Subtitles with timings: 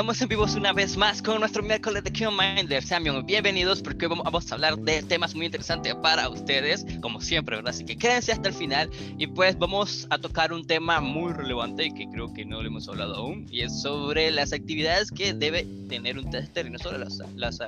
[0.00, 2.82] estamos en vivos una vez más con nuestro miércoles de Minder.
[2.82, 7.56] Sean bienvenidos porque hoy vamos a hablar de temas muy interesantes para ustedes, como siempre,
[7.56, 7.74] ¿verdad?
[7.74, 11.84] Así que quédense hasta el final y pues vamos a tocar un tema muy relevante
[11.84, 15.34] y que creo que no lo hemos hablado aún y es sobre las actividades que
[15.34, 17.58] debe tener un tester y no solo las, las,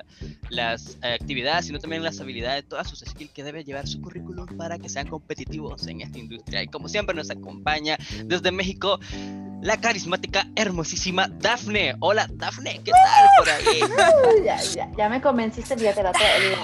[0.49, 4.79] las actividades, sino también las habilidades, todas sus skills que debe llevar su currículum para
[4.79, 6.63] que sean competitivos en esta industria.
[6.63, 8.99] Y como siempre nos acompaña desde México
[9.63, 11.95] la carismática, hermosísima Dafne.
[12.01, 13.81] Hola, Dafne, ¿qué tal por ahí?
[14.45, 16.13] ya, ya, ya, me convenciste, fíjate, la,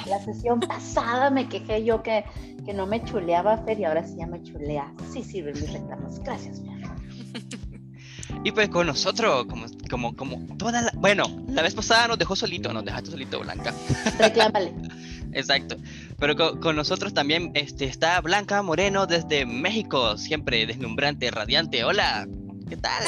[0.07, 2.24] la, sesión pasada me quejé yo que,
[2.66, 4.93] que no me chuleaba Fer y ahora sí ya me chulea.
[5.12, 6.19] Sí sirven mis reclamos.
[6.21, 7.59] Gracias, Fer.
[8.45, 10.93] Y pues con nosotros, como, como, como toda la...
[10.95, 13.74] Bueno, la vez pasada nos dejó solito, nos dejaste solito, Blanca.
[14.19, 14.74] Reclámale.
[15.33, 15.77] Exacto.
[16.19, 21.85] Pero con, con, nosotros también este, está Blanca Moreno desde México, siempre deslumbrante, radiante.
[21.85, 22.29] Hola.
[22.68, 23.02] ¿Qué tal?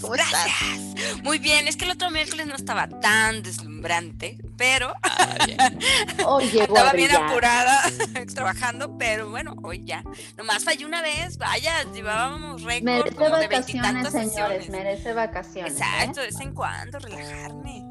[0.00, 0.52] ¿Cómo gracias.
[0.52, 1.22] estás?
[1.22, 5.70] Muy bien, es que el otro miércoles no estaba tan deslumbrante, pero ah,
[6.26, 7.82] hoy estaba bien apurada
[8.34, 10.04] trabajando, pero bueno, hoy ya.
[10.36, 15.72] Nomás falló una vez, vaya, llevábamos récord merece de veintitantas señores, merece vacaciones.
[15.72, 17.84] Exacto, de vez en cuando, relajarme.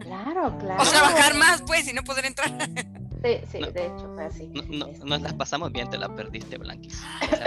[0.00, 0.82] Claro, claro.
[0.82, 2.52] O trabajar más, pues, y no poder entrar.
[3.24, 4.46] Sí, sí, de hecho fue así.
[4.68, 6.90] No, nos las pasamos bien, te la perdiste, Blanqui.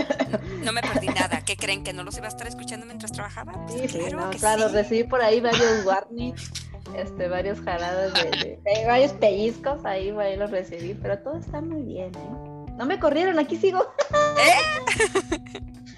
[0.63, 1.41] no me perdí nada.
[1.45, 1.83] ¿Qué creen?
[1.83, 3.53] ¿Que no los iba a estar escuchando mientras trabajaba?
[3.67, 6.51] sí, sí, claro, claro recibí por ahí varios warnings,
[6.95, 12.11] este, varios jaladas de, varios pellizcos, ahí, ahí los recibí, pero todo está muy bien,
[12.15, 12.75] ¿eh?
[12.77, 13.85] No me corrieron, aquí sigo.
[14.39, 14.57] ¿Eh?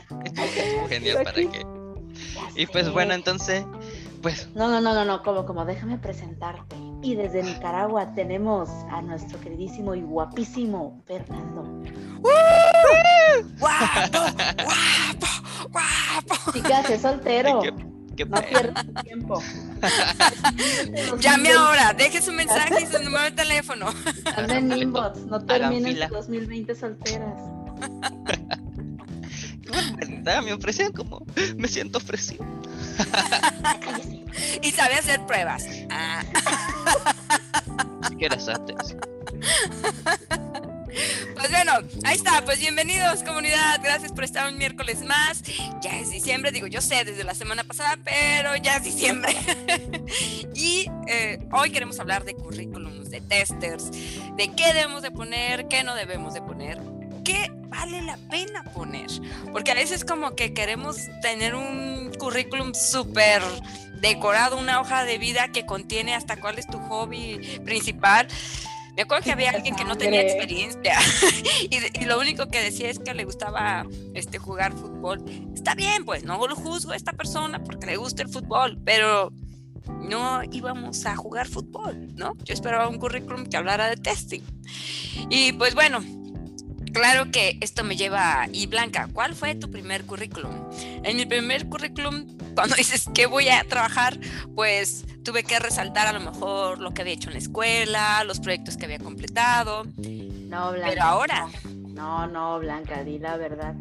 [0.89, 1.65] genial para qué.
[2.55, 3.63] Y pues bueno, entonces,
[4.21, 4.47] pues.
[4.55, 6.75] No, no, no, no, no, como, como, déjame presentarte.
[7.01, 11.63] Y desde Nicaragua tenemos a nuestro queridísimo y guapísimo Fernando.
[12.19, 13.57] ¡Guapo!
[13.59, 15.27] ¡Guapo!
[15.71, 16.51] ¡Guapo!
[16.53, 17.61] Chicas, es soltero.
[18.27, 19.41] no pierdas tiempo.
[21.19, 23.87] Llame ahora, deje su mensaje y su número de teléfono.
[24.37, 27.41] Anden inbox, no terminen 2020 solteras.
[30.07, 31.25] me ofrecían como,
[31.57, 32.45] me siento ofrecido.
[34.61, 35.65] y sabe hacer pruebas.
[35.89, 36.23] Ah.
[41.35, 41.71] Pues bueno,
[42.03, 45.41] ahí está, pues bienvenidos comunidad, gracias por estar un miércoles más.
[45.81, 49.35] Ya es diciembre, digo, yo sé desde la semana pasada, pero ya es diciembre.
[50.53, 55.83] y eh, hoy queremos hablar de currículums, de testers, de qué debemos de poner, qué
[55.83, 56.79] no debemos de poner,
[57.31, 59.07] qué vale la pena poner.
[59.51, 63.41] Porque a veces como que queremos tener un currículum súper
[64.01, 68.27] decorado, una hoja de vida que contiene hasta cuál es tu hobby principal.
[68.95, 70.99] Me acuerdo que había alguien que no tenía experiencia
[71.69, 75.23] y, lo único que decía es que le gustaba este, jugar fútbol.
[75.55, 79.31] Está bien, pues no lo juzgo a esta persona porque le gusta el fútbol, pero
[79.87, 82.35] no íbamos a jugar fútbol, ¿no?
[82.43, 84.41] Yo esperaba un currículum que hablara de testing.
[85.29, 86.01] Y pues bueno,
[86.93, 90.51] Claro que esto me lleva, y Blanca, ¿cuál fue tu primer currículum?
[91.03, 94.19] En mi primer currículum, cuando dices que voy a trabajar,
[94.55, 98.39] pues tuve que resaltar a lo mejor lo que había hecho en la escuela, los
[98.39, 99.85] proyectos que había completado.
[99.95, 100.87] No, Blanca.
[100.89, 101.47] Pero ahora.
[101.65, 103.75] No, no, Blanca, di la verdad.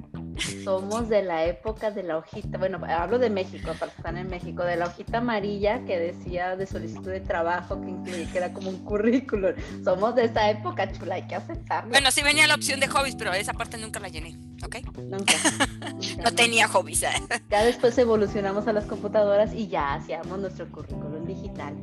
[0.65, 4.65] Somos de la época de la hojita, bueno, hablo de México, para estar en México,
[4.65, 8.85] de la hojita amarilla que decía de solicitud de trabajo, que, que era como un
[8.85, 9.53] currículum.
[9.85, 11.91] Somos de esa época, chula, hay que aceptarlo.
[11.91, 14.77] Bueno, sí venía la opción de hobbies, pero esa parte nunca la llené, ¿ok?
[14.99, 15.35] Nunca.
[16.25, 17.03] no tenía hobbies.
[17.03, 17.11] ¿eh?
[17.51, 21.75] Ya después evolucionamos a las computadoras y ya hacíamos nuestro currículum digital.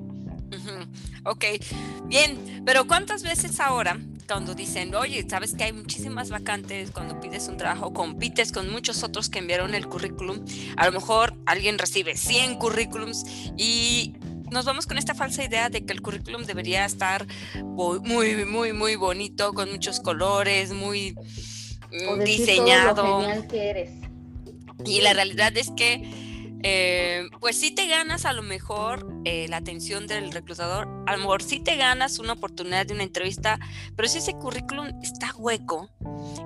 [1.26, 1.46] Ok,
[2.06, 7.48] bien, pero ¿cuántas veces ahora cuando dicen, oye, sabes que hay muchísimas vacantes, cuando pides
[7.48, 10.44] un trabajo, compites con muchos otros que enviaron el currículum,
[10.76, 13.24] a lo mejor alguien recibe 100 currículums
[13.58, 14.16] y
[14.52, 17.26] nos vamos con esta falsa idea de que el currículum debería estar
[17.64, 21.16] muy, muy, muy bonito, con muchos colores, muy
[21.92, 23.24] mm, diseñado.
[23.50, 23.92] que eres.
[24.86, 26.27] Y la realidad es que
[26.64, 31.18] eh, pues sí te ganas a lo mejor eh, la atención del reclutador, a lo
[31.20, 33.60] mejor sí te ganas una oportunidad de una entrevista,
[33.96, 35.90] pero si ese currículum está hueco,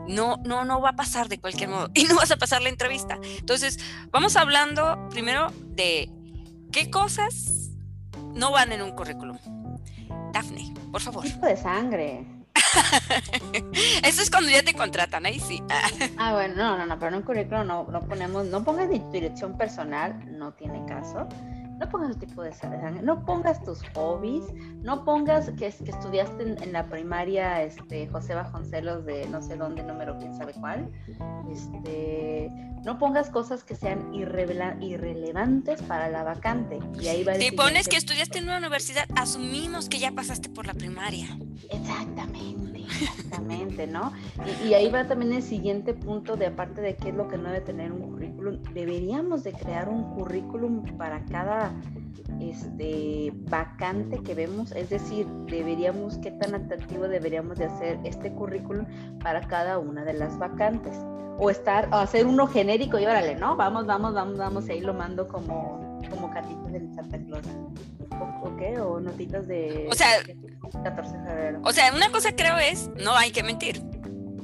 [0.08, 2.70] no, no, no va a pasar de cualquier modo y no vas a pasar la
[2.70, 3.20] entrevista.
[3.38, 3.80] Entonces,
[4.12, 6.10] vamos hablando primero de
[6.72, 7.72] qué cosas
[8.34, 9.38] no van en un currículum.
[10.34, 11.24] Dafne, por favor.
[11.24, 12.41] Tipo de sangre.
[14.04, 15.64] Eso es cuando ya te contratan, ahí sí.
[16.18, 19.58] ah, bueno, no, no, no, pero en un currículum no, no ponemos, no pongas dirección
[19.58, 21.28] personal, no tiene caso,
[21.82, 22.52] no pongas ese tipo de
[23.02, 24.44] no pongas tus hobbies,
[24.84, 29.82] no pongas que, que estudiaste en, la primaria este, José Bajoncelos de no sé dónde,
[29.82, 30.92] número quién sabe cuál,
[31.52, 32.52] este,
[32.86, 36.78] no pongas cosas que sean irrelevantes para la vacante.
[37.00, 40.68] Y ahí va si pones que estudiaste en una universidad, asumimos que ya pasaste por
[40.68, 41.36] la primaria.
[41.72, 44.12] Exactamente, exactamente, ¿no?
[44.64, 47.38] Y, y ahí va también el siguiente punto de aparte de qué es lo que
[47.38, 51.72] no debe tener un currículum, deberíamos de crear un currículum para cada
[52.40, 58.86] este vacante que vemos, es decir, deberíamos, qué tan atractivo deberíamos de hacer este currículum
[59.24, 60.96] para cada una de las vacantes.
[61.44, 63.56] O estar, o hacer uno genérico y órale, ¿no?
[63.56, 67.46] Vamos, vamos, vamos, vamos, ahí lo mando como, como cartitas de Santa Claus.
[68.44, 68.80] ¿O, qué?
[68.80, 70.08] O notitas de o sea,
[70.84, 71.60] 14 de febrero.
[71.64, 73.82] O sea, una cosa creo es, no hay que mentir.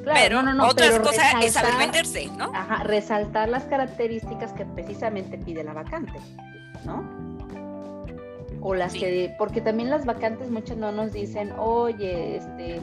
[0.03, 2.51] Claro, pero no, no, no, otra cosa es saber venderse, ¿no?
[2.53, 6.13] Ajá, resaltar las características que precisamente pide la vacante,
[6.85, 7.27] ¿no?
[8.61, 12.81] o las que, porque también las vacantes muchas no nos dicen, oye, este,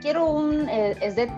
[0.00, 1.30] quiero un eh, SDET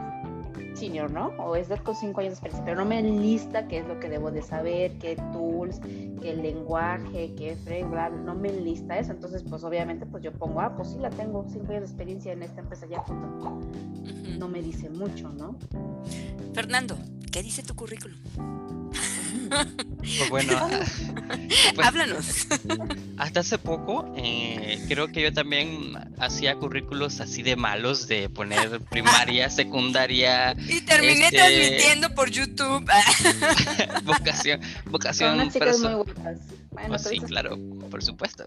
[0.75, 1.32] senior, ¿no?
[1.38, 4.08] O SDET con cinco años de experiencia, pero no me lista qué es lo que
[4.08, 5.81] debo de saber, qué tools,
[6.20, 10.75] qué lenguaje, qué framework, no me lista eso, entonces pues obviamente pues yo pongo, ah,
[10.76, 13.61] pues sí la tengo, cinco años de experiencia en esta empresa ya, punto.
[14.38, 15.56] No me dice mucho, ¿no?
[16.55, 16.96] Fernando,
[17.31, 18.19] ¿qué dice tu currículum?
[19.49, 20.69] Pues bueno,
[21.75, 22.47] pues, háblanos.
[23.17, 28.81] Hasta hace poco, eh, creo que yo también hacía currículos así de malos, de poner
[28.81, 30.57] primaria, secundaria.
[30.69, 32.89] Y terminé este, transmitiendo por YouTube.
[34.05, 35.51] vocación, vocación.
[36.87, 37.59] Pues sí, claro,
[37.91, 38.45] por supuesto.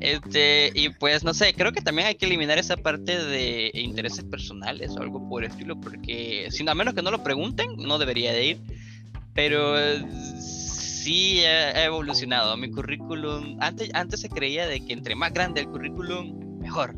[0.00, 4.24] este, y pues no sé, creo que también hay que eliminar esa parte de intereses
[4.24, 7.98] personales o algo por el estilo, porque si a menos que no lo pregunten, no
[7.98, 8.60] debería de ir
[9.34, 9.74] pero
[10.40, 12.56] sí ha evolucionado.
[12.56, 16.94] Mi currículum, antes, antes se creía de que entre más grande el currículum, mejor.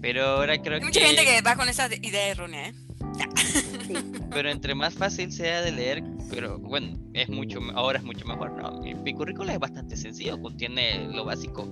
[0.00, 0.84] Pero ahora creo que...
[0.84, 2.74] Hay mucha gente que va con esa idea errónea, ¿eh?
[4.30, 8.52] Pero entre más fácil sea de leer, pero bueno, es mucho, ahora es mucho mejor,
[8.52, 8.80] ¿no?
[8.80, 11.68] Mi, currículum es bastante sencillo, contiene lo básico,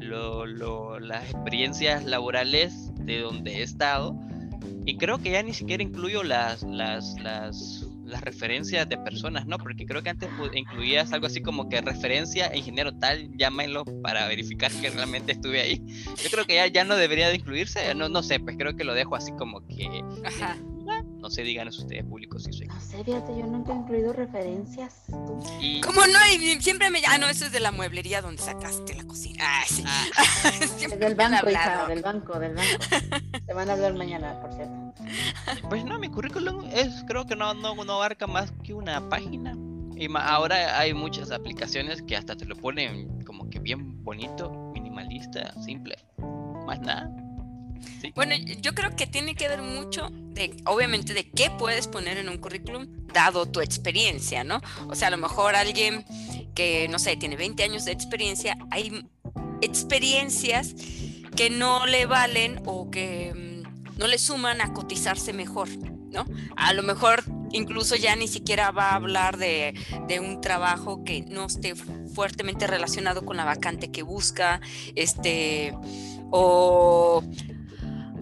[0.00, 4.18] lo, lo, las experiencias laborales de donde he estado,
[4.84, 9.58] y creo que ya ni siquiera incluyo las, las, las las referencias de personas, ¿no?
[9.58, 14.70] Porque creo que antes incluías algo así como que referencia ingeniero tal, llámenlo para verificar
[14.70, 15.82] que realmente estuve ahí.
[16.22, 18.84] Yo creo que ya, ya no debería de incluirse, no, no sé, pues creo que
[18.84, 20.04] lo dejo así como que...
[20.24, 20.56] Ajá.
[21.22, 22.66] No sé, digan ustedes públicos si soy.
[22.66, 25.04] No sé, fíjate, yo nunca he incluido referencias.
[25.08, 26.18] ¿Cómo no?
[26.34, 27.00] Y siempre me.
[27.06, 29.38] Ah, no, eso es de la mueblería donde sacaste la cocina.
[29.40, 29.84] Ah, sí.
[29.86, 30.04] Ah.
[30.98, 32.70] del banco, hija, del banco, del banco.
[33.46, 34.94] Te van a hablar mañana, por cierto.
[35.68, 39.56] Pues no, mi currículum es, creo que no, no, no abarca más que una página.
[39.94, 45.54] Y ahora hay muchas aplicaciones que hasta te lo ponen como que bien bonito, minimalista,
[45.62, 45.96] simple.
[46.66, 47.21] Más nada.
[48.14, 52.28] Bueno, yo creo que tiene que ver mucho de, obviamente, de qué puedes poner en
[52.28, 54.60] un currículum dado tu experiencia, ¿no?
[54.88, 56.04] O sea, a lo mejor alguien
[56.54, 59.06] que, no sé, tiene 20 años de experiencia, hay
[59.60, 60.74] experiencias
[61.36, 65.68] que no le valen o que mm, no le suman a cotizarse mejor,
[66.10, 66.26] ¿no?
[66.56, 69.74] A lo mejor incluso ya ni siquiera va a hablar de,
[70.08, 74.60] de, un trabajo que no esté fuertemente relacionado con la vacante que busca,
[74.94, 75.74] este,
[76.30, 77.22] o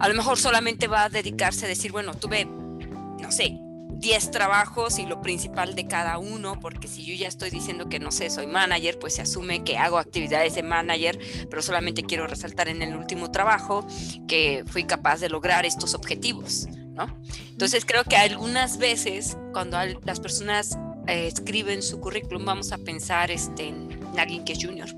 [0.01, 3.59] a lo mejor solamente va a dedicarse a decir, bueno, tuve, no sé,
[4.01, 7.99] 10 trabajos y lo principal de cada uno, porque si yo ya estoy diciendo que
[7.99, 11.19] no sé, soy manager, pues se asume que hago actividades de manager,
[11.51, 13.85] pero solamente quiero resaltar en el último trabajo
[14.27, 17.15] que fui capaz de lograr estos objetivos, ¿no?
[17.51, 23.29] Entonces creo que algunas veces cuando las personas eh, escriben su currículum, vamos a pensar
[23.29, 24.89] este, en alguien que es junior,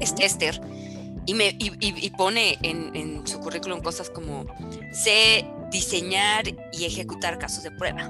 [0.00, 0.58] es tester,
[1.30, 4.46] y, me, y, pone en, su currículum cosas como
[4.92, 8.02] sé diseñar y ejecutar casos de prueba.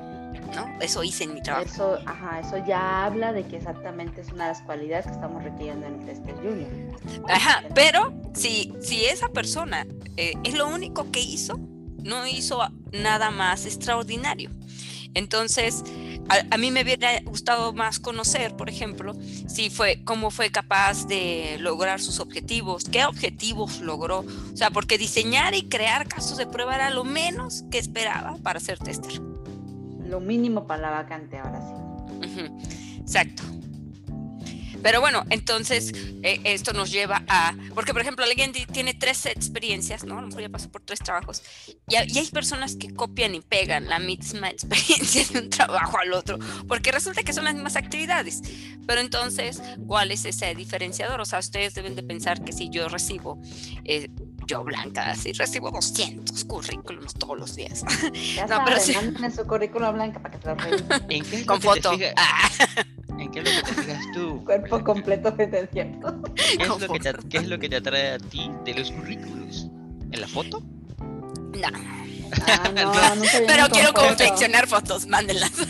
[0.55, 0.67] ¿no?
[0.81, 1.67] Eso hice en mi trabajo.
[1.67, 5.45] Eso, ajá, eso ya habla de que exactamente es una de las cualidades que estamos
[5.45, 6.71] requiriendo en el tester junior.
[7.29, 9.87] Ajá, pero si, si esa persona
[10.17, 11.59] eh, es lo único que hizo,
[12.03, 14.50] no hizo nada más extraordinario.
[15.14, 15.85] Entonces,
[16.50, 19.14] a, mí me hubiera gustado más conocer, por ejemplo,
[19.49, 24.21] si fue, cómo fue capaz de lograr sus objetivos, qué objetivos logró.
[24.21, 28.61] O sea, porque diseñar y crear casos de prueba era lo menos que esperaba para
[28.61, 29.21] ser tester.
[30.07, 32.40] Lo mínimo para la vacante ahora sí.
[33.00, 33.43] Exacto.
[34.83, 40.05] Pero bueno, entonces eh, esto nos lleva a, porque por ejemplo alguien tiene tres experiencias,
[40.05, 40.19] ¿no?
[40.19, 41.43] A lo mejor ya pasó por tres trabajos,
[41.89, 46.39] y, hay personas que copian y pegan la misma experiencia de un trabajo al otro,
[46.67, 48.43] porque resulta que son las mismas actividades.
[48.87, 51.21] Pero entonces, ¿cuál es ese diferenciador?
[51.21, 53.41] O sea, ustedes deben de pensar que si yo recibo...
[53.85, 54.09] Eh,
[54.50, 57.85] yo, Blanca, sí recibo 200 currículums todos los días.
[58.35, 58.95] Ya no, pero sí.
[59.35, 60.57] su currículum Blanca para que te lo
[61.09, 61.92] ¿En qué Con foto.
[61.92, 64.45] ¿En qué es lo que te fijas tú?
[64.45, 66.23] Cuerpo completo de desierto.
[66.35, 68.90] ¿Qué es, lo que te, ¿Qué es lo que te atrae a ti de los
[68.90, 69.69] currículos?
[70.11, 70.62] ¿En la foto?
[71.54, 72.00] No.
[72.47, 75.53] Ah, no, no Pero quiero confeccionar fotos, mándenlas.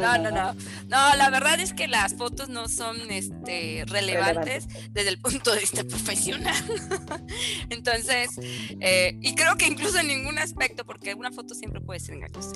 [0.00, 0.54] No no no, no
[0.90, 5.60] no la verdad es que las fotos no son este, relevantes desde el punto de
[5.60, 6.54] vista profesional.
[7.70, 8.30] Entonces,
[8.80, 12.52] eh, y creo que incluso en ningún aspecto, porque una foto siempre puede ser engañosa.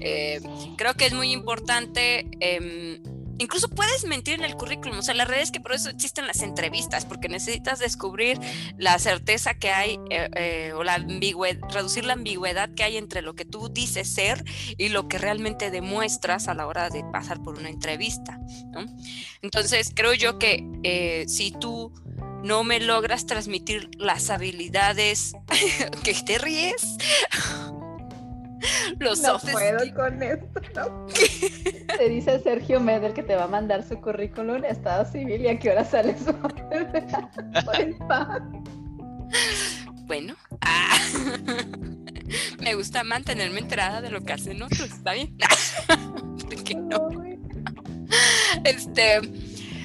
[0.00, 0.40] Eh,
[0.76, 3.02] creo que es muy importante em,
[3.38, 4.98] incluso puedes mentir en el currículum.
[4.98, 8.38] O sea, la realidad es que por eso existen las entrevistas, porque necesitas descubrir
[8.76, 13.22] la certeza que hay eh, eh, o la ambigüedad, reducir la ambigüedad que hay entre
[13.22, 14.44] lo que tú dices ser
[14.76, 18.40] y lo que realmente demuestras a la hora de pasar por una entrevista.
[19.42, 21.92] Entonces, creo yo que eh, si tú
[22.42, 25.32] no me logras transmitir las habilidades
[26.04, 26.96] que te ríes
[28.98, 31.06] Los no puedo con esto.
[31.98, 35.48] Te dice Sergio Meder que te va a mandar su currículum en Estado Civil y
[35.48, 36.32] a qué hora sale su
[40.06, 40.98] Bueno, ah,
[42.60, 45.36] me gusta mantenerme enterada de lo que hacen otros, ¿está bien?
[46.74, 47.08] no?
[48.64, 49.20] Este,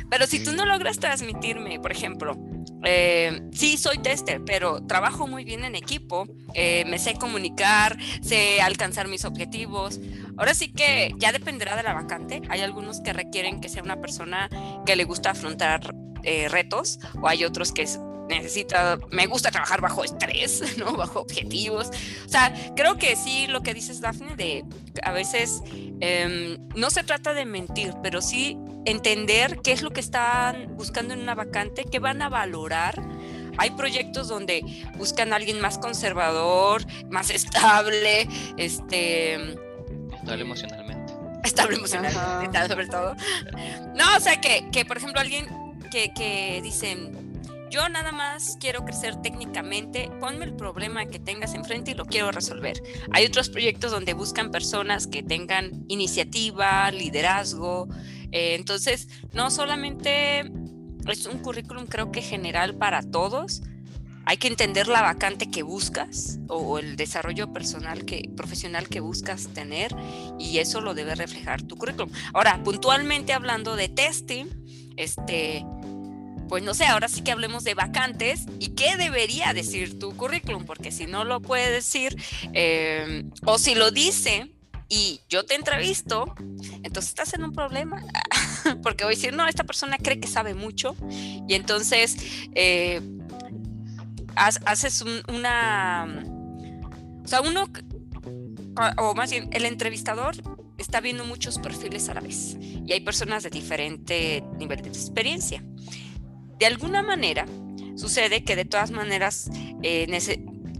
[0.09, 2.35] pero si tú no logras transmitirme, por ejemplo,
[2.83, 8.61] eh, sí, soy tester, pero trabajo muy bien en equipo, eh, me sé comunicar, sé
[8.61, 9.99] alcanzar mis objetivos.
[10.37, 12.41] Ahora sí que ya dependerá de la vacante.
[12.49, 14.49] Hay algunos que requieren que sea una persona
[14.85, 17.87] que le gusta afrontar eh, retos o hay otros que
[18.27, 20.93] necesita, me gusta trabajar bajo estrés, ¿no?
[20.93, 21.89] Bajo objetivos.
[22.25, 24.65] O sea, creo que sí, lo que dices, Daphne, de
[25.03, 25.61] a veces
[25.99, 31.13] em, no se trata de mentir, pero sí entender qué es lo que están buscando
[31.13, 33.01] en una vacante, qué van a valorar.
[33.57, 34.63] Hay proyectos donde
[34.97, 39.35] buscan a alguien más conservador, más estable, este...
[40.13, 41.13] Estable emocionalmente.
[41.43, 43.15] Estable emocionalmente, sobre todo.
[43.95, 45.47] No, o sea, que, que por ejemplo alguien
[45.91, 47.21] que, que dicen,
[47.71, 52.29] yo nada más quiero crecer técnicamente, ponme el problema que tengas enfrente y lo quiero
[52.31, 52.83] resolver.
[53.11, 57.87] Hay otros proyectos donde buscan personas que tengan iniciativa, liderazgo.
[58.31, 60.51] Eh, entonces, no solamente
[61.07, 63.63] es un currículum creo que general para todos,
[64.25, 69.47] hay que entender la vacante que buscas o, el desarrollo personal que profesional que buscas
[69.47, 69.95] tener
[70.39, 72.11] y eso lo debe reflejar tu currículum.
[72.33, 74.45] Ahora, puntualmente hablando de testing,
[74.97, 75.65] este
[76.47, 80.65] pues no sé, ahora sí que hablemos de vacantes y qué debería decir tu currículum,
[80.65, 82.17] porque si no lo puede decir,
[82.51, 84.51] eh, o si lo dice
[84.91, 86.35] y yo te entrevisto,
[86.83, 88.03] entonces estás en un problema,
[88.83, 92.17] porque voy a decir, no, esta persona cree que sabe mucho y entonces
[92.55, 93.01] eh,
[94.35, 96.25] haces una,
[97.23, 97.69] o sea, uno,
[98.97, 100.35] o más bien el entrevistador
[100.77, 105.63] está viendo muchos perfiles a la vez y hay personas de diferente nivel de experiencia.
[106.59, 107.45] De alguna manera,
[107.95, 109.49] sucede que de todas maneras
[109.83, 110.05] eh,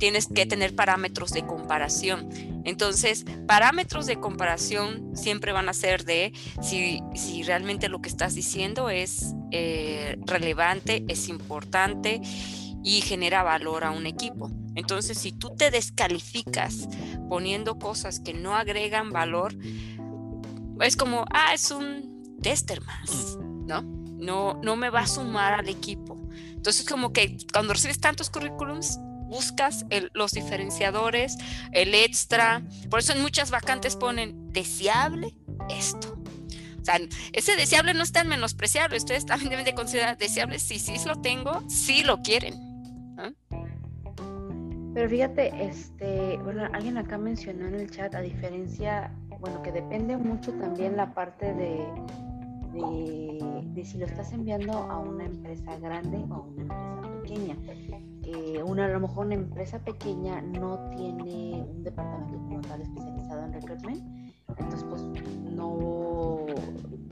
[0.01, 2.27] tienes que tener parámetros de comparación.
[2.65, 8.33] Entonces, parámetros de comparación siempre van a ser de si, si realmente lo que estás
[8.33, 12.19] diciendo es eh, relevante, es importante
[12.83, 14.49] y genera valor a un equipo.
[14.73, 16.89] Entonces, si tú te descalificas
[17.29, 19.53] poniendo cosas que no agregan valor,
[20.79, 23.83] es como, ah, es un tester más, ¿no?
[24.17, 26.17] no, no me va a sumar al equipo.
[26.31, 28.99] Entonces, como que cuando recibes tantos currículums,
[29.31, 31.37] buscas los diferenciadores,
[31.71, 32.61] el extra.
[32.89, 35.33] Por eso en muchas vacantes ponen deseable
[35.69, 36.21] esto.
[36.79, 36.99] O sea,
[37.31, 38.97] ese deseable no es tan menospreciable.
[38.97, 40.59] Ustedes también deben de considerar deseable.
[40.59, 42.53] Si sí lo tengo, sí lo quieren.
[44.93, 49.09] Pero fíjate, este, bueno, alguien acá mencionó en el chat, a diferencia,
[49.39, 51.87] bueno, que depende mucho también la parte de,
[52.73, 57.57] de, si lo estás enviando a una empresa grande o a una empresa pequeña.
[58.23, 63.45] Eh, una, a lo mejor una empresa pequeña no tiene un departamento como tal especializado
[63.45, 65.03] en recruitment, entonces pues
[65.51, 66.45] no,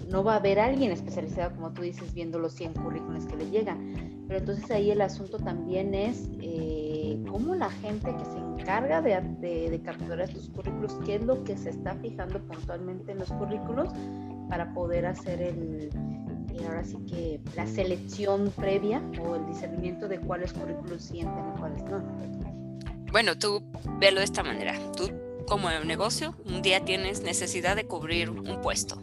[0.10, 3.50] no va a haber alguien especializado, como tú dices, viendo los 100 currículos que le
[3.50, 4.26] llegan.
[4.28, 9.20] Pero entonces ahí el asunto también es eh, cómo la gente que se encarga de,
[9.40, 13.32] de, de capturar estos currículos, qué es lo que se está fijando puntualmente en los
[13.32, 13.90] currículos
[14.50, 15.90] para poder hacer el,
[16.54, 21.60] y ahora sí que la selección previa o el discernimiento de cuáles currículos sienten y
[21.60, 22.04] cuáles no.
[23.12, 23.64] Bueno, tú
[24.00, 24.76] velo de esta manera.
[24.96, 25.12] Tú
[25.48, 29.02] como en negocio, un día tienes necesidad de cubrir un puesto.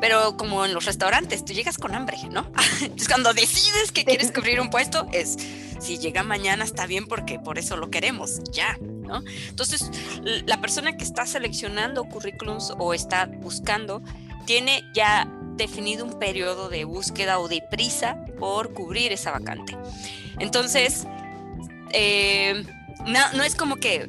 [0.00, 2.50] Pero como en los restaurantes, tú llegas con hambre, ¿no?
[2.80, 5.36] Entonces cuando decides que quieres cubrir un puesto, es
[5.82, 9.22] si llega mañana está bien porque por eso lo queremos, ya, ¿no?
[9.48, 9.90] Entonces,
[10.46, 14.02] la persona que está seleccionando currículums o está buscando,
[14.44, 19.76] tiene ya definido un periodo de búsqueda o de prisa por cubrir esa vacante.
[20.38, 21.06] Entonces,
[21.92, 22.64] eh,
[23.06, 24.08] no, no es como que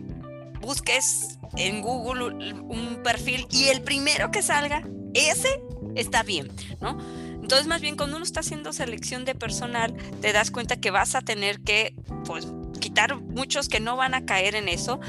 [0.61, 5.61] busques en Google un perfil y el primero que salga, ese
[5.95, 6.49] está bien,
[6.81, 6.97] ¿no?
[7.41, 11.13] Entonces, más bien, cuando uno está haciendo selección de personal, te das cuenta que vas
[11.13, 11.93] a tener que,
[12.25, 12.47] pues,
[12.79, 15.01] quitar muchos que no van a caer en eso.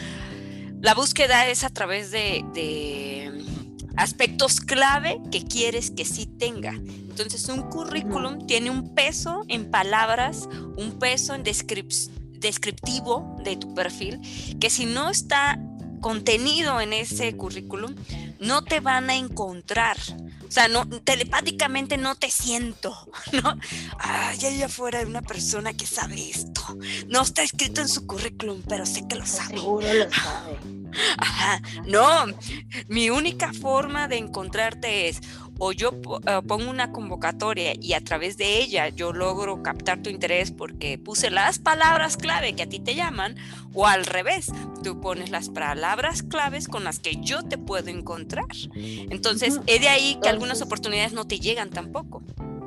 [0.80, 3.44] La búsqueda es a través de, de
[3.96, 6.72] aspectos clave que quieres que sí tenga.
[6.72, 14.20] Entonces, un currículum tiene un peso en palabras, un peso en descriptivo de tu perfil,
[14.60, 15.58] que si no está
[16.04, 17.94] contenido en ese currículum,
[18.38, 19.96] no te van a encontrar.
[20.46, 22.94] O sea, no, telepáticamente no te siento,
[23.32, 23.58] ¿no?
[23.98, 26.76] Ay, allá afuera hay una persona que sabe esto.
[27.08, 29.54] No está escrito en su currículum, pero sé que lo sabe.
[29.54, 30.58] Seguro lo sabe.
[31.16, 31.62] Ajá.
[31.86, 32.26] No,
[32.88, 35.22] mi única forma de encontrarte es
[35.58, 35.92] o yo
[36.26, 40.98] eh, pongo una convocatoria y a través de ella yo logro captar tu interés porque
[40.98, 43.36] puse las palabras clave que a ti te llaman,
[43.72, 48.46] o al revés, tú pones las palabras claves con las que yo te puedo encontrar.
[48.74, 52.22] Entonces, es de ahí que algunas oportunidades no te llegan tampoco.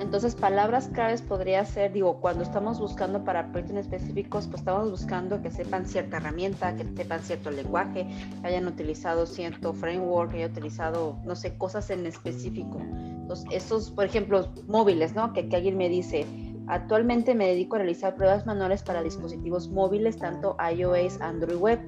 [0.08, 5.42] Entonces, palabras claves podría ser, digo, cuando estamos buscando para proyectos específicos, pues estamos buscando
[5.42, 8.08] que sepan cierta herramienta, que sepan cierto lenguaje,
[8.42, 12.80] que hayan utilizado cierto framework, que hayan utilizado, no sé, cosas en específico.
[12.80, 15.34] Entonces, esos, por ejemplo, móviles, ¿no?
[15.34, 16.26] Que, que alguien me dice,
[16.68, 21.80] actualmente me dedico a realizar pruebas manuales para dispositivos móviles, tanto iOS, Android Web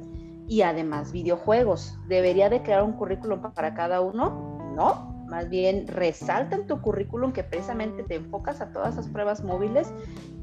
[0.46, 1.98] y además videojuegos.
[2.10, 4.74] ¿Debería de crear un currículum para cada uno?
[4.76, 9.44] No, más bien resalta en tu currículum que precisamente te enfocas a todas esas pruebas
[9.44, 9.94] móviles,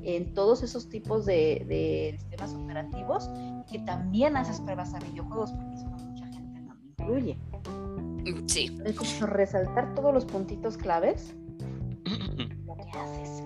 [0.03, 3.31] en todos esos tipos de, sistemas operativos,
[3.71, 7.39] que también haces pruebas a videojuegos, porque eso mucha gente no incluye.
[8.47, 8.77] Sí.
[8.85, 11.35] Es como resaltar todos los puntitos claves,
[12.67, 13.43] lo que haces.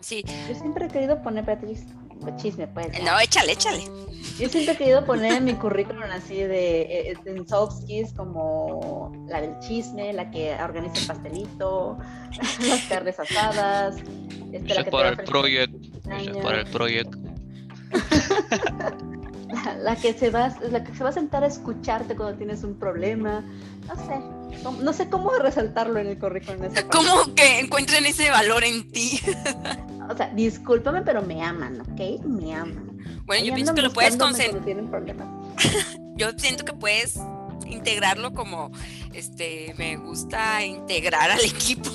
[0.00, 0.24] Sí.
[0.48, 1.86] Yo siempre he querido poner, Beatriz,
[2.36, 2.88] chisme, pues.
[3.02, 3.84] No, échale, échale.
[4.38, 9.12] Yo siempre he querido poner en mi currículum así de eh, en soft skills como
[9.28, 11.98] la del chisme, la que organiza el pastelito,
[12.68, 13.96] las carnes asadas.
[14.52, 15.78] Este, la que para el proyecto.
[16.42, 17.18] para el proyecto.
[19.82, 22.78] La, que se va, la que se va a sentar a escucharte cuando tienes un
[22.78, 23.44] problema.
[23.88, 24.39] No sé.
[24.62, 26.60] No, sé cómo resaltarlo en el currículum.
[26.92, 29.20] ¿Cómo que encuentren ese valor en ti?
[30.08, 32.24] o sea, discúlpame, pero me aman, ¿ok?
[32.24, 32.98] Me aman.
[33.24, 34.62] Bueno, yo pienso que lo puedes concentrar.
[36.16, 37.18] yo siento que puedes
[37.70, 38.70] integrarlo como
[39.12, 41.90] este me gusta integrar al equipo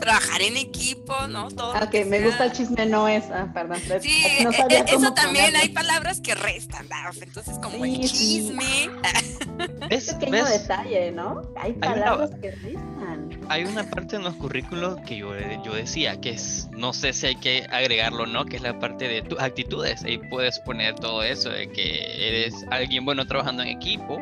[0.00, 3.78] trabajar en equipo no todo ah, que, me gusta el chisme no es ah, perdón
[4.00, 6.86] sí no e, e, eso también hay palabras que restan
[7.20, 8.64] entonces como el chisme.
[9.90, 13.30] Es pequeño detalle no hay palabras que restan.
[13.48, 15.30] Hay una parte en los currículos que yo,
[15.64, 18.78] yo decía que es, no sé si hay que agregarlo o no, que es la
[18.78, 20.04] parte de tus actitudes.
[20.06, 24.18] Y puedes poner todo eso de que eres alguien bueno trabajando en equipo,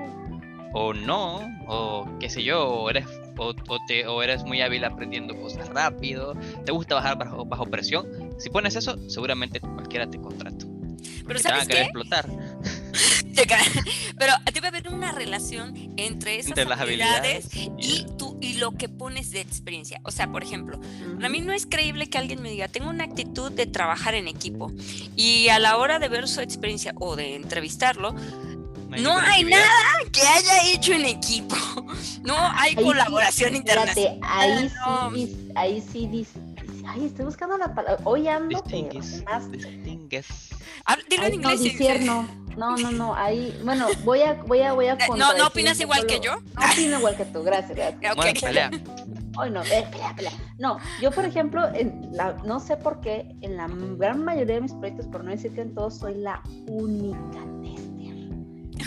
[0.72, 3.06] o no, o qué sé yo, o eres,
[3.37, 3.54] o,
[3.87, 8.06] te, o eres muy hábil aprendiendo cosas rápido, te gusta bajar bajo, bajo presión.
[8.38, 10.66] Si pones eso, seguramente cualquiera te contrata.
[11.26, 11.82] Pero ¿sabes qué?
[11.82, 12.28] explotar.
[14.18, 19.40] Pero debe haber una relación entre esas habilidades, y tú y lo que pones de
[19.40, 20.00] experiencia.
[20.04, 20.80] O sea, por ejemplo,
[21.22, 24.28] a mí no es creíble que alguien me diga, tengo una actitud de trabajar en
[24.28, 24.72] equipo
[25.16, 28.14] y a la hora de ver su experiencia o de entrevistarlo,
[29.00, 31.57] no hay nada que haya hecho en equipo.
[32.22, 34.20] No hay colaboración internacional.
[34.22, 34.70] ahí,
[35.12, 36.38] sí, ahí sí dice.
[36.87, 38.00] Ay, estoy buscando la palabra.
[38.05, 38.62] Hoy ando.
[38.62, 39.24] Distingues.
[41.09, 42.05] Dilo en inglés.
[42.05, 43.14] No, no, no, no.
[43.14, 44.96] Ahí, bueno, voy a, voy a, voy a.
[45.16, 46.37] No, no opinas igual que yo.
[46.37, 47.42] No opino igual que tú.
[47.42, 48.16] Gracias, gracias.
[48.16, 48.35] Okay.
[48.35, 48.70] pelea.
[49.37, 50.33] Hoy no, eh, pelea, pelea.
[50.59, 54.61] No, yo por ejemplo, en la, no sé por qué, en la gran mayoría de
[54.61, 57.40] mis proyectos, por no decir que en todos, soy la única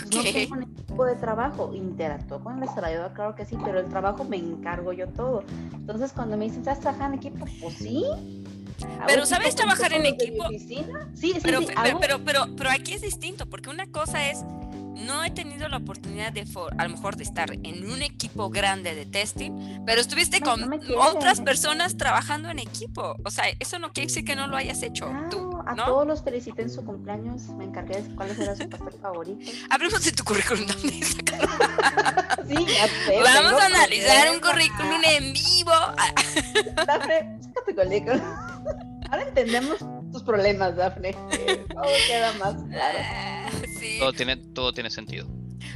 [0.04, 3.88] no tengo un equipo de trabajo, interactúo con el desarrollador, claro que sí, pero el
[3.88, 5.44] trabajo me encargo yo todo.
[5.72, 7.46] Entonces, cuando me dicen, ¿sabes trabajar en equipo?
[7.60, 8.04] Pues sí.
[9.06, 10.48] Pero ¿sabes trabajar en equipo?
[10.48, 10.58] Sí,
[11.14, 11.68] sí, pero, sí,
[12.00, 14.44] pero, pero, pero, aquí es distinto, porque una cosa es
[14.96, 16.46] no he tenido la oportunidad de,
[16.78, 21.40] a lo mejor, de estar en un equipo grande de testing, pero estuviste con otras
[21.40, 23.16] personas trabajando en equipo.
[23.24, 25.56] O sea, eso no quiere decir que no lo hayas hecho tú.
[25.66, 27.48] A todos los felicité en su cumpleaños.
[27.50, 29.50] Me encargué de cuál era su pastel favorito.
[29.70, 30.94] Hablemos de tu currículum sí,
[32.66, 35.72] ya sé, Vamos a analizar un currículum en vivo.
[36.86, 38.20] Dafne, tu currículum.
[39.10, 39.78] Ahora entendemos
[40.12, 41.12] tus problemas, Dafne.
[41.12, 43.35] Todo queda más claro.
[43.98, 45.26] Todo tiene, todo tiene sentido.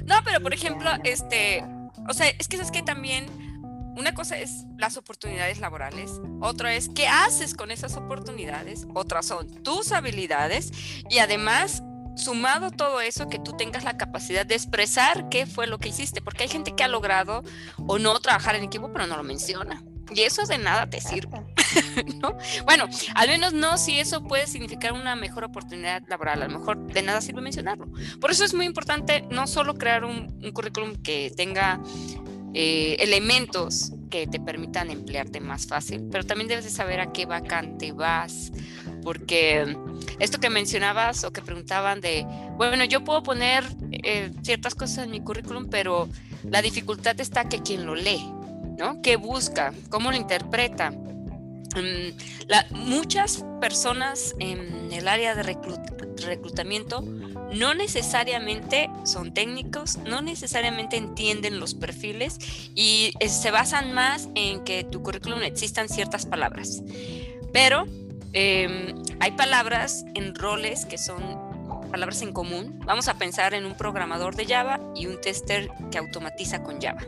[0.05, 1.65] No, pero por ejemplo, este,
[2.09, 3.27] o sea, es que es que también
[3.97, 9.63] una cosa es las oportunidades laborales, otra es qué haces con esas oportunidades, otras son
[9.63, 10.73] tus habilidades
[11.09, 11.83] y además
[12.17, 16.21] sumado todo eso que tú tengas la capacidad de expresar qué fue lo que hiciste,
[16.21, 17.43] porque hay gente que ha logrado
[17.87, 19.83] o no trabajar en equipo pero no lo menciona.
[20.15, 21.41] Y eso de nada te sirve.
[22.21, 22.37] ¿no?
[22.65, 26.43] Bueno, al menos no si eso puede significar una mejor oportunidad laboral.
[26.43, 27.89] A lo mejor de nada sirve mencionarlo.
[28.21, 31.81] Por eso es muy importante no solo crear un, currículum que tenga
[32.55, 37.25] eh, elementos que te permitan emplearte más fácil, pero también debes de saber a qué
[37.25, 38.51] vacante vas,
[39.03, 39.77] porque
[40.19, 45.13] esto que mencionabas o que preguntaban de, bueno, yo puedo poner eh, ciertas cosas en
[45.13, 46.09] mi currículum, pero
[46.43, 48.27] la dificultad está que quien lo lee,
[48.81, 49.03] ¿no?
[49.03, 49.73] ¿Qué busca?
[49.91, 50.91] ¿Cómo lo interpreta?
[50.91, 52.17] Mm,
[52.71, 57.03] muchas personas en el área de reclutamiento
[57.53, 62.39] no necesariamente son técnicos, no necesariamente entienden los perfiles
[62.75, 66.83] y se basan más en que tu currículum existan ciertas palabras.
[67.53, 67.87] Pero
[68.33, 71.50] em, hay palabras en roles que son
[71.91, 72.81] palabras en común.
[72.85, 77.03] Vamos a pensar en un programador de Java y un tester que automatiza con Java.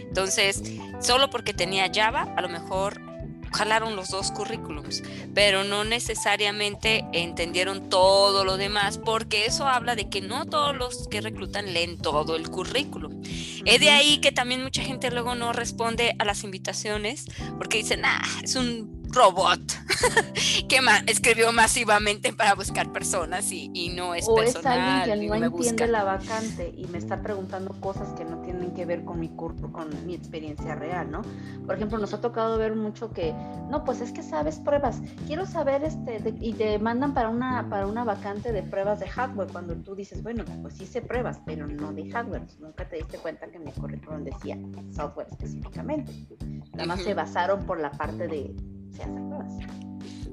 [0.00, 0.62] Entonces,
[1.00, 3.00] solo porque tenía Java, a lo mejor
[3.52, 5.02] jalaron los dos currículums,
[5.34, 11.08] pero no necesariamente entendieron todo lo demás, porque eso habla de que no todos los
[11.08, 13.22] que reclutan leen todo el currículum.
[13.64, 18.04] Es de ahí que también mucha gente luego no responde a las invitaciones, porque dicen,
[18.04, 19.60] ah, es un robot
[20.68, 25.02] que escribió masivamente para buscar personas y, no es o personal.
[25.02, 28.72] es alguien que no entiende la vacante y me está preguntando cosas que no tienen
[28.74, 31.22] que ver con mi con mi experiencia real, ¿no?
[31.64, 33.32] Por ejemplo, nos ha tocado ver mucho que,
[33.70, 37.86] no, pues es que sabes pruebas, quiero saber este, y te mandan para una, para
[37.86, 41.66] una vacante de pruebas de hardware, cuando tú dices, bueno, pues sí sé pruebas, pero
[41.66, 44.58] no de hardware, nunca te diste cuenta que mi currículum decía
[44.94, 46.12] software específicamente.
[46.72, 48.54] Nada más se basaron por la parte de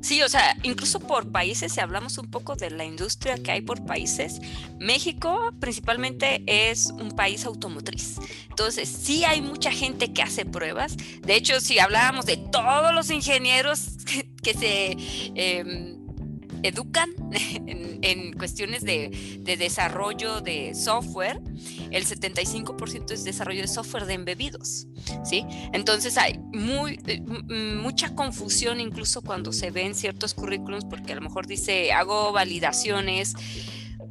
[0.06, 3.62] Sí, o sea, incluso por países, si hablamos un poco de la industria que hay
[3.62, 4.40] por países,
[4.80, 8.18] México principalmente es un país automotriz.
[8.50, 10.96] Entonces, sí hay mucha gente que hace pruebas.
[11.24, 13.98] De hecho, si hablábamos de todos los ingenieros
[14.44, 14.96] que, se...
[15.34, 15.95] Em,
[16.68, 17.10] educan
[17.68, 19.10] en, cuestiones de,
[19.58, 21.42] desarrollo de software,
[21.92, 24.88] el 75% es desarrollo de software de embebidos,
[25.24, 25.46] ¿sí?
[25.74, 31.22] Entonces hay muy, eh, mucha confusión incluso cuando se ven ciertos currículums porque a lo
[31.22, 33.34] mejor dice hago validaciones,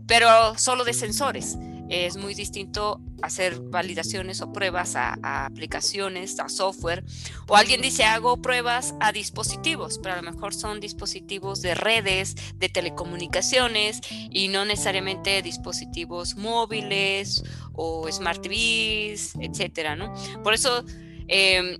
[0.06, 1.56] pero solo de sensores
[1.88, 5.16] es muy distinto hacer validaciones o pruebas a,
[5.46, 7.04] aplicaciones, a software.
[7.48, 12.36] O alguien dice, hago pruebas a dispositivos, pero a lo mejor son dispositivos de redes,
[12.56, 20.12] de telecomunicaciones y no necesariamente dispositivos móviles o smart TVs, etcétera, ¿no?
[20.42, 20.84] Por eso,
[21.28, 21.78] em,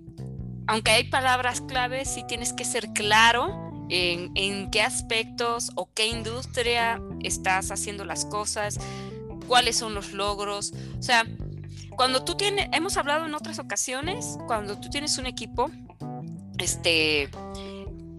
[0.67, 6.07] aunque hay palabras claves, sí tienes que ser claro en, en, qué aspectos o qué
[6.07, 8.79] industria estás haciendo las cosas
[9.47, 10.73] cuáles son los logros.
[10.99, 11.27] O sea,
[11.97, 15.71] cuando tú tienes, hemos hablado en otras ocasiones, cuando tú tienes un equipo,
[16.59, 17.29] este,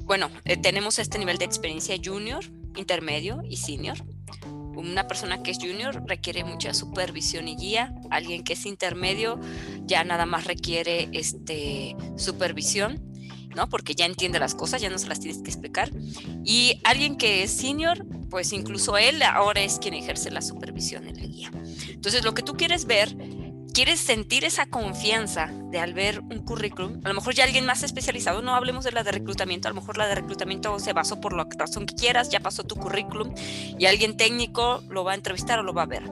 [0.06, 2.44] bueno, eh, tenemos este nivel de experiencia junior,
[2.76, 3.98] intermedio y senior.
[4.76, 7.94] Una persona que es junior requiere mucha supervisión y guía.
[8.12, 9.40] Alguien que es intermedio
[9.86, 13.02] ya nada más requiere este, supervisión,
[13.56, 13.70] ¿no?
[13.70, 15.92] Porque ya entiende las cosas, ya no se las tienes que explicar.
[16.44, 21.16] Y alguien que es senior pues incluso él ahora es quien ejerce la supervisión en
[21.16, 21.52] la guía.
[21.88, 23.16] Entonces, lo que tú quieres ver,
[23.74, 27.84] quieres sentir esa confianza de al ver un currículum, a lo mejor ya alguien más
[27.84, 31.22] especializado, no hablemos de la de reclutamiento, a lo mejor la de reclutamiento se basó
[31.22, 33.34] por la razón que quieras, ya pasó tu currículum
[33.78, 36.04] y alguien técnico lo va a entrevistar o lo va a ver.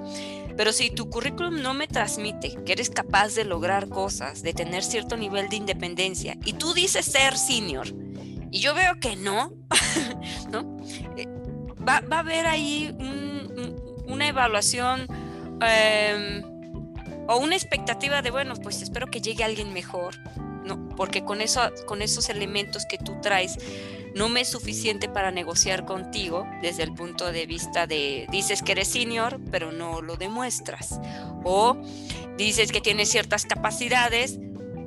[0.55, 4.83] Pero si tu currículum no me transmite que eres capaz de lograr cosas, de tener
[4.83, 7.87] cierto nivel de independencia, y tú dices ser senior,
[8.51, 9.51] y yo veo que no,
[10.51, 10.77] ¿no?
[11.17, 11.27] Eh,
[11.87, 12.95] va, a haber ahí
[14.05, 15.07] una evaluación
[15.61, 16.43] em,
[17.27, 20.15] o una expectativa de, bueno, pues espero que llegue alguien mejor,
[20.65, 23.57] no, porque con, eso, con esos elementos que tú traes
[24.15, 28.73] no me es suficiente para negociar contigo desde el punto de vista de dices que
[28.73, 30.99] eres senior, pero no lo demuestras.
[31.43, 31.77] O
[32.37, 34.39] dices que tienes ciertas capacidades,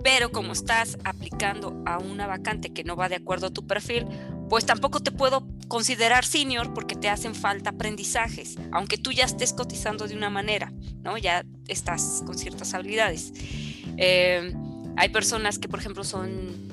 [0.05, 4.07] pero como estás aplicando a una vacante que no va de acuerdo a tu perfil,
[4.49, 9.53] pues tampoco te puedo considerar senior porque te hacen falta aprendizajes, aunque tú ya estés
[9.53, 11.19] cotizando de una manera, ¿no?
[11.19, 13.33] Ya estás con ciertas habilidades.
[13.97, 14.55] Eh,
[14.97, 16.67] hay personas que, por ejemplo, son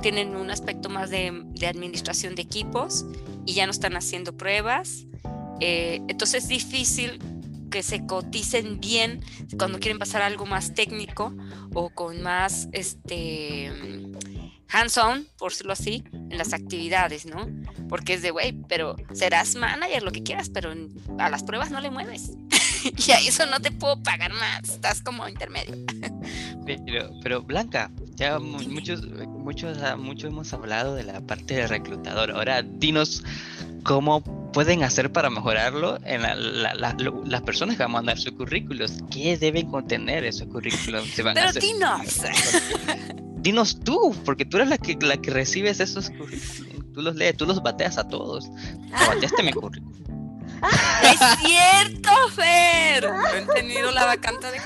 [0.00, 3.04] tienen un aspecto más de, administración de equipos
[3.46, 5.06] y ya no están haciendo pruebas.
[5.60, 7.18] Eh, entonces es difícil
[7.70, 9.24] que se coticen bien
[9.58, 11.34] cuando quieren pasar algo más técnico
[11.74, 13.70] o con más este
[14.70, 17.48] hands-on, por decirlo así, en las actividades, ¿no?
[17.88, 20.72] Porque es de, güey, pero serás manager, lo que quieras, pero
[21.18, 22.32] a las pruebas no le mueves.
[23.06, 25.74] y a eso no te puedo pagar más, estás como intermedio.
[26.84, 32.32] pero, pero Blanca, ya muchos, muchos, ah, muchos hemos hablado de la parte de reclutador.
[32.32, 33.24] Ahora, dinos
[33.84, 38.92] cómo pueden hacer para mejorarlo en las personas que van a mandar sus currículos.
[39.10, 41.08] ¿Qué deben contener esos currículos?
[41.16, 42.22] Pero dinos.
[43.40, 46.66] Dinos tú, porque tú eres la que, la que recibes esos currículos.
[46.92, 48.50] Tú los lees, tú los bateas a todos.
[48.90, 49.98] bateaste mi currículum.
[51.02, 53.08] Es cierto, Fer.
[53.08, 54.58] No he tenido la vacante de.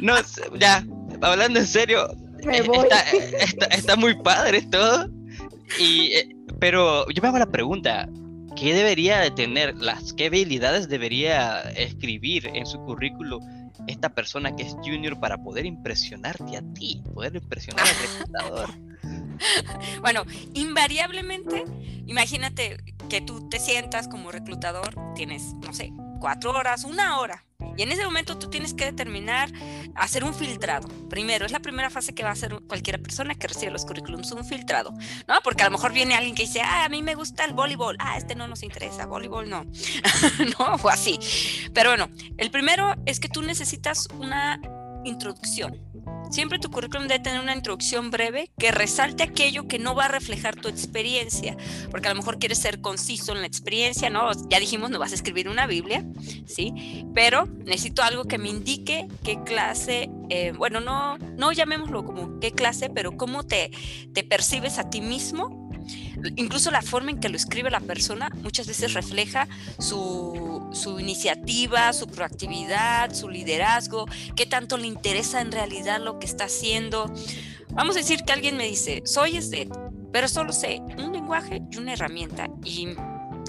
[0.00, 0.14] No,
[0.58, 0.84] ya,
[1.20, 2.08] hablando en serio,
[2.48, 2.62] eh,
[3.70, 5.08] Está, muy padre todo.
[5.78, 8.08] Y, eh, pero yo me hago la pregunta,
[8.56, 13.40] ¿qué debería de tener, las qué habilidades debería escribir en su currículo
[13.86, 18.70] esta persona que es junior para poder impresionarte a ti, poder impresionar al reclutador?
[20.00, 21.64] bueno, invariablemente,
[22.06, 27.44] imagínate que tú te sientas como reclutador, tienes, no sé, cuatro horas, una hora
[27.76, 29.50] y en ese momento tú tienes que determinar,
[29.94, 30.88] hacer un filtrado.
[31.08, 34.32] Primero, es la primera fase que va a hacer cualquier persona que recibe los currículums,
[34.32, 34.92] un filtrado,
[35.28, 35.40] ¿no?
[35.42, 37.96] Porque a lo mejor viene alguien que dice, ah, a mí me gusta el voleibol,
[37.98, 39.64] ah, este no nos interesa, voleibol no,
[40.58, 41.18] no, o así.
[41.72, 44.60] Pero bueno, el primero es que tú necesitas una
[45.04, 45.78] introducción.
[46.30, 50.08] Siempre tu currículum debe tener una introducción breve que resalte aquello que no va a
[50.08, 51.56] reflejar tu experiencia,
[51.90, 54.30] porque a lo mejor quieres ser conciso en la experiencia, ¿no?
[54.48, 56.06] Ya dijimos, no vas a escribir una Biblia,
[56.46, 57.04] ¿sí?
[57.14, 62.52] Pero necesito algo que me indique qué clase, eh, bueno, no, no llamémoslo como qué
[62.52, 63.72] clase, pero cómo te,
[64.14, 65.59] te percibes a ti mismo
[66.36, 72.06] incluso la forma en que lo escribe la persona muchas veces refleja su, iniciativa, su
[72.06, 74.06] proactividad, su liderazgo,
[74.36, 77.12] qué tanto le interesa en realidad lo que está haciendo.
[77.70, 79.68] Vamos a decir que alguien me dice, soy este,
[80.12, 82.88] pero solo sé un lenguaje y una herramienta y,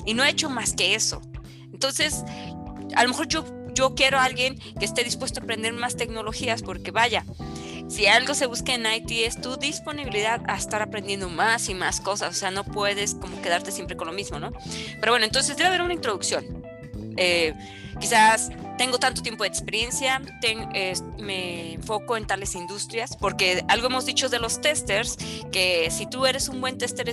[0.05, 1.21] y no he hecho más que eso.
[1.73, 2.23] Entonces,
[2.95, 6.61] a lo mejor yo, yo quiero a alguien que esté dispuesto a aprender más tecnologías
[6.61, 7.25] porque vaya,
[7.87, 12.01] si algo se busca en IT es tu disponibilidad a estar aprendiendo más y más
[12.01, 14.51] cosas, o sea, no puedes como quedarte siempre con lo mismo, ¿no?
[14.99, 16.63] Pero bueno, entonces debe haber una introducción.
[17.17, 17.53] Eh,
[17.99, 20.21] quizás tengo tanto tiempo de experiencia,
[21.19, 25.17] me enfoco en tales industrias, porque algo hemos dicho de los testers,
[25.51, 27.11] que si tú eres un buen tester,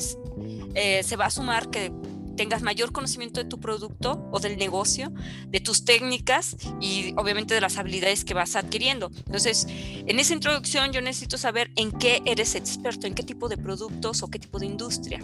[0.75, 1.93] eh, se va a sumar que
[2.39, 5.13] tengas mayor conocimiento de tu producto o del negocio,
[5.49, 9.11] de tus técnicas y obviamente de las habilidades que vas adquiriendo.
[9.27, 13.57] Entonces, en esa introducción yo necesito saber en qué eres experto, en qué tipo de
[13.57, 15.21] productos o qué tipo de industria.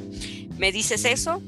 [0.59, 1.41] Me dices eso,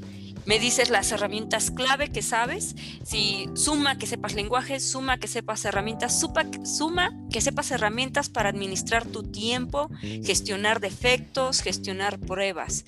[0.44, 5.64] me dices las herramientas clave que sabes, si suma que sepas lenguaje, suma que sepas
[5.64, 12.84] herramientas, suma que sepas herramientas para administrar tu tiempo, gestionar defectos, gestionar pruebas.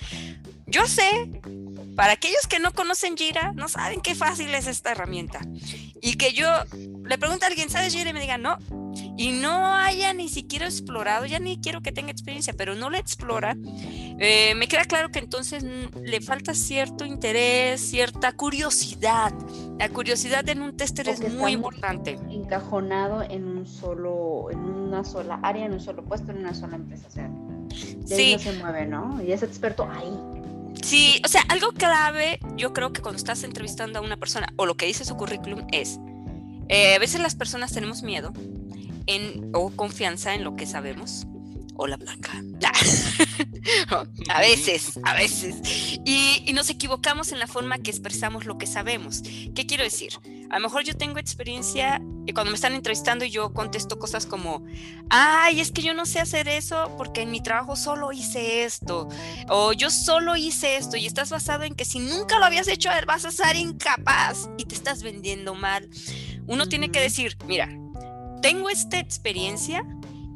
[0.69, 1.29] Yo sé
[1.99, 5.41] para aquellos que no conocen Jira, no saben qué fácil es esta herramienta.
[6.01, 6.47] Y que yo
[7.05, 8.11] le pregunte a alguien, ¿sabes Jira?
[8.11, 8.57] Y me diga, no.
[9.17, 12.99] Y no haya ni siquiera explorado, ya ni quiero que tenga experiencia, pero no la
[12.99, 13.57] explora,
[14.21, 19.33] eh, me queda claro que entonces le falta cierto interés, cierta curiosidad.
[19.81, 22.17] La curiosidad en un tester es muy importante.
[22.31, 26.77] Encajonado en un solo, en una sola área, en un solo puesto, en una sola
[26.77, 27.09] empresa.
[27.09, 27.29] O sea,
[28.07, 28.35] sí.
[28.35, 29.21] no se mueve, ¿no?
[29.21, 30.38] Y es experto ahí.
[30.83, 34.67] Sí, o sea, algo clave, yo creo que cuando estás entrevistando a una persona o
[34.67, 35.99] lo que dice su currículum es,
[36.69, 38.33] eh, a veces las personas tenemos miedo
[39.07, 41.27] en, o confianza en lo que sabemos.
[41.75, 42.43] Hola Blanca.
[44.29, 45.57] a veces, a veces.
[46.05, 49.23] Y, y, nos equivocamos en la forma que expresamos lo que sabemos.
[49.55, 50.11] ¿Qué quiero decir?
[50.51, 54.27] A lo mejor yo tengo experiencia y cuando me están entrevistando y yo contesto cosas
[54.27, 54.63] como,
[55.09, 59.09] ay, es que yo no sé hacer eso porque en mi trabajo solo hice esto,
[59.49, 62.91] o yo solo hice esto, y estás basado en que si nunca lo habías hecho,
[63.07, 65.89] vas a ser incapaz y te estás vendiendo mal.
[66.47, 67.71] Uno tiene que decir, mira,
[68.43, 69.83] tengo esta experiencia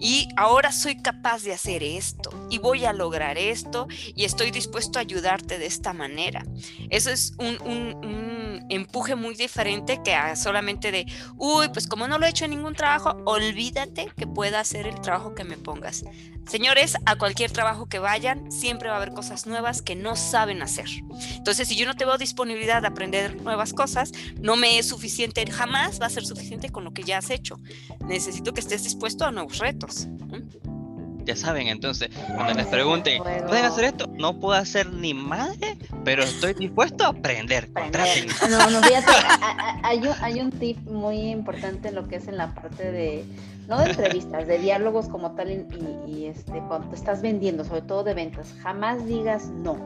[0.03, 3.87] y ahora soy capaz de hacer esto y voy a lograr esto
[4.17, 6.45] y estoy dispuesto a ayudarte de esta manera.
[6.91, 12.31] Eso es un, empuje muy diferente que solamente de, uy, pues como no lo he
[12.31, 16.05] hecho en ningún trabajo, olvídate que pueda hacer el trabajo que me pongas.
[16.49, 20.63] Señores, a cualquier trabajo que vayan, siempre va a haber cosas nuevas que no saben
[20.63, 20.87] hacer.
[21.37, 24.11] Entonces, si yo no tengo disponibilidad de aprender nuevas cosas,
[24.41, 27.61] no me es suficiente, jamás va a ser suficiente con lo que ya has hecho.
[28.07, 29.92] Necesito que estés dispuesto a nuevos retos.
[31.25, 34.09] Ya saben, entonces, cuando les pregunten, ¿pueden hacer esto?
[34.19, 37.71] No puedo hacer ni madre, pero estoy dispuesto a aprender.
[38.51, 39.13] No, no, fíjate,
[39.85, 43.25] hay, un, hay un tip muy importante en lo que es en la parte de
[43.69, 45.51] no de entrevistas, de diálogos como tal
[46.07, 49.77] y, este, cuando te estás vendiendo, sobre todo de ventas, jamás digas no.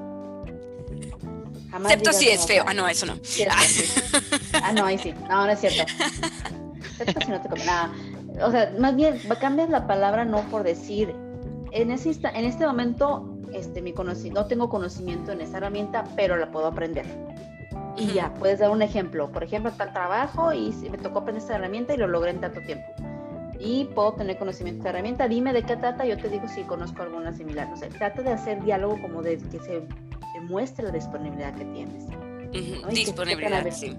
[1.70, 2.64] Jamás Excepto si es feo.
[2.66, 3.14] Ah, no, eso no.
[4.62, 4.72] ah.
[4.72, 5.12] no, ahí sí.
[5.28, 5.82] No, no es cierto.
[6.98, 7.92] Excepto si no te nada.
[8.42, 11.14] O sea, más bien cambias la palabra no por decir,
[11.72, 16.50] en, ese, en este momento este, mi no tengo conocimiento en esa herramienta, pero la
[16.50, 17.06] puedo aprender.
[17.96, 19.30] Y ya, puedes dar un ejemplo.
[19.32, 22.60] Por ejemplo, tal trabajo y me tocó aprender esta herramienta y lo logré en tanto
[22.60, 22.84] tiempo
[23.58, 25.28] y puedo tener conocimiento de herramienta.
[25.28, 27.68] Dime de qué trata, yo te digo si conozco alguna similar.
[27.68, 29.82] No sé, trata de hacer diálogo como de que se
[30.34, 32.04] demuestre la disponibilidad que tienes.
[32.90, 33.96] Disponibilidad, sí.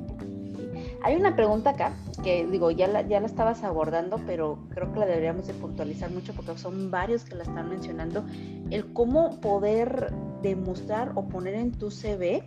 [1.04, 5.00] Hay una pregunta acá que digo, ya la, ya la estabas abordando, pero creo que
[5.00, 8.26] la deberíamos de puntualizar mucho porque son varios que la están mencionando.
[8.70, 12.44] El cómo poder demostrar o poner en tu CV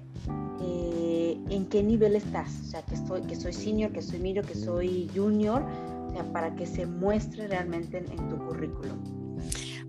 [0.62, 2.48] eh, en qué nivel estás.
[2.62, 5.64] O sea, que, estoy, que soy senior, que soy medio, que soy junior
[6.32, 8.98] para que se muestre realmente en, tu currículum.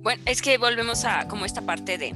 [0.02, 2.16] Bueno, es que volvemos a como esta parte de,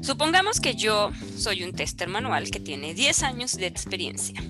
[0.00, 4.42] supongamos que yo soy un tester manual que tiene 10 años de experiencia.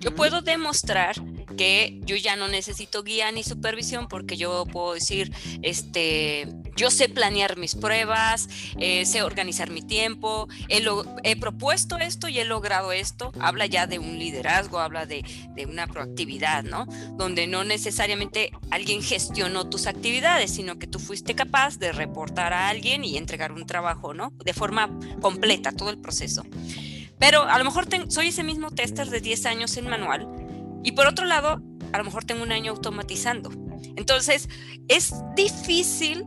[0.00, 1.16] Yo puedo demostrar
[1.56, 7.08] que yo ya no necesito guía ni supervisión porque yo puedo decir, este, yo sé
[7.08, 10.82] planear mis pruebas, eh, sé organizar mi tiempo, he,
[11.24, 13.32] he, propuesto esto y he logrado esto.
[13.40, 16.86] Habla ya de un liderazgo, habla de, de, una proactividad, ¿no?
[17.16, 22.68] Donde no necesariamente alguien gestionó tus actividades, sino que tú fuiste capaz de reportar a
[22.68, 24.32] alguien y entregar un trabajo, ¿no?
[24.44, 24.90] De forma
[25.20, 26.44] completa, todo el proceso.
[27.20, 30.26] Pero a lo mejor soy ese mismo tester de 10 años en manual
[30.82, 33.50] y por otro lado, a lo mejor tengo un año automatizando.
[33.96, 34.48] Entonces,
[34.88, 36.24] es difícil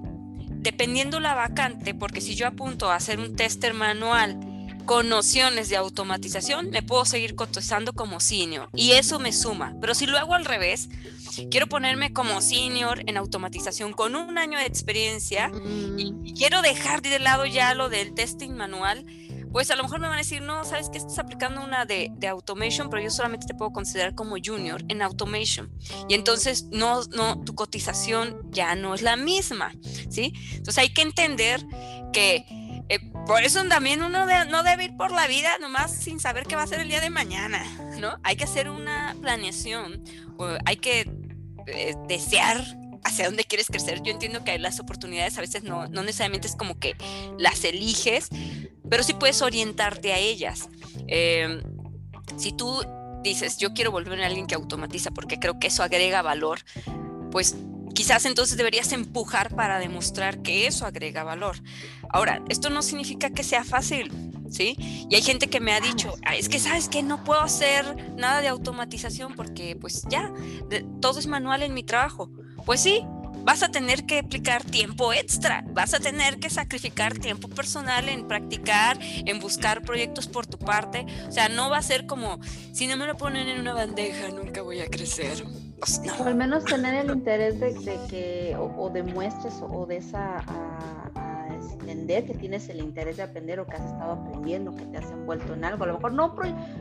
[0.50, 4.40] dependiendo la vacante, porque si yo apunto a hacer un tester manual
[4.86, 9.76] con nociones de automatización, me puedo seguir cotizando como senior y eso me suma.
[9.82, 10.90] Pero si lo hago al revés,
[11.50, 15.52] quiero ponerme como senior en automatización con un año de experiencia
[15.98, 16.36] y mm.
[16.36, 19.06] quiero dejar de lado ya lo del testing manual,
[19.54, 22.12] pues a lo mejor me van a decir, no, sabes que estás aplicando una de,
[22.16, 25.72] de, automation, pero yo solamente te puedo considerar como junior en automation.
[26.10, 29.72] Y entonces no, no, tu cotización ya no es la misma,
[30.10, 30.34] ¿sí?
[30.54, 31.64] Entonces hay que entender
[32.12, 32.46] que
[32.90, 36.56] eh, por eso también uno no debe ir por la vida nomás sin saber qué
[36.56, 37.64] va a ser el día de mañana,
[38.00, 38.18] ¿no?
[38.24, 40.04] Hay que hacer una planeación,
[40.66, 41.10] hay que
[41.68, 42.66] eh, desear
[43.04, 44.02] hacia dónde quieres crecer.
[44.02, 46.96] Yo entiendo que las oportunidades a veces no, no necesariamente es como que
[47.38, 48.30] las eliges,
[48.90, 50.70] pero sí puedes orientarte a ellas.
[51.08, 51.62] Em,
[52.38, 52.84] si tú
[53.24, 56.60] dices, yo quiero volverme a alguien que automatiza porque creo que eso agrega valor,
[57.32, 57.56] pues
[57.94, 61.56] quizás entonces deberías empujar para demostrar que eso agrega valor.
[62.10, 64.12] Ahora, esto no significa que sea fácil,
[64.50, 64.76] ¿sí?
[65.10, 68.42] Y hay gente que me ha dicho, es que sabes que no puedo hacer nada
[68.42, 70.32] de automatización porque pues ya,
[71.02, 72.30] todo es manual en mi trabajo.
[72.66, 73.06] Pues sí,
[73.44, 78.28] vas a tener que aplicar tiempo extra, vas a tener que sacrificar tiempo personal en
[78.28, 81.06] practicar, en buscar proyectos por tu parte.
[81.28, 82.40] O sea, no va a ser como,
[82.72, 85.46] si no me lo ponen en una bandeja, nunca voy a crecer.
[86.20, 87.74] O al menos tener el interés de,
[88.10, 90.42] que o, demuestres o de esa
[91.72, 95.10] entender que tienes el interés de aprender o que has estado aprendiendo, que te has
[95.12, 95.84] envuelto en algo.
[95.84, 96.36] A lo mejor no,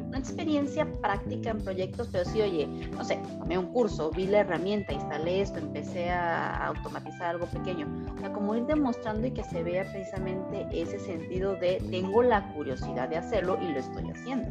[0.07, 4.41] una experiencia práctica en proyectos, pero sí, oye, no sé, tomé un curso, vi la
[4.41, 7.87] herramienta, instalé esto, empecé a automatizar algo pequeño.
[8.17, 12.53] O sea, como ir demostrando y que se vea precisamente ese sentido de tengo la
[12.53, 14.51] curiosidad de hacerlo y lo estoy haciendo.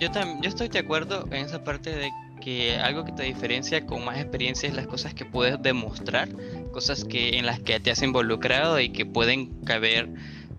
[0.00, 2.10] Yo, también, yo estoy de acuerdo en esa parte de
[2.44, 6.28] que algo que te diferencia con más experiencia es las cosas que puedes demostrar,
[6.72, 10.10] cosas que en las que te has involucrado y que pueden caber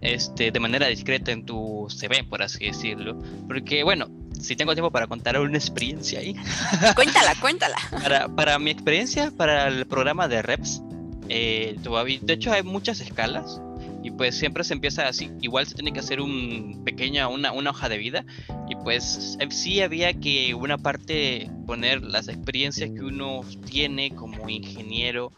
[0.02, 3.20] este, de manera discreta en tu CV, por así decirlo.
[3.48, 4.08] Porque, bueno,
[4.42, 6.36] si tengo tiempo para contar una experiencia ahí.
[6.96, 7.78] Cuéntala, cuéntala.
[7.92, 10.82] para, para mi experiencia, para el programa de Reps,
[11.30, 11.78] eh,
[12.22, 13.62] de hecho hay muchas escalas
[14.06, 15.32] Y pues siempre se empieza así.
[15.42, 18.24] Igual se tiene que hacer un pequeña, una, una hoja de vida.
[18.70, 24.48] Y pues eh, sí había que una parte poner las experiencias que uno tiene como
[24.48, 25.32] ingeniero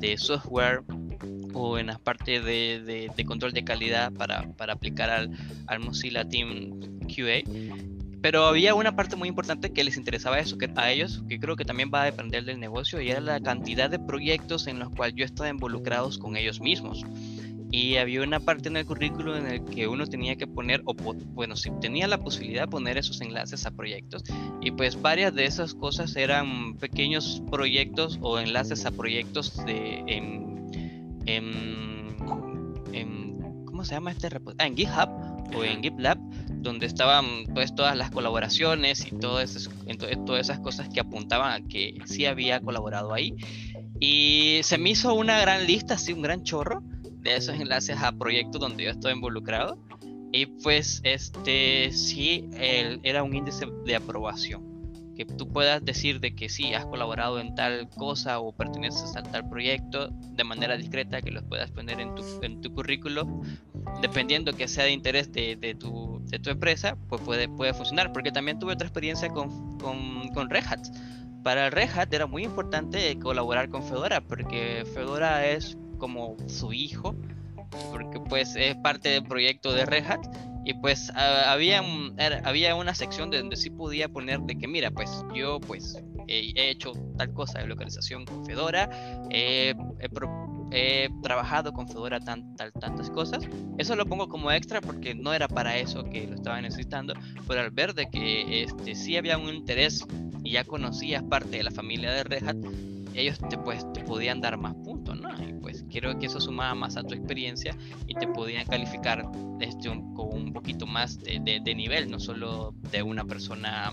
[0.00, 0.82] de software
[1.54, 5.30] o en la parte de, de, control de calidad para, para aplicar al,
[5.66, 7.40] al, Mozilla Team QA.
[8.20, 11.56] Pero había una parte muy importante que les interesaba eso que, a ellos, que creo
[11.56, 14.90] que también va a depender del negocio, y era la cantidad de proyectos en los
[14.90, 17.02] cuales yo estaba involucrados con ellos mismos.
[17.72, 20.94] Y había una parte en el currículo en el que uno tenía que poner, o
[20.94, 24.24] bueno, si tenía la posibilidad de poner esos enlaces a proyectos.
[24.60, 30.50] Y pues varias de esas cosas eran pequeños proyectos o enlaces a proyectos de, en
[31.26, 32.16] en,
[33.64, 34.64] ¿cómo se llama este repositorio?
[34.64, 36.18] Ah, en GitHub o en GitLab,
[36.62, 39.74] donde estaban pues todas las colaboraciones y todas esas,
[40.26, 43.34] todas esas cosas que apuntaban a que sí había colaborado ahí.
[43.98, 46.82] Y se me hizo una gran lista, así un gran chorro
[47.20, 49.78] de esos enlaces a proyectos donde yo estoy involucrado.
[50.32, 52.48] Y pues este sí
[53.02, 54.70] era un índice de aprobación
[55.20, 59.22] que tú puedas decir de que sí, has colaborado en tal cosa o perteneces a
[59.22, 63.42] tal proyecto de manera discreta, que los puedas poner en tu, en tu currículo,
[64.00, 68.14] dependiendo que sea de interés de, de, tu, de tu empresa, pues puede, puede funcionar.
[68.14, 70.86] Porque también tuve otra experiencia con, con, con Red Hat.
[71.42, 77.14] Para Red Hat era muy importante colaborar con Fedora, porque Fedora es como su hijo,
[77.92, 80.26] porque pues es parte del proyecto de Red Hat
[80.64, 81.82] y pues había,
[82.44, 86.70] había una sección de donde sí podía poner de que mira pues yo pues he,
[86.70, 88.90] hecho tal cosa de localización con Fedora
[89.30, 89.74] he,
[91.22, 92.44] trabajado con Fedora tal,
[92.78, 93.42] tantas cosas
[93.78, 97.14] eso lo pongo como extra porque no era para eso que lo estaba necesitando
[97.48, 100.04] pero al ver de que este sí había un interés
[100.44, 102.56] y ya conocías parte de la familia de Red Hat
[103.14, 104.89] ellos te, pues, te podían dar más puntos,
[105.90, 107.76] quiero que eso sumaba más a tu experiencia
[108.06, 109.28] y te podían calificar
[109.60, 113.92] este, con un poquito más de, de, nivel, no solo de una persona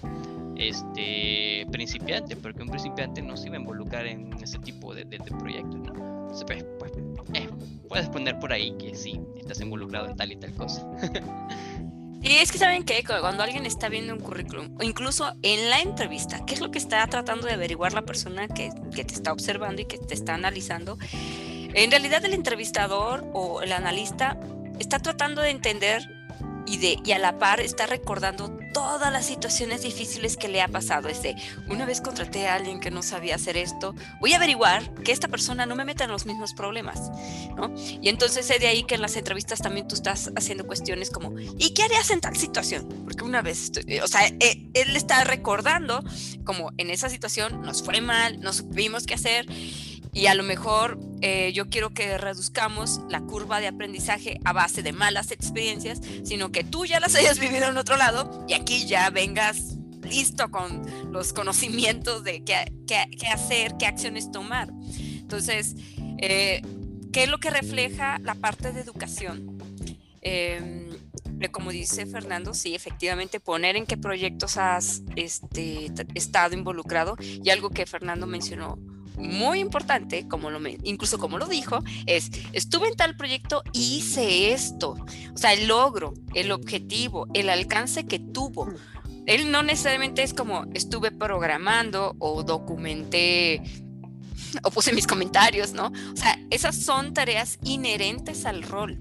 [0.55, 5.19] este, principiante, porque un principiante no se iba a involucrar en ese tipo de, de
[5.19, 6.17] proyectos, ¿no?
[6.21, 6.91] Entonces, pues, pues
[7.33, 7.49] eh,
[7.87, 10.85] puedes poner por ahí que sí, estás involucrado en tal y tal cosa.
[12.21, 15.79] Y es que saben que cuando alguien está viendo un currículum, o incluso en la
[15.79, 19.31] entrevista, ¿qué es lo que está tratando de averiguar la persona que, que te está
[19.31, 20.97] observando y que te está analizando?
[21.77, 24.35] En realidad el entrevistador o el analista
[24.79, 26.01] está tratando de entender
[26.65, 30.67] y, de, y a la par está recordando todas las situaciones difíciles que le ha
[30.67, 31.07] pasado.
[31.07, 31.35] Es de,
[31.67, 35.27] una vez contraté a alguien que no sabía hacer esto, voy a averiguar que esta
[35.27, 37.11] persona no me meta en los mismos problemas,
[37.55, 37.71] ¿no?
[38.01, 41.37] Y entonces es de ahí que en las entrevistas también tú estás haciendo cuestiones como,
[41.59, 42.87] ¿y qué harías en tal situación?
[43.03, 43.71] Porque una vez,
[44.01, 46.03] o sea, eh, él está recordando
[46.43, 49.45] como en esa situación nos fue mal, no supimos qué hacer
[50.13, 54.83] y a lo mejor eh, yo quiero que reduzcamos la curva de aprendizaje a base
[54.83, 58.85] de malas experiencias, sino que tú ya las hayas vivido en otro lado y aquí
[58.87, 64.69] ya vengas listo con los conocimientos de qué, qué, hacer, qué acciones tomar.
[64.69, 65.75] Entonces,
[66.19, 66.61] eh,
[67.11, 69.57] ¿qué es lo que refleja la parte de educación?
[70.21, 70.87] Em,
[71.51, 77.69] como dice Fernando, sí, efectivamente, poner en qué proyectos has este, estado involucrado y algo
[77.69, 78.79] que Fernando mencionó
[79.17, 84.53] muy importante, como lo, incluso como lo dijo, es, estuve en tal proyecto y hice
[84.53, 84.95] esto.
[85.33, 88.69] O sea, el logro, el objetivo, el alcance que tuvo.
[89.25, 93.61] Él no necesariamente es como estuve programando o documenté
[94.63, 95.87] o puse mis comentarios, ¿no?
[95.87, 98.99] O sea, esas son tareas inherentes al rol,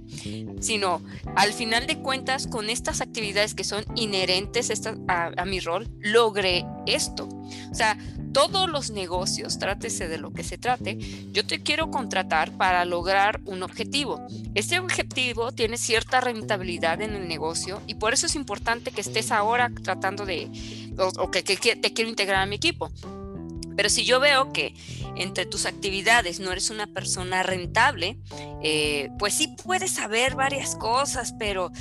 [0.61, 1.03] sino
[1.35, 4.71] al final de cuentas, con estas actividades que son inherentes
[5.09, 7.29] a, a mi rol, logré esto.
[7.71, 7.97] O sea,
[8.37, 10.99] todos los negocios, trátese de lo que se trate,
[11.33, 14.21] yo te quiero contratar para lograr un objetivo.
[14.55, 19.33] Este objetivo tiene cierta rentabilidad en el negocio y por eso es importante que estés
[19.33, 20.51] ahora tratando de,
[20.99, 22.91] o, que, te quiero integrar a mi equipo.
[23.75, 24.75] Pero si yo veo que
[25.17, 28.19] entre tus actividades no eres una persona rentable,
[28.63, 31.73] eh, pues sí puedes saber varias cosas, pero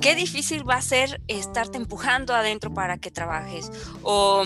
[0.00, 3.70] qué difícil va a ser estarte empujando adentro para que trabajes
[4.02, 4.44] o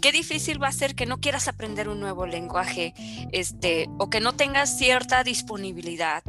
[0.00, 2.94] qué difícil va a ser que no quieras aprender un nuevo lenguaje
[3.32, 6.22] este o que no tengas cierta disponibilidad.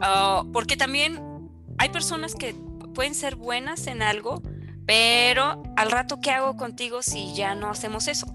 [0.00, 1.22] Ah, porque también
[1.78, 2.54] hay personas que
[2.94, 4.42] pueden ser buenas en algo
[4.86, 8.26] pero al rato qué hago contigo si ya no hacemos eso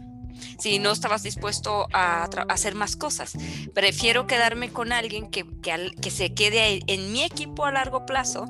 [0.58, 3.34] si no estabas dispuesto a, hacer más cosas.
[3.74, 8.46] Prefiero quedarme con alguien que, que, se quede en mi equipo a largo plazo.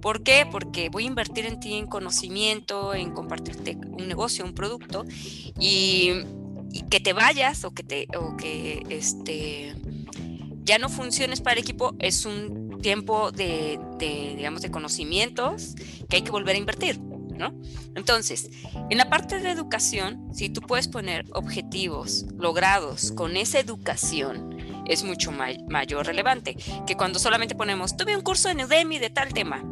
[0.00, 0.46] ¿Por qué?
[0.50, 5.04] Porque voy a invertir en ti en conocimiento, en compartirte un negocio, un producto
[5.58, 6.12] y,
[6.90, 9.76] que te vayas o que te o que este
[10.64, 15.74] ya no funciones para el equipo es un tiempo de, de, digamos, de conocimientos
[16.08, 17.00] que hay que volver a invertir,
[17.34, 17.54] ¿no?
[17.94, 18.50] Entonces,
[18.90, 24.56] en la parte de educación, si tú puedes poner objetivos logrados con esa educación,
[24.86, 26.56] es mucho mayor relevante
[26.86, 29.62] que cuando solamente ponemos, tuve un curso en Udemy de tal tema.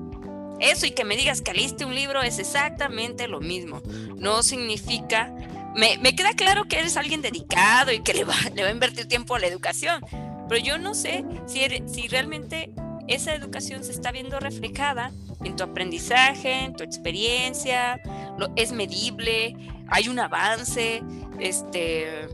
[0.60, 3.82] Eso y que me digas que leíste un libro es exactamente lo mismo.
[4.16, 5.34] No significa
[5.74, 8.72] me, me, queda claro que eres alguien dedicado y que le va, le va a
[8.72, 10.04] invertir tiempo a la educación,
[10.48, 12.70] pero yo no sé si, si realmente
[13.08, 15.12] esa educación se está viendo reflejada
[15.44, 18.00] en tu aprendizaje, en tu experiencia,
[18.38, 19.56] lo, es medible,
[19.88, 21.02] hay un avance,
[21.40, 22.28] este,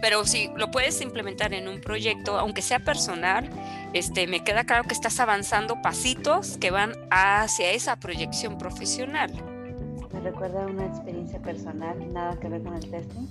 [0.00, 3.48] pero si lo puedes implementar en un proyecto, aunque sea personal,
[3.92, 9.53] este, me queda claro que estás avanzando pasitos que van hacia esa proyección profesional
[10.24, 13.28] recuerda una experiencia personal, nada que ver con el testing.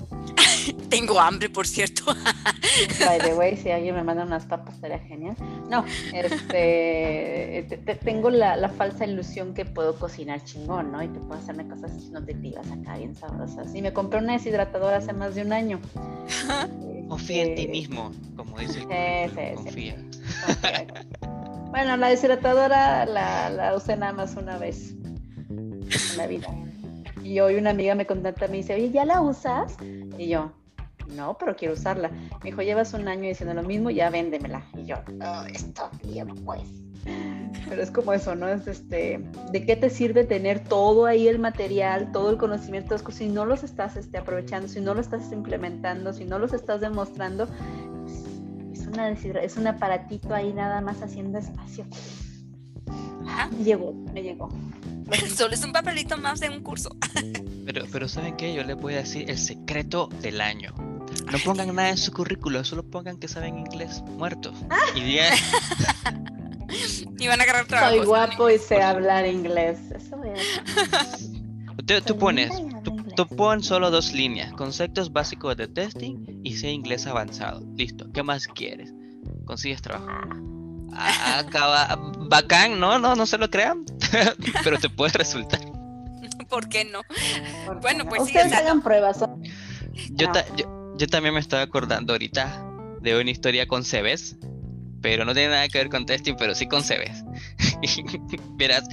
[0.89, 2.05] Tengo hambre, por cierto.
[3.05, 5.35] By the way, si alguien me manda unas papas, estaría genial.
[5.69, 5.83] No,
[6.13, 7.67] este,
[8.03, 11.03] tengo la, falsa ilusión que puedo cocinar chingón, ¿no?
[11.03, 13.73] Y que puedo hacerme cosas nutritivas acá, bien sabrosas.
[13.75, 15.79] Y me compré una deshidratadora hace más de un año.
[17.09, 19.97] Confía en ti este, mismo, como dice el confía.
[21.71, 24.93] Bueno, la deshidratadora la, la usé nada más una vez
[25.49, 26.47] en la vida.
[27.23, 29.77] Y hoy una amiga me contacta, me dice, oye, ¿ya la usas?
[30.17, 30.51] Y yo,
[31.07, 32.09] no, pero quiero usarla.
[32.09, 34.63] Me dijo, llevas un año diciendo lo mismo, ya véndemela.
[34.75, 36.63] Y yo, no, está bien, pues.
[37.67, 38.47] Pero es como eso, ¿no?
[38.47, 39.19] Es este,
[39.51, 43.63] ¿de qué te sirve tener todo ahí el material, todo el conocimiento, si no los
[43.63, 47.47] estás este, aprovechando, si no lo estás implementando, si no los estás demostrando?
[48.73, 51.85] Es, una, es un aparatito ahí nada más haciendo espacio.
[53.57, 54.49] Me llegó, me llegó.
[55.35, 56.95] Solo es un papelito más de un curso.
[57.65, 58.53] Pero, pero ¿saben qué?
[58.53, 60.73] Yo les voy a decir el secreto del año.
[61.31, 64.53] No pongan nada en su currículo, solo pongan que saben inglés, muertos.
[64.95, 65.33] Y digan...
[67.19, 67.95] y van a agarrar trabajo.
[67.95, 69.79] Soy guapo y sé hablar inglés.
[69.95, 70.17] Eso
[72.05, 72.51] Tú, pones,
[73.15, 77.61] tú, pones solo dos líneas, conceptos básicos de testing y sé inglés avanzado.
[77.75, 78.93] Listo, ¿qué más quieres?
[79.45, 80.07] Consigues trabajo.
[80.95, 83.85] Ah, acaba, bacán, no, no, no se lo crean,
[84.63, 85.59] pero te puede resultar.
[86.49, 87.01] ¿Por qué no?
[87.81, 89.23] bueno, pues Ustedes sí, hagan pruebas.
[90.11, 90.27] Yo,
[90.97, 92.65] yo, también me estaba acordando ahorita
[93.01, 94.37] de una historia con Cebes,
[95.01, 97.23] pero no tiene nada que ver con testing, pero sí con Cebes.
[98.57, 98.83] Verás,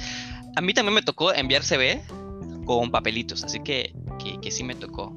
[0.57, 2.03] a mí también me tocó enviar CV
[2.67, 5.17] con papelitos, así que, que, que sí me tocó.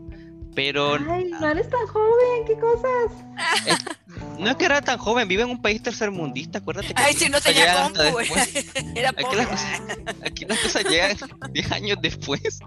[0.56, 0.96] Pero.
[1.10, 3.92] Ay, no eres tan joven, qué cosas.
[4.40, 7.02] No es que era tan joven, vive en un país tercermundista, acuérdate que.
[7.02, 8.02] Ay, si no tenía compu,
[8.96, 9.82] era aquí, las cosas,
[10.26, 11.18] aquí las cosas llegan
[11.52, 12.42] 10 años después.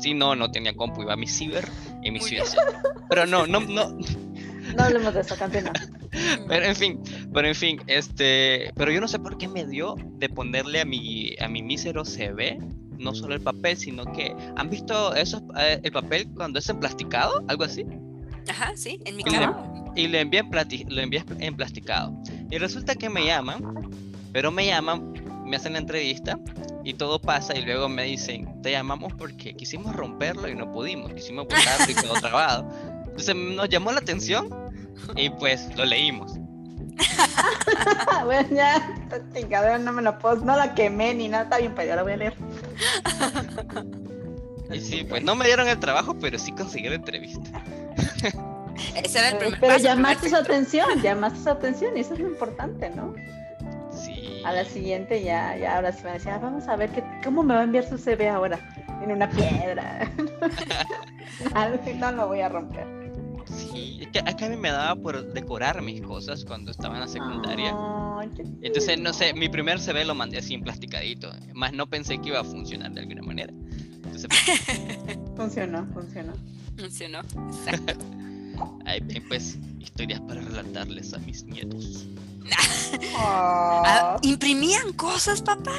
[0.00, 1.68] sí, no, no tenía compu, iba a mi ciber
[2.02, 2.46] y mi ciudad.
[3.08, 3.96] Pero no, no, no.
[4.76, 5.70] No hablemos de eso, campeón.
[6.46, 7.00] Pero en fin,
[7.32, 10.84] pero en fin, este, pero yo no sé por qué me dio de ponerle a
[10.84, 12.58] mi a mi mísero CV
[12.98, 17.44] no solo el papel, sino que han visto eso, eh, el papel cuando es emplasticado,
[17.48, 17.84] algo así.
[18.48, 19.56] Ajá, sí, en mi cara.
[19.94, 20.44] Y lo envié,
[20.88, 22.14] lo envié en plasticado.
[22.50, 23.90] Y resulta que me llaman,
[24.32, 25.12] pero me llaman,
[25.44, 26.38] me hacen la entrevista
[26.84, 31.12] y todo pasa y luego me dicen, te llamamos porque quisimos romperlo y no pudimos,
[31.12, 32.70] quisimos botarlo y quedó trabado.
[33.06, 34.48] Entonces nos llamó la atención
[35.16, 36.32] y pues lo leímos.
[38.24, 38.94] bueno, ya,
[39.34, 42.02] chingadera no me lo puedo, no la quemé ni nada, está bien, pero ya la
[42.02, 42.34] voy a leer.
[44.72, 47.62] y sí, pues no me dieron el trabajo, pero sí conseguí la entrevista.
[48.94, 52.28] Ese era el primer Pero llamaste su atención, llamaste su atención y eso es lo
[52.28, 53.14] importante, ¿no?
[53.90, 54.42] Sí.
[54.44, 57.42] A la siguiente ya, ya ahora se me decía, ah, vamos a ver qué, cómo
[57.42, 58.58] me va a enviar su CV ahora.
[59.02, 60.10] En una piedra.
[62.00, 62.86] no lo voy a romper.
[63.46, 67.00] Sí, es que acá a mí me daba por decorar mis cosas cuando estaba en
[67.00, 67.74] la secundaria.
[68.62, 72.28] Entonces, no sé, mi primer CV lo mandé así en plasticadito, más no pensé que
[72.28, 73.52] iba a funcionar de alguna manera.
[73.52, 74.28] Entonces,
[75.36, 76.32] funcionó, funcionó.
[76.78, 78.04] Funcionó, exacto.
[78.84, 82.06] Ahí pues historias para relatarles a mis nietos.
[83.16, 85.74] Ah, ¿Imprimían cosas, papá?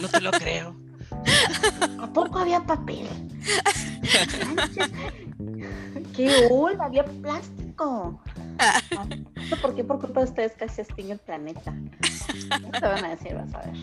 [0.00, 0.74] No te lo creo.
[2.00, 3.06] ¿A poco había papel?
[6.16, 6.80] ¡Qué cool!
[6.80, 8.22] Había plástico.
[9.60, 11.74] ¿Por qué por culpa de ustedes casi extingue el planeta?
[12.00, 13.34] ¿Qué te van a decir?
[13.34, 13.74] Vas a ver.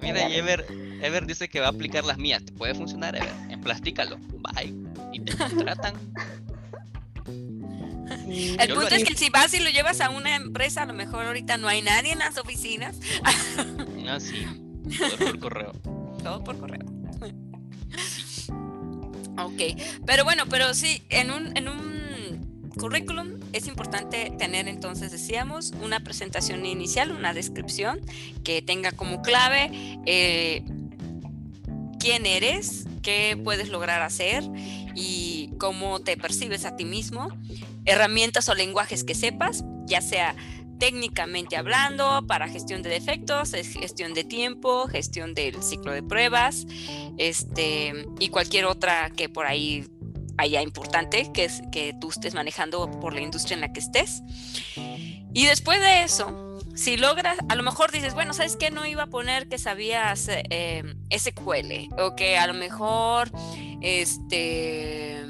[0.00, 0.66] Mira, y Ever,
[1.00, 2.44] Ever dice que va a aplicar las mías.
[2.44, 3.32] ¿Te puede funcionar, Ever?
[3.50, 4.18] Emplásticalo.
[4.18, 4.81] Bye.
[8.58, 11.26] El punto es que si vas y lo llevas a una empresa, a lo mejor
[11.26, 12.96] ahorita no hay nadie en las oficinas.
[14.04, 14.46] no, sí.
[14.98, 15.72] Todo por correo.
[16.22, 16.86] Todo por correo.
[19.38, 19.62] Ok,
[20.04, 26.00] pero bueno, pero sí, en un, en un currículum es importante tener entonces, decíamos, una
[26.00, 28.00] presentación inicial, una descripción
[28.44, 29.70] que tenga como clave
[30.06, 30.62] eh,
[31.98, 34.44] quién eres, qué puedes lograr hacer
[34.94, 37.28] y cómo te percibes a ti mismo,
[37.84, 40.34] herramientas o lenguajes que sepas, ya sea
[40.78, 46.66] técnicamente hablando, para gestión de defectos, gestión de tiempo, gestión del ciclo de pruebas,
[47.18, 49.86] este, y cualquier otra que por ahí
[50.38, 54.22] haya importante que, es, que tú estés manejando por la industria en la que estés.
[55.34, 58.70] Y después de eso, si logras, a lo mejor dices, bueno, ¿sabes qué?
[58.70, 60.82] No iba a poner que sabías eh,
[61.16, 63.30] SQL o que a lo mejor,
[63.82, 65.22] este,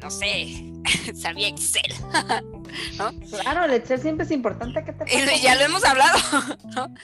[0.00, 0.72] no sé,
[1.14, 1.92] sabía Excel.
[3.42, 5.04] Claro, el Excel siempre es importante que te
[5.36, 6.18] y Ya lo hemos hablado,
[6.76, 6.94] ¿no?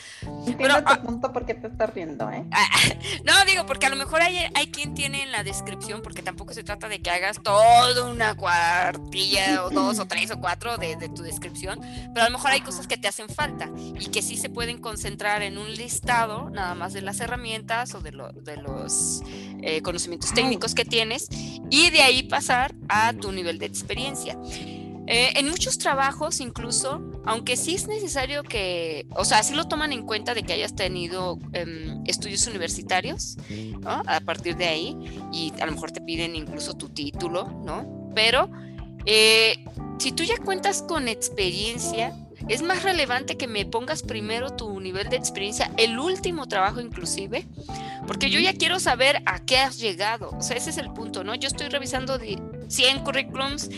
[0.47, 2.45] Entiendo tu ah, punto porque te estás riendo, ¿eh?
[3.25, 6.53] No, digo, porque a lo mejor hay, hay quien tiene en la descripción, porque tampoco
[6.55, 10.97] se trata de que hagas toda una cuartilla o dos o tres o cuatro de,
[11.15, 11.81] tu descripción,
[12.13, 14.79] pero a lo mejor hay cosas que te hacen falta y que sí se pueden
[14.79, 19.23] concentrar en un listado nada más de las herramientas o de, de los
[19.63, 21.29] eh, conocimientos técnicos que tienes
[21.71, 24.37] y de ahí pasar a tu nivel de experiencia.
[25.09, 29.93] Eh, en muchos trabajos incluso, aunque sí es necesario que, o sea, sí lo toman
[29.93, 33.37] en cuenta de que hayas tenido em, estudios universitarios,
[33.81, 34.03] ¿no?
[34.07, 34.97] A partir de ahí,
[35.33, 38.11] y a lo mejor te piden incluso tu título, ¿no?
[38.17, 38.51] Pero
[39.05, 39.65] eh,
[39.99, 42.13] si tú ya cuentas con experiencia,
[42.49, 47.47] es más relevante que me pongas primero tu nivel de experiencia, el último trabajo inclusive,
[48.09, 50.31] porque yo ya quiero saber a qué has llegado.
[50.31, 51.35] O sea, ese es el punto, ¿no?
[51.35, 52.19] Yo estoy revisando
[52.69, 53.71] 100 currículums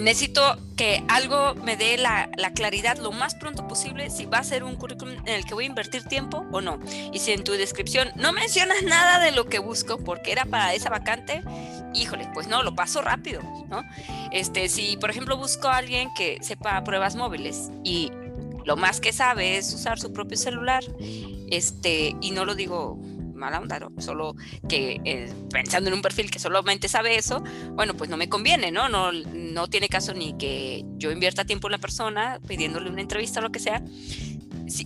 [0.00, 4.64] necesito que algo me dé la, claridad lo más pronto posible si va a ser
[4.64, 6.78] un currículum en el que voy a invertir tiempo o no.
[7.12, 10.74] Y si en tu descripción no mencionas nada de lo que busco porque era para
[10.74, 11.42] esa vacante,
[11.94, 13.82] híjole, pues no, lo paso rápido, ¿no?
[14.32, 18.10] Este, si por ejemplo busco a alguien que sepa pruebas móviles y
[18.64, 20.84] lo más que sabe es usar su propio celular,
[21.50, 22.98] este, y no lo digo
[23.36, 23.92] mala onda, ¿no?
[23.98, 24.34] Solo
[24.68, 28.70] que eh, pensando en un perfil que solamente sabe eso, bueno, pues no me conviene,
[28.70, 28.88] ¿no?
[28.88, 33.40] No, no tiene caso ni que yo invierta tiempo en la persona pidiéndole una entrevista
[33.40, 33.82] o lo que sea.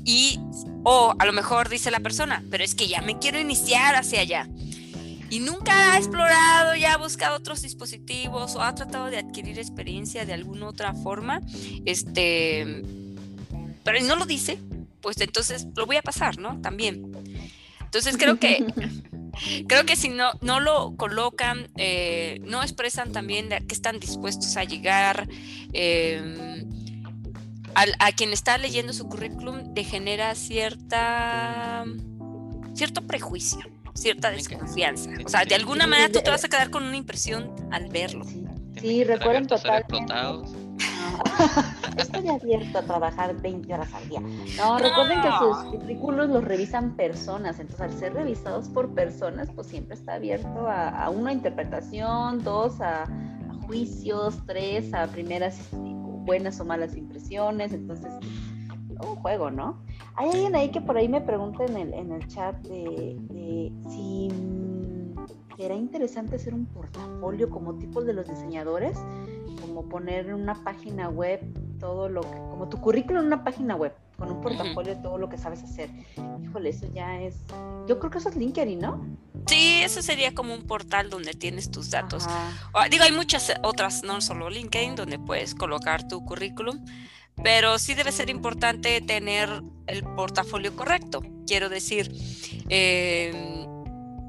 [0.05, 0.39] Y,
[0.85, 4.21] o a lo mejor dice la persona, pero es que ya me quiero iniciar hacia
[4.21, 4.49] allá.
[5.31, 10.27] Y nunca ha explorado, ya ha buscado otros dispositivos o ha tratado de adquirir experiencia
[10.27, 11.41] de alguna otra forma,
[11.85, 12.83] este,
[13.85, 14.59] pero no lo dice,
[15.01, 16.61] pues entonces lo voy a pasar, ¿no?
[16.61, 17.13] También.
[17.91, 18.65] Entonces creo que
[19.67, 24.63] creo que si no, no lo colocan, eh, no expresan también que están dispuestos a
[24.63, 25.29] llegar.
[25.73, 26.69] Em,
[27.75, 31.85] a, quien está leyendo su currículum le genera cierta
[32.75, 33.61] cierto prejuicio,
[33.95, 35.11] cierta desconfianza.
[35.25, 38.25] O sea, de alguna manera tú te vas a quedar con una impresión al verlo.
[38.81, 40.15] Sí, recuerden totalmente.
[41.97, 44.21] Estoy abierto a trabajar 20 horas al día.
[44.57, 49.69] No, recuerden que sus currículos los revisan personas, entonces al ser revisados por personas, pues
[49.69, 53.05] siempre está abierto a, una interpretación, dos, a,
[53.67, 58.13] juicios, tres, a primeras buenas o malas impresiones, entonces
[59.01, 59.81] un juego, ¿no?
[60.17, 63.73] Hay alguien ahí que por ahí me pregunta en el, en el chat de, de
[63.89, 64.29] si
[65.57, 68.99] será interesante hacer un portafolio como tipo de los diseñadores
[69.81, 71.41] como poner en una página web
[71.79, 75.17] todo lo que, como tu currículum en una página web, con un portafolio de todo
[75.17, 75.89] lo que sabes hacer.
[76.43, 77.37] Híjole, eso ya es,
[77.89, 79.03] yo creo que eso es LinkedIn, ¿no?
[79.47, 82.27] Sí, eso sería como un portal donde tienes tus datos.
[82.91, 86.85] digo, hay muchas otras, no solo LinkedIn, donde puedes colocar tu currículum,
[87.43, 89.49] pero sí debe ser importante tener
[89.87, 91.23] el portafolio correcto.
[91.47, 92.13] Quiero decir,
[92.69, 93.67] eh,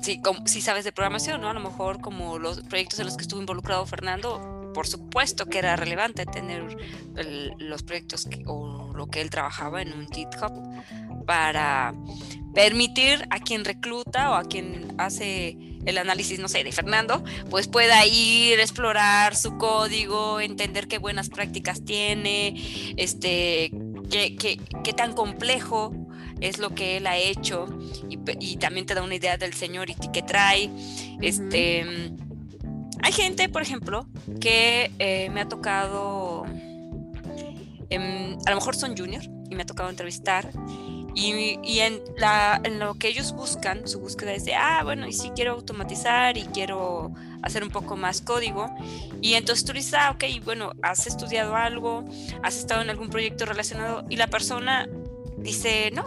[0.01, 1.49] si, si sabes de programación, ¿no?
[1.49, 5.59] A lo mejor como los proyectos en los que estuvo involucrado Fernando, por supuesto que
[5.59, 6.77] era relevante tener
[7.59, 10.51] los proyectos o lo que él trabajaba en un GitHub
[11.25, 11.93] para
[12.53, 17.67] permitir a quien recluta o a quien hace el análisis, no sé, de Fernando, pues
[17.67, 23.71] pueda ir, explorar su código, entender qué buenas prácticas tiene, este,
[24.09, 25.91] qué, qué, tan complejo
[26.39, 27.67] es lo que él ha hecho
[28.09, 30.69] y, también te da una idea del señor y que trae.
[31.21, 32.11] Este
[33.01, 34.07] hay gente, por ejemplo,
[34.39, 36.45] que eh, me ha tocado,
[37.89, 40.51] em, a lo mejor son junior y me ha tocado entrevistar
[41.13, 42.01] y, en,
[42.63, 46.37] en, lo que ellos buscan, su búsqueda es de, ah, bueno, y sí quiero automatizar
[46.37, 48.73] y quiero hacer un poco más código.
[49.21, 52.05] Y entonces tú dices, ah, ok, bueno, has estudiado algo,
[52.43, 54.87] has estado en algún proyecto relacionado y la persona
[55.37, 56.05] dice, no,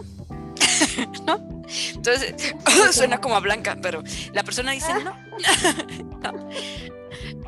[1.27, 1.64] ¿no?
[1.95, 2.55] Entonces,
[2.93, 4.03] suena como a blanca, pero
[4.33, 5.16] la persona dice no.
[6.22, 6.49] no.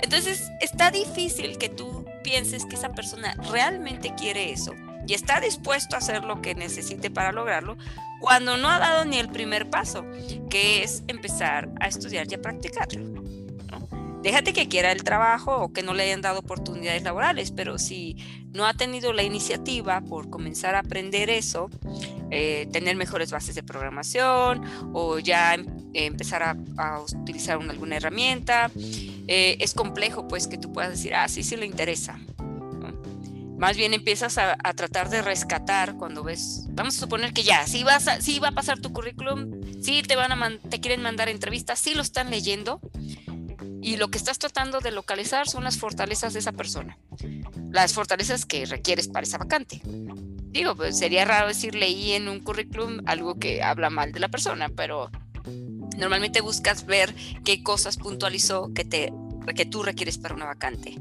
[0.02, 4.74] Entonces, está difícil que tú pienses que esa persona realmente quiere eso
[5.06, 7.76] y está dispuesto a hacer lo que necesite para lograrlo,
[8.20, 10.04] cuando no ha dado ni el primer paso,
[10.50, 13.22] que es empezar a estudiar y a practicarlo.
[14.26, 18.16] Déjate que quiera el trabajo o que no le hayan dado oportunidades laborales, pero si
[18.52, 21.70] no ha tenido la iniciativa por comenzar a aprender eso,
[22.32, 26.56] eh, tener mejores bases de programación o ya em, empezar a,
[27.20, 28.68] utilizar alguna herramienta,
[29.28, 32.18] eh, es complejo pues que tú puedas decir, ah, sí, sí le interesa.
[33.56, 37.84] Más bien empiezas a, tratar de rescatar cuando ves, vamos a suponer que ya, si
[37.84, 41.28] vas a, si va a pasar tu currículum, si te van a te quieren mandar
[41.28, 42.80] entrevistas, si lo están leyendo
[43.86, 46.98] y lo que estás tratando de localizar son las fortalezas de esa persona,
[47.70, 49.80] las fortalezas que requieres para esa vacante.
[49.84, 54.26] Digo, pues sería raro decir leí en un currículum algo que habla mal de la
[54.26, 55.08] persona, pero
[55.98, 57.14] normalmente buscas ver
[57.44, 59.12] qué cosas puntualizó que te
[59.54, 60.96] que tú requieres para una vacante.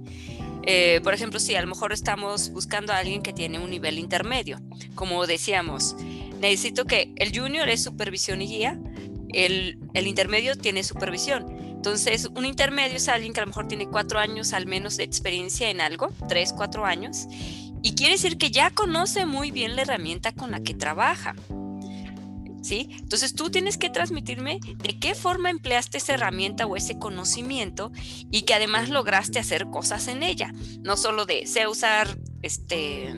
[0.68, 3.98] Eh, por ejemplo, si a lo mejor estamos buscando a alguien que tiene un nivel
[3.98, 4.60] intermedio,
[4.94, 5.96] como decíamos,
[6.40, 8.80] necesito que el junior es supervisión y guía,
[9.30, 11.55] el, el intermedio tiene supervisión.
[11.86, 15.04] Entonces, un intermedio es alguien que a lo mejor tiene cuatro años al menos de
[15.04, 17.28] experiencia en algo, tres, cuatro años,
[17.84, 21.36] y quiere decir que ya conoce muy bien la herramienta con la que trabaja.
[22.64, 22.90] ¿sí?
[22.98, 27.92] Entonces tú tienes que transmitirme de qué forma empleaste esa herramienta o ese conocimiento
[28.32, 30.52] y que además lograste hacer cosas en ella.
[30.82, 33.14] No solo de sé usar este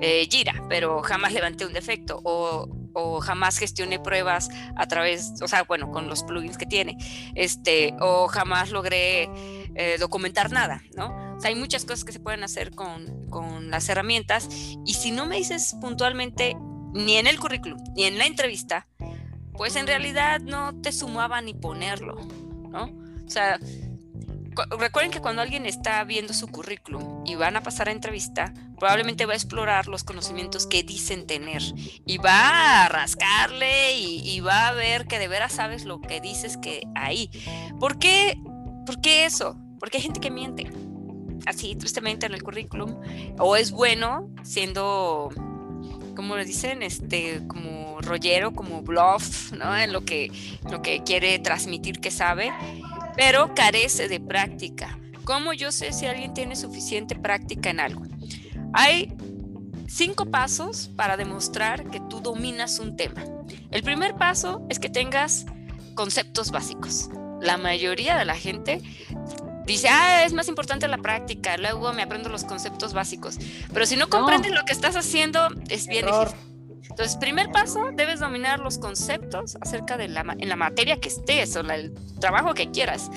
[0.00, 2.79] eh, Jira, pero jamás levanté un defecto o,
[3.20, 6.96] jamás gestioné pruebas a través, o sea, bueno, con los plugins que tiene,
[7.34, 9.28] este, o jamás logré
[9.74, 11.36] eh, documentar nada, ¿no?
[11.36, 14.48] O sea, hay muchas cosas que se pueden hacer con, con las herramientas
[14.84, 16.56] y si no me dices puntualmente
[16.92, 18.86] ni en el currículum, ni en la entrevista,
[19.54, 22.16] pues en realidad no te sumaba ni ponerlo,
[22.68, 22.84] ¿no?
[23.24, 23.58] O sea,
[24.78, 29.26] recuerden que cuando alguien está viendo su currículum y van a pasar a entrevista, probablemente
[29.26, 31.62] va a explorar los conocimientos que dicen tener
[32.06, 36.56] y va a rascarle y, va a ver que de veras sabes lo que dices
[36.56, 37.30] que hay.
[37.78, 38.38] ¿Por qué,
[38.86, 39.56] ¿Por qué eso?
[39.78, 40.70] Porque hay gente que miente
[41.46, 43.00] así tristemente en el currículum
[43.38, 45.30] o es bueno siendo
[46.14, 49.74] como le dicen, este, como rollero, como bluff, ¿no?
[49.76, 50.30] En lo que,
[50.70, 52.52] lo que quiere transmitir que sabe,
[53.16, 54.98] pero carece de práctica.
[55.24, 58.02] ¿Cómo yo sé si alguien tiene suficiente práctica en algo?
[58.72, 59.12] Hay
[59.86, 63.24] cinco pasos para demostrar que tú dominas un tema.
[63.70, 65.46] El primer paso es que tengas
[65.94, 67.10] conceptos básicos.
[67.40, 68.80] La mayoría de la gente
[69.66, 73.38] dice, ah, es más importante la práctica, luego me aprendo los conceptos básicos.
[73.72, 76.49] Pero si no comprendes lo que estás haciendo, es bien difícil.
[76.88, 81.56] Entonces, primer paso, debes dominar los conceptos acerca de la, en la materia que estés
[81.56, 83.10] o el trabajo que quieras.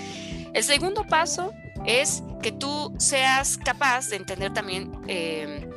[0.53, 1.51] El segundo paso
[1.85, 5.67] es que tú seas capaz de entender también eh,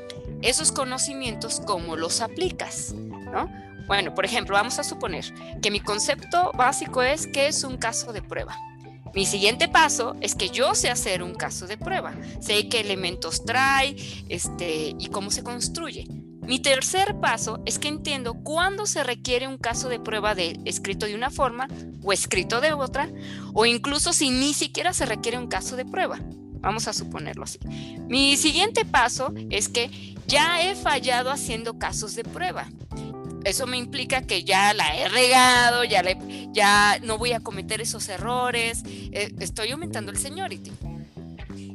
[0.42, 3.50] esos conocimientos, cómo los aplicas, ¿no?
[3.86, 5.24] Bueno, por ejemplo, vamos a suponer
[5.62, 8.56] que mi concepto básico es que es un caso de prueba.
[9.14, 13.44] Mi siguiente paso es que yo sé hacer un caso de prueba, sé qué elementos
[13.44, 13.96] trae
[14.28, 16.06] este, y cómo se construye.
[16.46, 21.06] Mi tercer paso es que entiendo cuándo se requiere un caso de prueba de escrito
[21.06, 21.68] de una forma
[22.02, 23.10] o escrito de otra,
[23.52, 26.20] o incluso si ni siquiera se requiere un caso de prueba.
[26.60, 27.58] Vamos a suponerlo así.
[28.08, 32.66] Mi siguiente paso es que ya he fallado haciendo casos de prueba
[33.46, 38.82] eso me implica que ya la he regado, ya, no voy a cometer esos errores,
[38.84, 40.72] eh, estoy aumentando el seniority.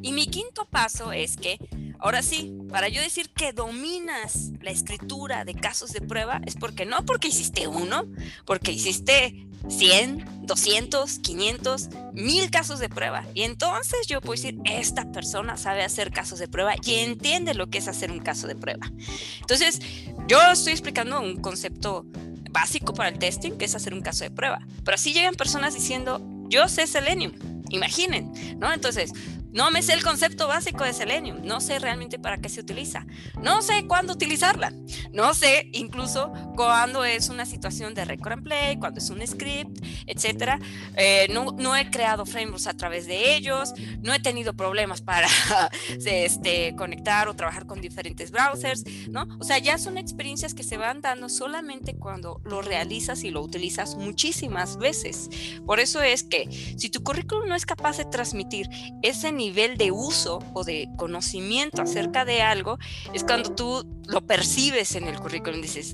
[0.02, 1.60] Y mi quinto paso es que,
[2.02, 6.86] ahora sí, para yo decir que dominas la escritura de casos de prueba, es porque
[6.86, 8.06] no porque hiciste uno,
[8.46, 13.26] porque hiciste 100, 200, 500, mil casos de prueba.
[13.34, 17.70] Y entonces yo puedo decir, esta persona sabe hacer casos de prueba y entiende lo
[17.70, 18.92] que es hacer un caso de prueba.
[19.40, 19.80] Entonces,
[20.28, 22.06] yo estoy explicando un concepto
[22.52, 24.60] básico para el testing, que es hacer un caso de prueba.
[24.84, 27.34] Pero así llegan personas diciendo, yo sé Selenium.
[27.70, 28.74] Imaginen, ¿no?
[28.74, 29.14] Entonces,
[29.54, 33.06] no me sé el concepto básico de Selenium, no sé realmente para qué se utiliza,
[33.42, 34.72] no sé cuándo utilizarla,
[35.12, 39.84] no sé incluso cuándo es una situación de record and play, cuándo es un script,
[40.08, 40.60] etcétera.
[40.96, 45.28] Eh, no, no, he creado frameworks a través de ellos, no he tenido problemas para
[46.06, 49.28] este, conectar o trabajar con diferentes browsers, ¿no?
[49.40, 53.42] O sea, ya son experiencias que se van dando solamente cuando lo realizas y lo
[53.42, 55.30] utilizas muchísimas veces.
[55.66, 56.48] Por eso es que
[56.78, 58.68] si tu currículum no es capaz de transmitir
[59.02, 62.78] ese nivel de uso o de conocimiento acerca de algo,
[63.14, 65.94] es cuando tú lo percibes en el currículum dices,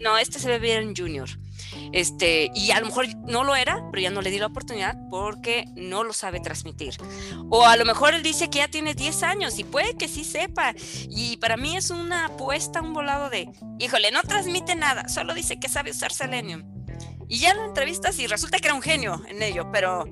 [0.00, 1.28] no, este se ve bien junior.
[1.92, 4.96] Este, y a lo mejor no lo era, pero ya no le di la oportunidad
[5.10, 6.94] porque no lo sabe transmitir.
[7.50, 10.24] O a lo mejor él dice que ya tiene 10 años y puede que sí
[10.24, 10.74] sepa.
[11.08, 15.58] Y para mí es una apuesta, un volado de, híjole, no transmite nada, solo dice
[15.58, 16.64] que sabe usar Selenium.
[17.28, 20.04] Y ya lo entrevistas y resulta que era un genio en ello, pero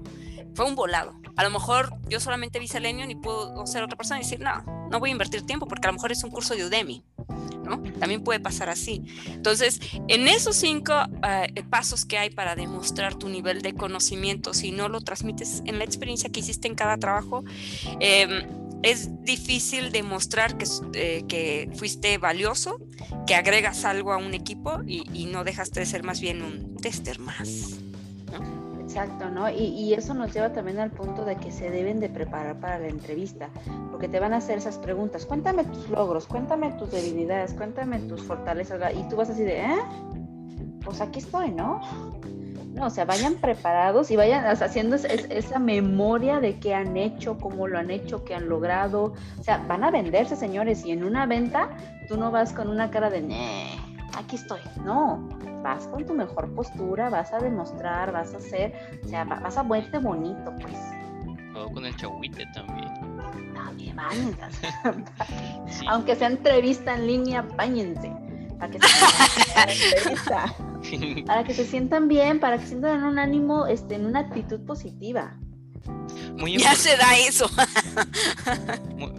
[0.54, 1.14] fue un volado.
[1.36, 4.62] A lo mejor yo solamente vi Selenium y puedo ser otra persona y decir, no,
[4.90, 7.04] no voy a invertir tiempo porque a lo mejor es un curso de Udemy.
[7.64, 7.82] ¿no?
[7.98, 9.04] También puede pasar así.
[9.26, 10.94] Entonces, en esos cinco
[11.26, 15.78] eh, pasos que hay para demostrar tu nivel de conocimiento, si no lo transmites en
[15.78, 17.44] la experiencia que hiciste en cada trabajo,
[18.00, 18.46] em,
[18.82, 22.78] es difícil demostrar que, eh, que, fuiste valioso,
[23.26, 26.76] que agregas algo a un equipo y, y no dejaste de ser más bien un
[26.76, 27.77] tester más.
[28.98, 29.48] Exacto, ¿no?
[29.48, 32.88] Y, eso nos lleva también al punto de que se deben de preparar para la
[32.88, 33.48] entrevista,
[33.92, 35.24] porque te van a hacer esas preguntas.
[35.24, 38.80] Cuéntame tus logros, cuéntame tus debilidades, cuéntame tus fortalezas.
[38.96, 39.78] Y tú vas así de, ¿eh?
[40.84, 41.80] Pues aquí estoy, ¿no?
[42.74, 47.68] No, o sea, vayan preparados y vayan haciendo esa memoria de qué han hecho, cómo
[47.68, 49.14] lo han hecho, qué han logrado.
[49.38, 51.70] O sea, van a venderse, señores, y en una venta
[52.08, 53.22] tú no vas con una cara de,
[54.16, 54.60] aquí estoy.
[54.84, 55.28] No,
[55.62, 59.62] vas con tu mejor postura, vas a demostrar, vas a hacer, o sea, vas a
[59.62, 60.76] verte bonito, pues.
[61.52, 62.88] Todo con el chagüite también.
[63.54, 63.96] También.
[65.88, 68.12] Aunque sea entrevista en línea, bañense.
[68.58, 70.16] Para que, se
[71.26, 75.38] para que se sientan bien, para que sientan un ánimo, este, en una actitud positiva
[76.58, 77.50] ya se da eso.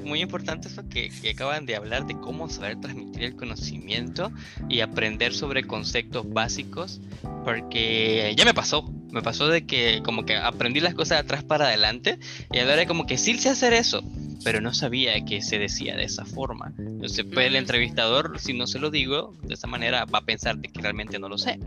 [0.04, 4.32] muy, importante eso que, acaban de hablar de cómo saber transmitir el conocimiento
[4.68, 7.02] y aprender sobre conceptos básicos,
[7.44, 11.44] porque ya me pasó, me pasó de que como que aprendí las cosas de atrás
[11.44, 12.20] para adelante
[12.52, 14.04] y ahora como que sí sé hacer eso,
[14.44, 16.74] pero no sabía que se decía de esa forma.
[16.78, 20.58] Entonces, pues, el entrevistador, si no se lo digo de esa manera, va a pensar
[20.58, 21.60] de que realmente no lo sé.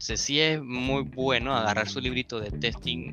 [0.00, 3.12] Entonces, sí es muy bueno agarrar su librito de testing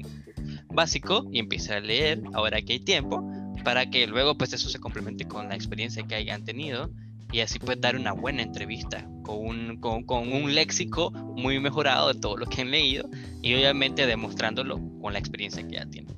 [0.69, 3.29] básico y empezar a leer ahora que hay tiempo
[3.65, 6.89] para que luego pues eso se complemente con la experiencia que hayan tenido
[7.33, 12.13] y así puedes dar una buena entrevista con un, con, con un léxico muy mejorado
[12.13, 13.09] de todo lo que han leído
[13.41, 16.15] y obviamente demostrándolo con la experiencia que ya tienen.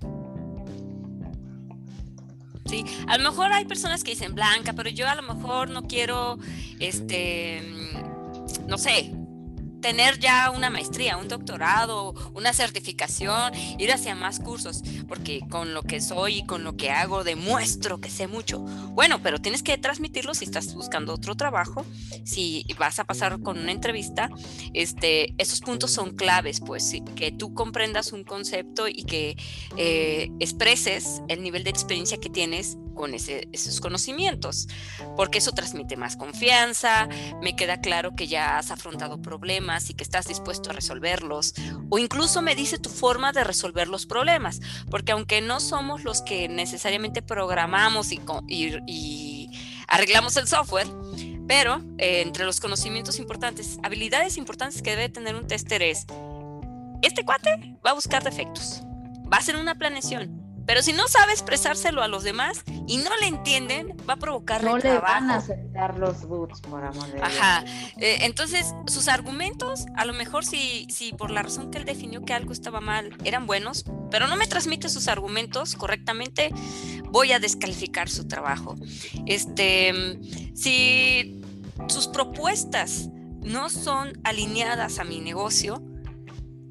[2.68, 5.88] Sí, a lo mejor hay personas que dicen blanca, pero yo a lo mejor no
[5.88, 6.38] quiero,
[6.80, 7.64] este,
[8.68, 9.16] no sé,
[9.82, 15.84] tener ya una maestría, un doctorado, una certificación, ir hacia más cursos, porque con lo
[15.84, 18.60] que soy y con lo que hago demuestro que sé mucho.
[18.60, 21.86] Bueno, pero tienes que transmitirlo si estás buscando otro trabajo,
[22.24, 24.30] si vas a pasar con una entrevista,
[24.74, 29.38] este, esos puntos son claves, pues que tú comprendas un concepto y que
[29.78, 34.68] eh, expreses el nivel de experiencia que tienes con esos conocimientos,
[35.16, 37.08] porque eso transmite más confianza,
[37.42, 41.54] me queda claro que ya has afrontado problemas y que estás dispuesto a resolverlos,
[41.90, 46.22] o incluso me dice tu forma de resolver los problemas, porque aunque no somos los
[46.22, 49.52] que necesariamente programamos y,
[49.88, 50.88] arreglamos el software,
[51.48, 56.06] pero eh, entre los conocimientos importantes, habilidades importantes que debe tener un tester es,
[57.02, 58.82] este cuate va a buscar defectos,
[59.32, 60.39] va a hacer una planeación,
[60.70, 64.64] pero si no sabe expresárselo a los demás y no le entienden, va a provocar
[64.64, 67.66] no le van a aceptar los boots, por amor de Ajá.
[67.98, 72.24] Eh, entonces, sus argumentos, a lo mejor si, si por la razón que él definió
[72.24, 76.52] que algo estaba mal, eran buenos, pero no me transmite sus argumentos correctamente,
[77.06, 78.76] voy a descalificar su trabajo.
[79.26, 80.20] Este,
[80.54, 81.42] si
[81.88, 83.10] sus propuestas
[83.42, 85.82] no son alineadas a mi negocio,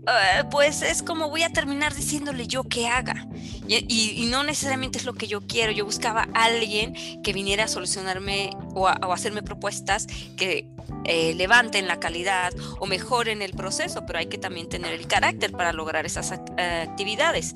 [0.07, 3.27] eh, pues es como voy a terminar diciéndole yo que haga.
[3.67, 5.73] Y, no necesariamente es lo que yo quiero.
[5.73, 10.71] Yo buscaba a alguien que viniera a solucionarme o a, hacerme propuestas que
[11.05, 15.53] eh, levanten la calidad o mejoren el proceso, pero hay que también tener el carácter
[15.53, 17.55] para lograr esas eh, actividades.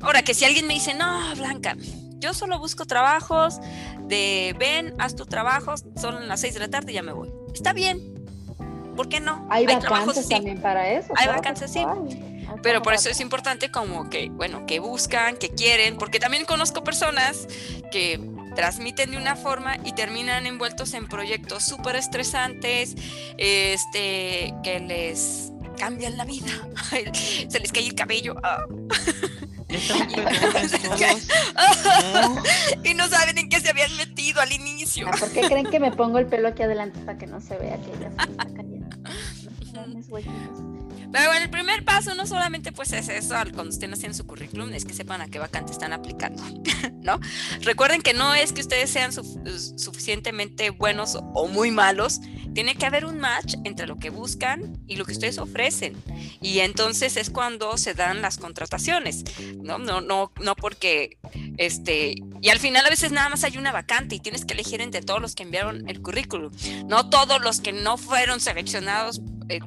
[0.00, 1.76] Ahora, que si alguien me dice, no, Blanca,
[2.18, 3.60] yo solo busco trabajos
[4.02, 7.30] de ven, haz tu trabajo, son las seis de la tarde y ya me voy.
[7.54, 8.25] Está bien,
[8.96, 9.46] ¿Por qué no?
[9.50, 11.12] Hay, vacances también para eso.
[11.16, 11.84] Hay vacances, sí.
[12.62, 16.82] Pero por eso es importante como que, bueno, que buscan, que quieren, porque también conozco
[16.82, 17.46] personas
[17.90, 18.20] que
[18.54, 22.94] transmiten de una forma y terminan envueltos en proyectos súper estresantes,
[23.36, 26.52] este, que les cambian la vida,
[27.48, 28.36] se les cae el cabello.
[28.42, 28.64] Ah.
[32.84, 35.08] y no saben en qué se habían metido al inicio.
[35.08, 37.58] Ah, ¿Por qué creen que me pongo el pelo aquí adelante para que no se
[37.58, 38.12] vea que ya?
[39.96, 40.85] Mis huequitos.
[41.16, 44.70] Pero bueno, el primer paso no solamente pues es eso, cuando estén haciendo su currículum,
[44.74, 46.42] es que sepan a qué vacante están aplicando,
[47.02, 47.18] ¿no?
[47.62, 52.20] Recuerden que no es que ustedes sean suf- suficientemente buenos o muy malos,
[52.52, 55.94] tiene que haber un match entre lo que buscan y lo que ustedes ofrecen.
[56.42, 59.24] Y entonces es cuando se dan las contrataciones,
[59.62, 59.78] ¿no?
[59.78, 61.16] No, no, no porque,
[61.56, 64.82] este, y al final a veces nada más hay una vacante y tienes que elegir
[64.82, 66.52] entre todos los que enviaron el currículum.
[66.86, 69.60] No todos los que no fueron seleccionados eh,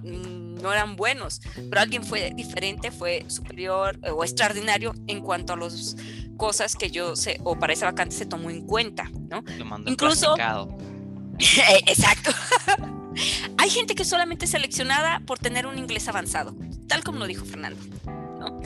[0.62, 5.56] no eran buenos, pero alguien fue diferente, fue superior eh, o extraordinario en cuanto a
[5.58, 5.96] las
[6.38, 9.44] cosas que yo sé, o para esa vacante se tomó en cuenta, ¿no?
[9.86, 10.36] Incluso-.
[11.40, 12.32] Eh, Exacto.
[13.58, 16.56] Hay gente que es solamente seleccionada por tener un inglés avanzado,
[16.88, 17.80] tal como lo dijo Fernando.
[18.06, 18.60] ¿no?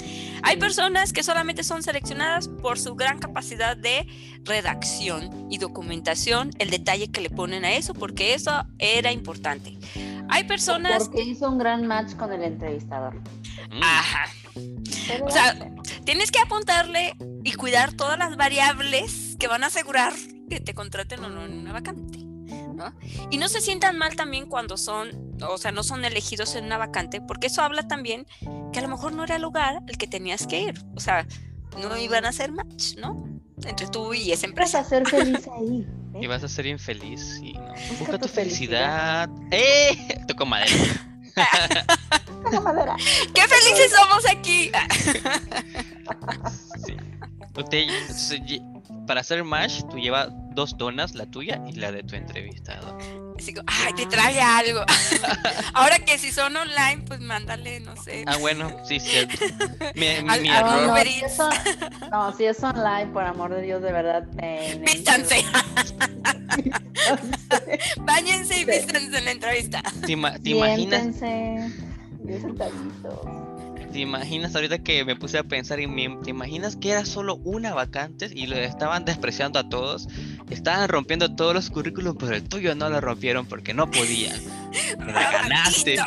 [0.43, 4.07] Hay personas que solamente son seleccionadas por su gran capacidad de
[4.43, 9.77] redacción y documentación, el detalle que le ponen a eso, porque eso era importante.
[10.33, 11.05] Hay personas...
[11.05, 13.15] Porque hizo un gran match con el entrevistador.
[13.69, 14.25] Mm, Ajá.
[15.21, 15.55] O sea.
[16.05, 20.11] Tienes que apuntarle y cuidar todas las variables que van a asegurar
[20.49, 22.19] que te contraten o no en una vacante.
[22.19, 22.93] ¿no?
[23.29, 26.77] Y no se sientan mal también cuando son, o sea, no son elegidos en una
[26.77, 28.25] vacante, porque eso habla también
[28.71, 30.83] que a lo mejor no era el lugar al que tenías que ir.
[30.95, 31.27] O sea,
[31.79, 33.32] no iban a hacer match, ¿no?
[33.65, 34.83] Entre tú y esa Vas a empresa.
[34.83, 35.87] ser feliz ahí.
[36.15, 36.19] ¿eh?
[36.21, 37.39] Y vas a ser infeliz.
[37.41, 37.67] Y no.
[37.67, 39.29] Busca Busca tu tu felicidad.
[39.51, 40.19] ¡Eh!
[40.27, 40.71] Toco madera.
[42.43, 42.95] Toca madera.
[43.33, 44.71] ¡Qué felices somos aquí!
[46.85, 46.95] Sí.
[47.55, 47.85] Usted,
[49.07, 52.97] para hacer match, tú llevas dos donas, la tuya y la de tu entrevistado.
[53.37, 54.81] Así como, ay, te trae algo.
[55.73, 58.23] Ahora que si son online, pues mándale, no sé.
[58.27, 59.33] Ah, bueno, sí, cierto.
[59.95, 60.87] Mi, Al- mi No, error.
[60.87, 64.23] no, si es on- no, si es online, por amor de Dios, de verdad.
[64.85, 65.43] Vístanse,
[68.01, 69.81] bañense y vístanse en la entrevista.
[70.05, 71.83] ¿Te, ima- te imaginas, Siéntense,
[72.23, 73.19] bien sentaditos.
[73.93, 77.35] ¿Te imaginas ahorita que me puse a pensar y me- te imaginas que era solo
[77.43, 80.07] una vacante y lo estaban despreciando a todos?
[80.49, 84.35] Estaban rompiendo todos los currículos, pero el tuyo no lo rompieron porque no podían.
[84.97, 85.97] Me la ganaste.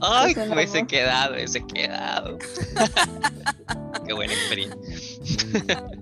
[0.00, 0.86] Ay, Pues, me hubiese no.
[0.88, 2.38] quedado, hubiese quedado.
[4.06, 5.84] Qué buena experiencia.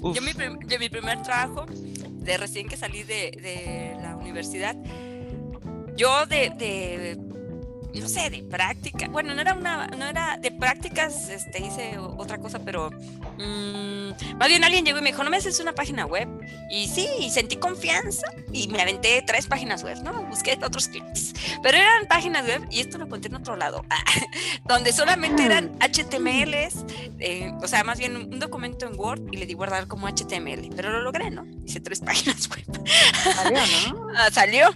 [0.00, 0.30] Yo mi,
[0.68, 4.76] yo mi primer trabajo, de recién que salí de, de la universidad,
[5.96, 7.16] yo de, de,
[8.00, 12.38] no sé, de práctica, bueno, no era una, no era de prácticas, este, hice otra
[12.38, 16.06] cosa, pero mm, más bien alguien llegó y me dijo, no me haces una página
[16.06, 16.28] web.
[16.70, 20.22] Y sí, y sentí confianza y me aventé tres páginas web, ¿no?
[20.24, 23.84] Busqué otros clips, pero eran páginas web y esto lo conté en otro lado,
[24.64, 26.84] donde solamente eran HTMLs,
[27.18, 30.70] eh, o sea, más bien un documento en Word y le di guardar como HTML,
[30.74, 31.46] pero lo logré, ¿no?
[31.64, 32.64] Hice tres páginas web.
[33.34, 33.60] Salió,
[33.92, 34.06] ¿no?
[34.16, 34.70] Ah, salió.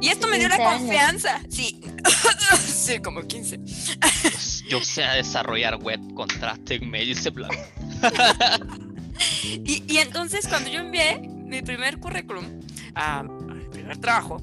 [0.00, 0.80] Y esto me dio la 15 años.
[0.82, 1.40] confianza.
[1.48, 1.80] Sí,
[2.58, 3.58] sí, como 15.
[3.58, 7.50] pues, yo sé desarrollar web, contraste en medio y ese plan.
[9.42, 12.44] Y, y entonces cuando yo envié mi primer currículum
[12.94, 14.42] a, al primer trabajo,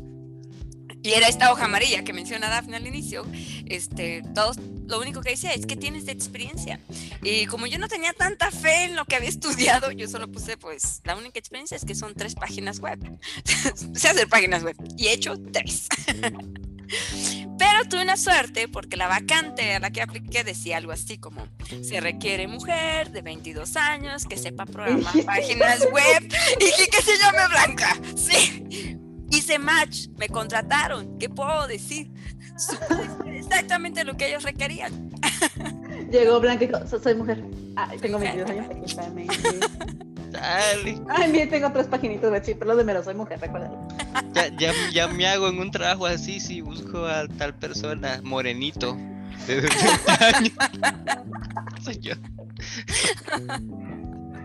[1.04, 3.26] y era esta hoja amarilla que menciona Dafne al inicio,
[3.66, 6.80] este, todos, lo único que decía es que tienes de experiencia.
[7.24, 10.58] Y como yo no tenía tanta fe en lo que había estudiado, yo solo puse,
[10.58, 13.00] pues, la única experiencia es que son tres páginas web.
[13.96, 15.88] sé hacer páginas web y he hecho tres.
[17.58, 21.48] Pero tuve una suerte porque la vacante a la que apliqué decía algo así como,
[21.84, 26.24] se requiere mujer de 22 años que sepa programar páginas web
[26.60, 27.98] y que, que se llame Blanca.
[28.18, 28.98] Sí.
[29.32, 31.18] Hice match, me contrataron.
[31.18, 32.12] ¿Qué puedo decir?
[33.26, 35.10] Exactamente lo que ellos requerían.
[36.12, 37.44] Llegó Blanca y dijo, "So- soy mujer.
[37.76, 38.96] Ay, tengo 22 años.
[40.32, 41.02] Dale.
[41.10, 43.88] Ay, bien, tengo tres paginitos de chip, pero lo de menos, soy mujer, recuérdalo.
[44.34, 48.98] Ya, ya, ya me hago en un trabajo así si busco a tal persona morenito
[49.48, 50.54] de 30 años.
[51.84, 52.14] Soy yo.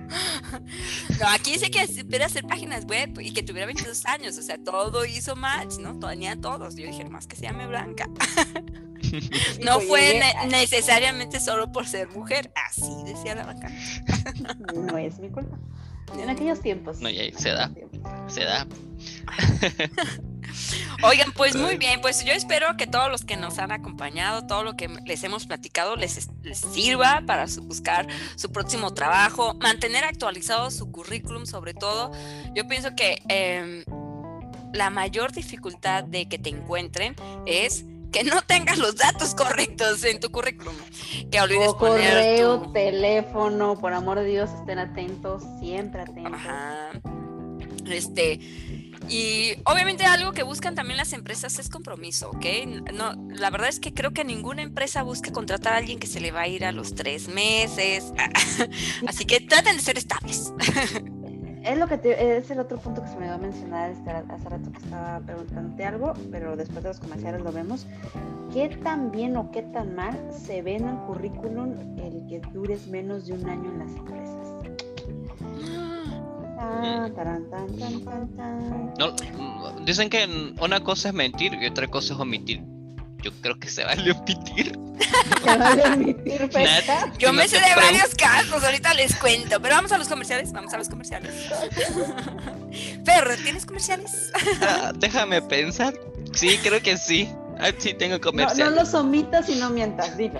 [1.20, 4.36] No, aquí dice que espera hacer páginas web y que tuviera 22 años.
[4.38, 5.98] O sea, todo hizo match, ¿no?
[5.98, 6.76] Tenía todos.
[6.76, 8.09] Yo dije, más que se llame Blanca.
[9.62, 12.50] No Dijo, fue ne- necesariamente solo por ser mujer.
[12.66, 13.78] Así decía la vacante.
[14.74, 15.57] No es mi culpa.
[16.18, 17.00] En aquellos tiempos.
[17.00, 17.70] No, ya se da.
[18.28, 18.66] Se da.
[21.02, 24.64] Oigan, pues muy bien, pues yo espero que todos los que nos han acompañado, todo
[24.64, 30.04] lo que les hemos platicado les, les sirva para su- buscar su próximo trabajo, mantener
[30.04, 32.12] actualizado su currículum sobre todo.
[32.54, 33.84] Yo pienso que em,
[34.72, 37.84] la mayor dificultad de que te encuentren es
[38.16, 40.74] que no tengas los datos correctos en tu currículum,
[41.30, 46.32] que olvides O poner correo, tu- teléfono, por amor de Dios, estén atentos, siempre atentos.
[46.34, 46.90] Ajá.
[47.86, 48.40] Este,
[49.08, 52.44] y obviamente algo que buscan también las empresas es compromiso, ¿ok?
[52.94, 56.18] No, la verdad es que creo que ninguna empresa busca contratar a alguien que se
[56.20, 58.04] le va a ir a los tres meses.
[59.06, 60.52] Así que traten de ser estables.
[61.66, 64.08] Es lo que te, es el otro punto que se me va a mencionar este,
[64.08, 67.86] hace rato que estaba preguntándote algo, pero después de los comerciales lo vemos.
[68.52, 72.86] ¿Qué tan bien o qué tan mal se ve en el currículum el que dures
[72.86, 74.46] menos de un año en las empresas?
[78.98, 79.12] No,
[79.84, 82.62] dicen que una cosa es mentir y otra cosa es omitir.
[83.27, 84.79] Yo creo que se vale omitir.
[85.45, 86.49] Se vale omitir,
[87.18, 89.61] Yo me sé de varios casos, ahorita les cuento.
[89.61, 91.35] Pero vamos a los comerciales, vamos a los comerciales.
[93.05, 94.31] Perro, ¿tienes comerciales?
[94.62, 95.93] Ah, déjame pensar.
[96.35, 97.29] Sí, creo que sí.
[97.59, 98.64] Ah, sí, tengo comerciales.
[98.64, 100.39] No, no los omitas y no mientas, dilo.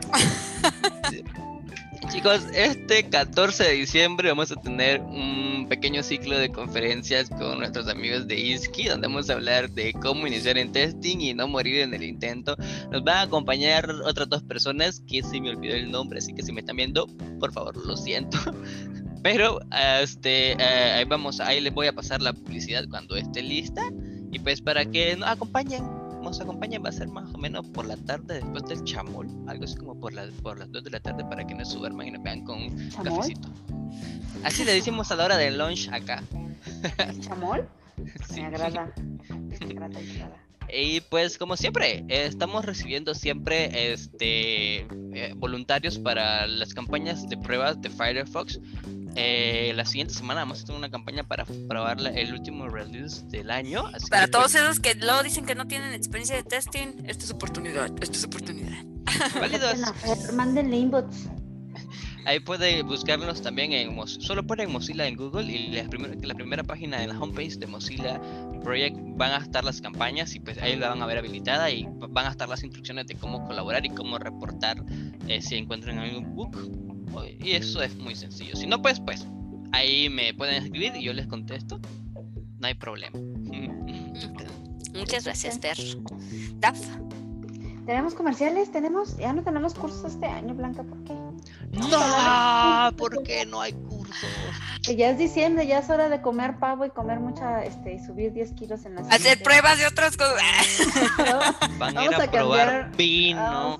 [2.09, 7.89] Chicos, este 14 de diciembre vamos a tener un pequeño ciclo de conferencias con nuestros
[7.89, 11.81] amigos de ISKI, donde vamos a hablar de cómo iniciar en testing y no morir
[11.81, 12.57] en el intento.
[12.93, 16.43] Nos van a acompañar otras dos personas que se me olvidó el nombre, así que
[16.43, 17.07] si me están viendo,
[17.41, 18.39] por favor, lo siento.
[19.25, 19.59] Pero
[20.01, 23.83] este, eh, ahí vamos, ahí les voy a pasar la publicidad cuando esté lista.
[24.31, 25.83] Y pues para que nos acompañen
[26.27, 29.65] nos acompaña va a ser más o menos por la tarde después del chamol, algo
[29.65, 32.11] así como por, la, por las 2 de la tarde para que no suban y
[32.11, 33.49] nos vean con un cafecito.
[34.43, 36.23] Así le decimos a la hora del lunch acá.
[37.21, 37.69] ¿Chamol?
[38.29, 38.43] Sí.
[38.43, 38.93] Me agrada.
[39.31, 39.99] Me agrada,
[40.71, 44.81] Y pues como siempre, estamos recibiendo siempre este
[45.15, 48.61] eh, voluntarios para las campañas de pruebas de Firefox.
[49.19, 53.51] Eh, la siguiente semana vamos a tener una campaña para probar el último release del
[53.51, 53.85] año.
[54.11, 57.91] para todos esos que luego dicen que no tienen experiencia de testing, esta es oportunidad,
[58.03, 58.85] esta es oportunidad.
[59.41, 59.79] Válidos.
[60.35, 61.29] Mándenle inbox.
[62.27, 66.65] Ahí puede buscarlos también en solo ponen Mozilla en Google y la primera, la primera
[66.65, 68.21] página en la homepage de Mozilla
[68.65, 71.87] Project van a estar las campañas y pues ahí la van a ver habilitada y
[71.89, 74.83] van a estar las instrucciones de cómo colaborar y cómo reportar
[75.29, 76.51] eh, si encuentran algún bug
[77.25, 78.57] y eso es muy sencillo.
[78.57, 79.27] Si no, pues, pues,
[79.73, 81.81] ahí me pueden escribir y yo les contesto.
[82.59, 83.19] No hay problema.
[84.95, 85.77] Muchas gracias, Ter.
[86.59, 86.79] Daf.
[87.87, 91.13] Tenemos comerciales, tenemos, ya no tenemos cursos este año, Blanca, ¿por qué?
[91.71, 94.29] No, ¿por qué no hay cursos?
[94.83, 98.05] Que ya es diciembre, ya es hora de comer pavo y comer mucha, este, y
[98.05, 100.41] subir 10 kilos en la Hacer pruebas de otras cosas.
[101.79, 103.79] Van a ir a, probar vino.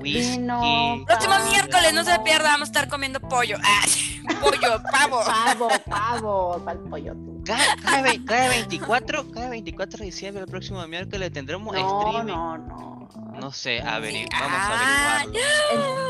[0.00, 1.04] Vino.
[1.06, 3.56] Próximo miércoles, no se pierda, vamos a estar comiendo pollo.
[3.62, 3.84] Ah,
[4.40, 5.20] pollo, pavo.
[5.24, 7.42] Pavo, pavo, el pollo tú.
[7.44, 12.32] Cada, 24, cada 24 de diciembre, el próximo miércoles tendremos no, streaming.
[12.32, 13.08] No, no,
[13.40, 13.52] no.
[13.52, 16.04] sé, a ver, vamos a averiguarlo.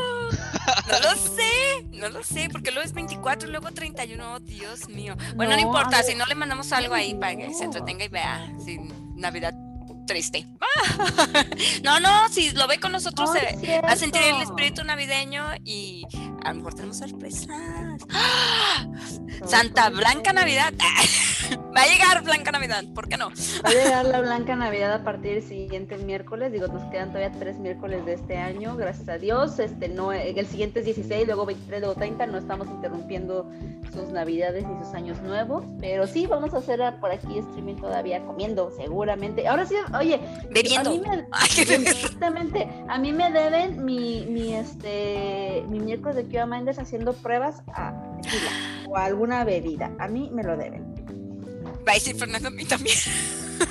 [0.87, 5.15] No lo sé, no lo sé, porque luego es 24 y luego 31, Dios mío.
[5.35, 8.51] Bueno, no, importa, si no le mandamos algo ahí para que se entretenga y vea,
[8.63, 9.53] sin Navidad
[10.05, 10.45] triste.
[11.83, 16.05] no, no, si lo ve con nosotros se va a sentir el espíritu navideño y
[16.43, 17.01] a lo mejor tenemos
[19.45, 20.73] Santa Blanca Navidad.
[21.75, 23.29] Va a llegar Blanca Navidad, ¿por qué no?
[23.29, 26.51] Va a llegar la Blanca Navidad a partir del siguiente miércoles.
[26.51, 29.59] Digo, nos quedan todavía tres miércoles de este año, gracias a Dios.
[29.59, 32.27] Este, no, el siguiente es 16, luego 23, luego 30.
[32.27, 33.51] No estamos interrumpiendo
[33.93, 35.65] sus Navidades ni sus años nuevos.
[35.81, 39.45] Pero sí, vamos a hacer por aquí streaming todavía comiendo, seguramente.
[39.47, 40.19] Ahora sí, oye,
[40.51, 40.91] bebiendo.
[40.91, 41.27] A mí me,
[41.89, 47.63] exactamente, a mí me deben mi, mi, este, mi miércoles de Kiva Minders haciendo pruebas
[47.73, 47.84] a
[48.87, 49.91] o alguna bebida.
[49.99, 50.95] A mí me lo deben.
[51.87, 52.97] Va a decir Fernando a mí también.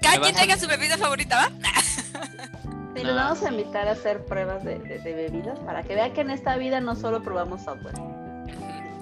[0.00, 1.50] Cada quien tenga su bebida favorita, ¿va?
[2.94, 6.56] Pero vamos a invitar a hacer pruebas de, bebidas para que vea que en esta
[6.56, 7.94] vida no solo probamos software.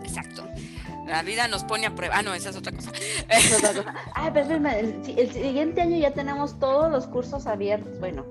[0.02, 0.44] Exacto.
[1.06, 2.16] La vida nos pone a prueba.
[2.18, 2.90] Ah, no, esa es otra cosa.
[4.14, 4.66] Ay, pero el,
[5.16, 8.00] el, siguiente año ya tenemos todos los cursos abiertos.
[8.00, 8.24] Bueno,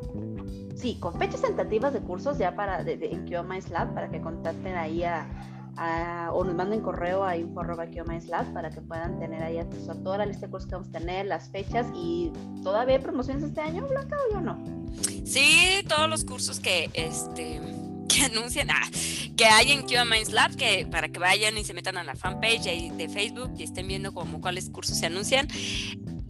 [0.84, 3.26] sí, con fechas tentativas de cursos ya para de, de, en
[3.72, 9.18] Lab para que contacten ahí a, o nos manden correo a info.kiomaslab para que puedan
[9.18, 11.88] tener ahí acceso a toda la lista de cursos que vamos a tener, las fechas
[11.96, 14.62] y todavía hay promociones este año, Blanca, o yo no.
[15.26, 17.62] Sí, todos los cursos que este
[18.10, 18.90] que anuncian ah,
[19.38, 20.04] que hay en QA
[20.34, 23.88] Lab que para que vayan y se metan a la fanpage de Facebook y estén
[23.88, 25.48] viendo como cuáles cursos se anuncian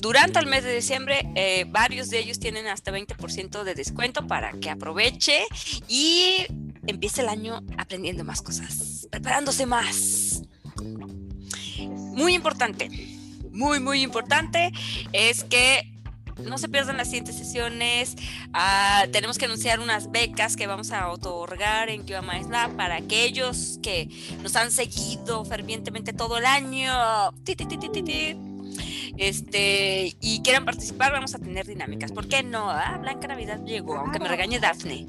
[0.03, 4.51] durante el mes de diciembre, eh, varios de ellos tienen hasta 20% de descuento para
[4.51, 5.45] que aproveche
[5.87, 6.45] y
[6.85, 10.41] empiece el año aprendiendo más cosas, preparándose más.
[11.87, 12.89] Muy importante,
[13.53, 14.73] muy, muy importante
[15.13, 15.89] es que
[16.38, 18.17] no se pierdan las siguientes sesiones.
[18.51, 23.80] Ah, tenemos que anunciar unas becas que vamos a otorgar en QA Lab para aquellos
[23.81, 24.09] que
[24.41, 26.91] nos han seguido fervientemente todo el año.
[29.17, 32.11] Este, y quieran participar, vamos a tener dinámicas.
[32.11, 32.69] ¿Por qué no?
[32.69, 35.07] Ah, Blanca Navidad llegó, aunque me regañe Dafne.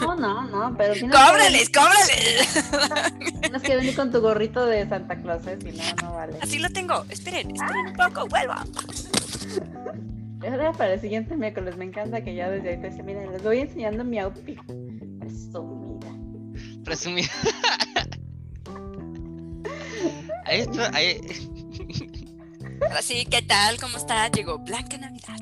[0.00, 2.64] No, no, no, pero ¡Cóbrales, cóbrales!
[3.40, 5.58] Tienes que venir con tu gorrito de Santa Claus, ¿eh?
[5.60, 6.38] si no, no vale.
[6.42, 7.04] Así lo tengo.
[7.08, 8.54] Esperen, esperen un poco, vuelvo.
[10.42, 13.60] Ahora para el siguiente miércoles, me encanta que ya desde ahorita se miren, les voy
[13.60, 14.60] enseñando mi outfit.
[15.18, 16.08] Presumida.
[16.84, 17.30] Presumida.
[20.50, 21.20] Esto, ahí...
[22.96, 23.78] Así, ¿qué tal?
[23.80, 24.28] ¿Cómo está?
[24.28, 25.38] Llegó Blanca Navidad.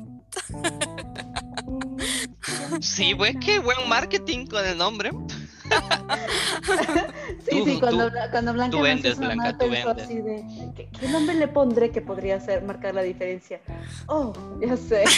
[2.81, 5.11] Sí, pues qué buen marketing con el nombre.
[5.11, 5.17] sí,
[7.49, 10.05] Tú- sí, cuando, tú- cuando Blanca tú vendes, Blanca, tú pensó vendes.
[10.05, 10.43] así de,
[10.75, 13.59] ¿qué, qué nombre le pondré que podría ser marcar la diferencia?
[14.07, 15.03] Oh, ya sé.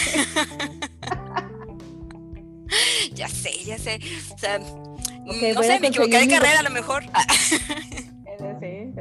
[3.14, 4.00] Ya sé, ya sé.
[4.34, 7.04] O sea, Ok, no sé, me equivoqué de carrera a lo mejor.
[7.14, 7.24] Ah,
[8.60, 8.92] Sí,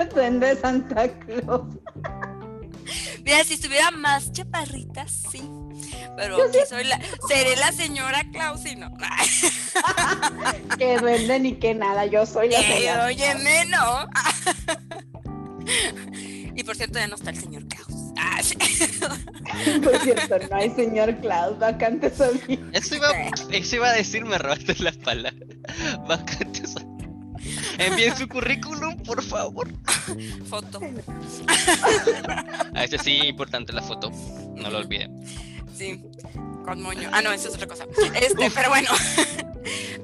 [0.14, 1.76] Duende Santa Claus.
[3.24, 5.42] Mira, si estuviera más chaparrita, sí.
[6.16, 8.90] Pero aquí soy la, seré la señora Clausi, no.
[10.78, 13.04] Que duende ni que nada, yo soy la Eh, señora.
[13.06, 14.08] óyeme, no.
[16.56, 18.12] Y por cierto, ya no está el señor Klaus.
[18.16, 18.54] Ah, sí.
[19.82, 22.58] Por cierto, no hay señor Claus, vacante solía.
[22.72, 23.08] Eso iba,
[23.50, 25.34] eso iba a decir, me robaste las palabras.
[26.06, 26.84] Vacante soy.
[27.78, 29.68] Envíen su currículum, por favor.
[30.48, 30.80] Foto.
[32.74, 34.10] A este sí, importante la foto.
[34.54, 35.24] No lo olviden.
[35.76, 36.00] Sí,
[36.64, 37.08] con moño.
[37.12, 37.84] Ah, no, eso es otra cosa.
[38.14, 38.88] Este, pero bueno.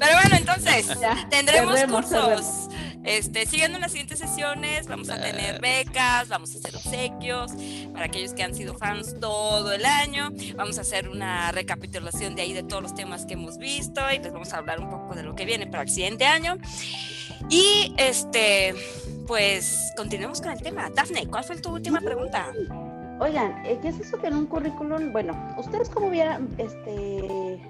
[0.01, 2.25] Pero bueno, entonces, Ya, tendremos cerremos, cursos.
[2.25, 2.80] cerremos.
[3.05, 7.53] Este, siguiendo las siguientes sesiones, vamos a tener becas, vamos a hacer obsequios
[7.93, 10.31] para aquellos que han sido fans todo el año.
[10.55, 14.19] Vamos a hacer una recapitulación de ahí de todos los temas que hemos visto y
[14.19, 16.59] les vamos a hablar un poco de lo que viene para el siguiente año.
[17.49, 18.75] Y este,
[19.27, 20.91] pues continuemos con el tema.
[20.91, 22.53] Dafne, ¿cuál fue tu última pregunta?
[23.21, 25.13] Oigan, eh, ¿qué es eso que en un currículum?
[25.13, 26.81] Bueno, ¿ustedes cómo vieran, este,
[27.21, 27.61] qué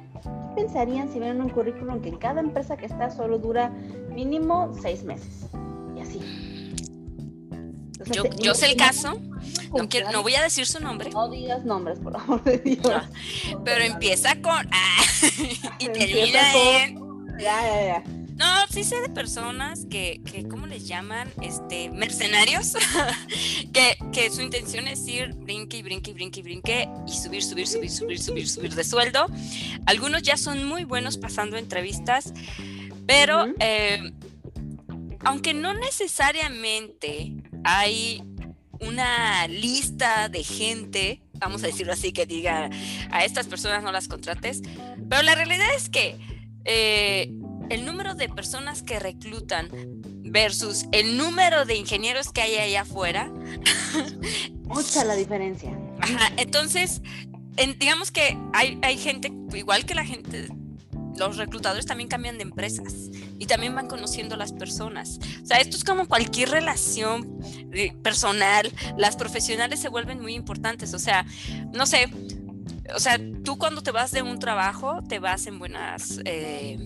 [0.55, 3.71] pensarían si vieran un currículum que en cada empresa que está solo dura
[4.11, 5.47] mínimo seis meses?
[5.97, 6.21] Y así.
[8.01, 9.21] O sea, Yo, sé el caso,
[9.77, 12.81] no, quiero, no voy a decir su nombre, No digas nombres, por amor de Dios.
[13.51, 15.03] No, pero empieza con ah,
[15.81, 18.20] y termina con- en Ya, ya, ya.
[18.41, 21.31] No, sí sé de personas que, que ¿cómo les llaman?
[21.43, 22.73] Este, mercenarios,
[23.75, 27.45] que, que su intención es ir brinque y brinque y brinque y brinque y subir,
[27.45, 29.27] subir, subir, subir, subir, subir de sueldo.
[29.85, 32.33] Algunos ya son muy buenos pasando entrevistas,
[33.07, 34.11] pero eh,
[35.23, 38.23] aunque no necesariamente hay
[38.81, 42.71] una lista de gente, vamos a decirlo así, que diga
[43.11, 44.62] a estas personas no las contrates,
[45.11, 46.17] pero la realidad es que
[46.65, 47.31] eh,
[47.71, 49.69] el número de personas que reclutan
[50.23, 53.31] versus el número de ingenieros que hay allá afuera,
[54.65, 55.77] Mucha la diferencia.
[56.01, 57.01] ajá, entonces,
[57.57, 60.49] en- digamos que hay, hay gente, igual que la gente,
[61.19, 65.19] los reclutadores también cambian de empresas y también van conociendo a las personas.
[65.43, 67.39] O sea, esto es como cualquier relación
[67.73, 70.95] eh, personal, las profesionales se vuelven muy importantes.
[70.95, 71.27] O sea,
[71.75, 72.09] no sé,
[72.95, 76.21] o sea, tú cuando te vas de un trabajo, te vas en buenas...
[76.25, 76.79] eh,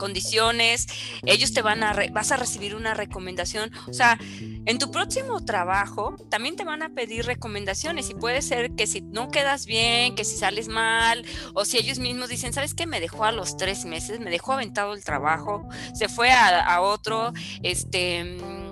[0.00, 0.86] condiciones,
[1.26, 4.18] ellos te van a, vas a recibir una recomendación, o sea,
[4.64, 9.02] en tu próximo trabajo también te van a pedir recomendaciones y puede ser que si
[9.02, 12.86] no quedas bien, que si sales mal, o si ellos mismos dicen, ¿sabes qué?
[12.86, 17.34] Me dejó a los tres meses, me dejó aventado el trabajo, se fue a, otro,
[17.62, 18.24] este...
[18.24, 18.70] mm,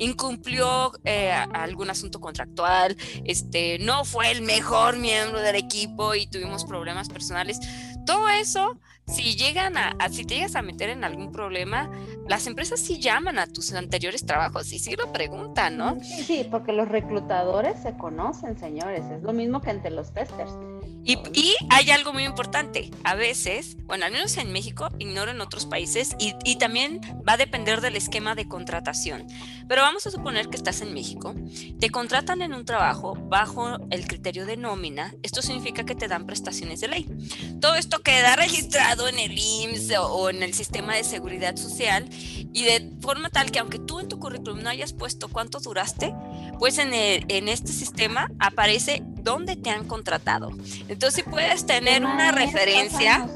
[0.00, 6.64] incumplió eh, algún asunto contractual, este, no fue el mejor miembro del equipo y tuvimos
[6.64, 7.58] problemas personales.
[8.10, 8.76] Todo eso,
[9.06, 11.88] si llegan a, si te llegas a meter en algún problema,
[12.26, 15.96] las empresas sí llaman a tus anteriores trabajos y sí lo preguntan, ¿no?
[16.02, 19.04] Sí, sí, porque los reclutadores se conocen, señores.
[19.04, 20.50] Es lo mismo que entre los testers.
[21.02, 25.40] Y, y hay algo muy importante, a veces, bueno, al menos en México, ignoro en
[25.40, 29.26] otros países, y, y también va a depender del esquema de contratación.
[29.66, 31.34] Pero vamos a suponer que estás en México,
[31.78, 36.26] te contratan en un trabajo bajo el criterio de nómina, esto significa que te dan
[36.26, 37.06] prestaciones de ley.
[37.60, 42.08] Todo esto queda registrado en el IMSS o, o en el sistema de seguridad social
[42.52, 46.12] y de forma tal que aunque tú en tu currículum no hayas puesto cuánto duraste,
[46.58, 50.50] pues en, el- en este sistema aparece dónde te han contratado.
[50.88, 53.28] Entonces, si puedes tener una referencia,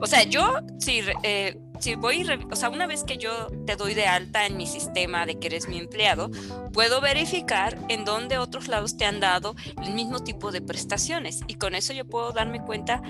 [0.00, 3.94] o sea, yo, si, eh, si voy, o sea, una vez que yo te doy
[3.94, 6.30] de alta en mi sistema de que eres mi empleado,
[6.72, 11.40] puedo verificar en dónde otros lados te han dado el mismo tipo de prestaciones.
[11.46, 13.02] Y con eso yo puedo darme cuenta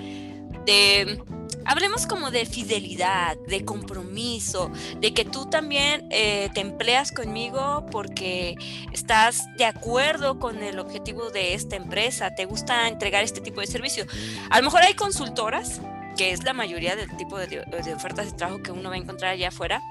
[0.65, 1.21] de
[1.65, 8.55] hablemos como de fidelidad, de compromiso, de que tú también eh, te empleas conmigo porque
[8.91, 13.67] estás de acuerdo con el objetivo de esta empresa, te gusta entregar este tipo de
[13.67, 14.05] servicio.
[14.49, 15.81] A lo mejor hay consultoras,
[16.17, 17.65] que es la mayoría del tipo de,
[17.95, 19.81] ofertas de trabajo que uno va a encontrar allá afuera,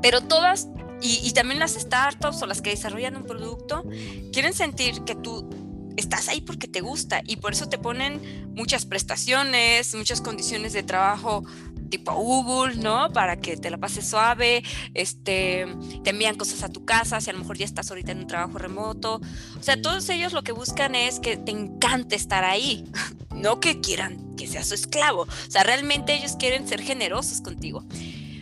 [0.00, 0.68] pero todas,
[1.02, 3.84] y, y también las startups o las que desarrollan un producto,
[4.32, 5.67] quieren sentir que tú
[5.98, 10.82] estás ahí porque te gusta y por eso te ponen muchas prestaciones, muchas condiciones de
[10.82, 11.44] trabajo
[11.88, 13.10] tipo Google, ¿no?
[13.12, 14.62] Para que te la pases suave,
[14.94, 15.66] este,
[16.04, 18.26] te envían cosas a tu casa, si a lo mejor ya estás ahorita en un
[18.26, 19.20] trabajo remoto.
[19.58, 22.84] O sea, todos ellos lo que buscan es que te encante estar ahí,
[23.34, 25.22] no que quieran que seas su esclavo.
[25.22, 27.84] O sea, realmente ellos quieren ser generosos contigo.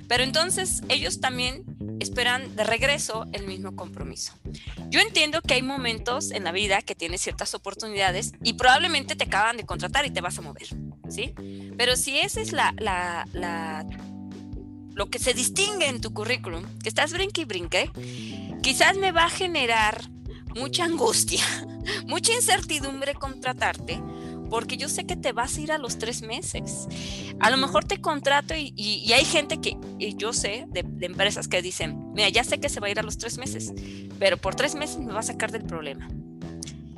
[0.08, 1.64] Pero entonces ellos también
[2.00, 4.32] esperan de regreso el mismo compromiso.
[4.88, 9.24] Yo entiendo que hay momentos en la vida que tienes ciertas oportunidades y probablemente te
[9.24, 10.68] acaban de contratar y te vas a mover,
[11.08, 11.34] ¿sí?
[11.76, 13.86] Pero si esa es la, la, la
[14.94, 17.90] lo que se distingue en tu currículum, que estás brinque y brinque,
[18.62, 20.08] quizás me va a generar
[20.54, 21.44] mucha angustia,
[22.06, 24.00] mucha incertidumbre contratarte,
[24.48, 26.88] porque yo sé que te vas a ir a los tres meses.
[27.40, 29.76] A lo mejor te contrato y, hay gente que,
[30.16, 33.02] yo sé de, empresas que dicen, mira, ya sé que se va a ir a
[33.02, 33.72] los tres meses,
[34.18, 36.08] pero por tres meses me va a sacar del problema.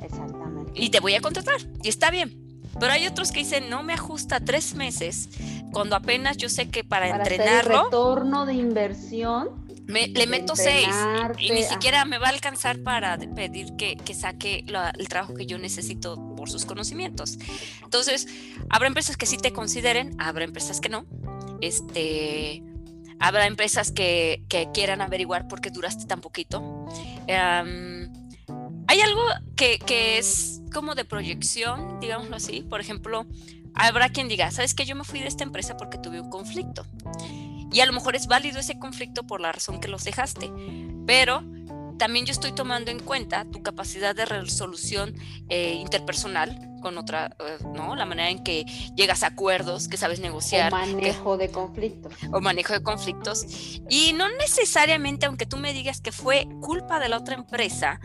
[0.01, 0.71] Exactamente.
[0.75, 2.49] Y te voy a contratar, y está bien.
[2.79, 5.29] Pero hay otros que dicen, no me ajusta tres meses,
[5.71, 7.77] cuando apenas yo sé que para, para entrenarlo...
[7.77, 9.49] el retorno de inversión
[9.89, 10.87] le meto seis
[11.39, 14.63] y, ni siquiera me va a alcanzar para pedir que, saque
[14.97, 17.37] el trabajo que yo necesito por sus conocimientos.
[17.83, 18.27] Entonces,
[18.69, 21.05] habrá empresas que sí te consideren, habrá empresas que no.
[21.61, 22.63] Este,
[23.19, 24.43] habrá empresas que,
[24.73, 26.85] quieran averiguar por qué duraste tan poquito.
[27.27, 29.21] hay algo
[29.55, 32.61] que, que es como de proyección, digámoslo así.
[32.61, 33.25] Por ejemplo,
[33.73, 36.85] habrá quien diga, ¿sabes que Yo me fui de esta empresa porque tuve un conflicto.
[37.71, 40.51] Y a lo mejor es válido ese conflicto por la razón que los dejaste,
[41.05, 41.43] pero
[41.99, 45.13] también yo estoy tomando en cuenta tu capacidad de resolución
[45.49, 47.95] eh, interpersonal con otra, eh, ¿no?
[47.95, 48.63] La manera en que
[48.95, 50.73] llegas a acuerdos, que sabes negociar.
[50.73, 52.13] O manejo de conflictos.
[52.31, 53.45] O manejo de conflictos.
[53.89, 57.99] Y no necesariamente, aunque tú me digas que fue culpa de la otra empresa,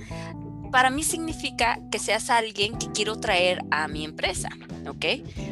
[0.75, 4.49] para mí significa que seas alguien que quiero traer a mi empresa,
[4.89, 5.05] ¿ok?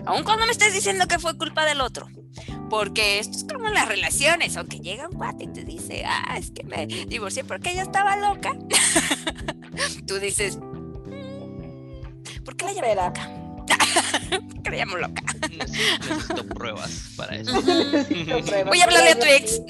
[0.05, 2.09] Aun cuando me estés diciendo que fue culpa del otro.
[2.69, 6.37] Porque esto es como en las relaciones, aunque llega un cuate y te dice, ah,
[6.37, 8.59] es que me divorcié porque ella estaba loca.
[10.09, 13.42] Tú dices, mm, ¿por qué la llamo loca?
[14.31, 15.23] ¿Por qué la llamo loca?
[15.51, 17.53] Necesito, pruebas para eso.
[17.63, 19.61] Voy a hablarle a tu ex.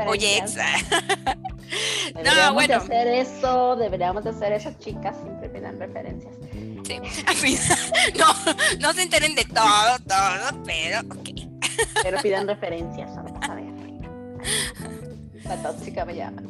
[0.06, 0.54] Oye, ex.
[2.14, 2.68] Deberíamos bueno.
[2.68, 6.34] de hacer eso, deberíamos de hacer eso, chicas, siempre me dan referencias.
[8.18, 8.34] no,
[8.80, 11.30] no se enteren de todo, todo, pero ok.
[12.02, 13.70] Pero pidan referencias, vamos a ver.
[15.44, 16.42] La tóxica me llama.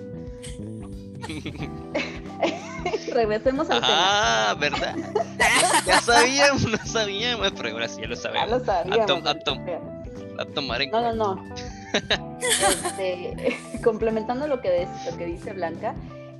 [3.12, 4.96] Regresemos al ah, ¿verdad?
[5.86, 8.48] ya sabíamos, no sabíamos, pero ahora sí ya lo sabemos.
[8.48, 9.26] Ya lo sabíamos.
[10.38, 11.44] A, tomar en No, no, no.
[12.40, 15.94] Este, complementando lo que, lo que dice Blanca,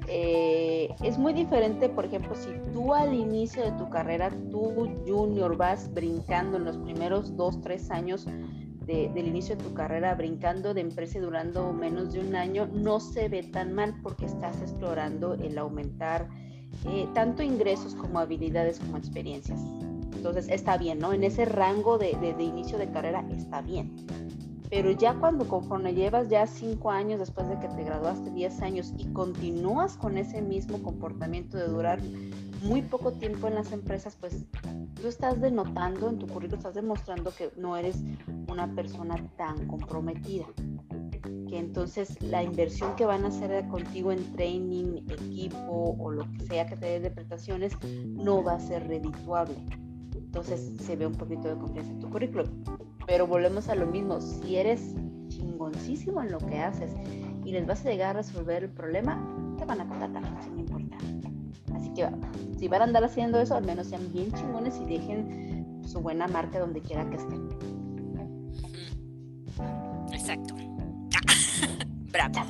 [0.09, 5.57] eh, es muy diferente, por ejemplo, si tú al inicio de tu carrera, tú junior
[5.57, 8.27] vas brincando en los primeros dos, tres años
[8.91, 13.01] del inicio de tu carrera, brincando de empresa y durando menos de un año, no
[13.01, 16.29] se ve tan mal porque estás explorando el aumentar
[16.87, 19.61] eh, tanto ingresos como habilidades como experiencias.
[20.15, 21.13] Entonces está bien, ¿no?
[21.13, 23.95] En ese rango de, de inicio de carrera está bien
[24.71, 28.95] pero ya cuando conforme llevas ya cinco años después de que te graduaste, diez años
[28.97, 32.01] y continúas con ese mismo comportamiento de durar
[32.63, 34.45] muy poco tiempo en las empresas, pues
[35.01, 38.03] tú estás denotando en tu currículum, estás demostrando que no eres
[38.49, 40.47] una persona tan comprometida.
[41.49, 46.47] Que entonces la inversión que van a hacer contigo en training, equipo o lo que
[46.47, 47.73] sea que te dé de prestaciones
[48.07, 49.55] no va a ser redituable.
[50.15, 52.47] Entonces se ve un poquito de confianza en tu currículum.
[53.07, 54.95] Pero volvemos a lo mismo, si eres
[55.29, 56.93] chingoncísimo en lo que haces
[57.45, 61.01] y les vas a llegar a resolver el problema, te van a contratar, sin importar.
[62.09, 66.01] Que si van a andar haciendo eso, al menos sean bien chingones y dejen su
[66.01, 67.49] buena marca donde quiera que estén.
[70.13, 70.55] Exacto.
[72.13, 72.41] Bravo.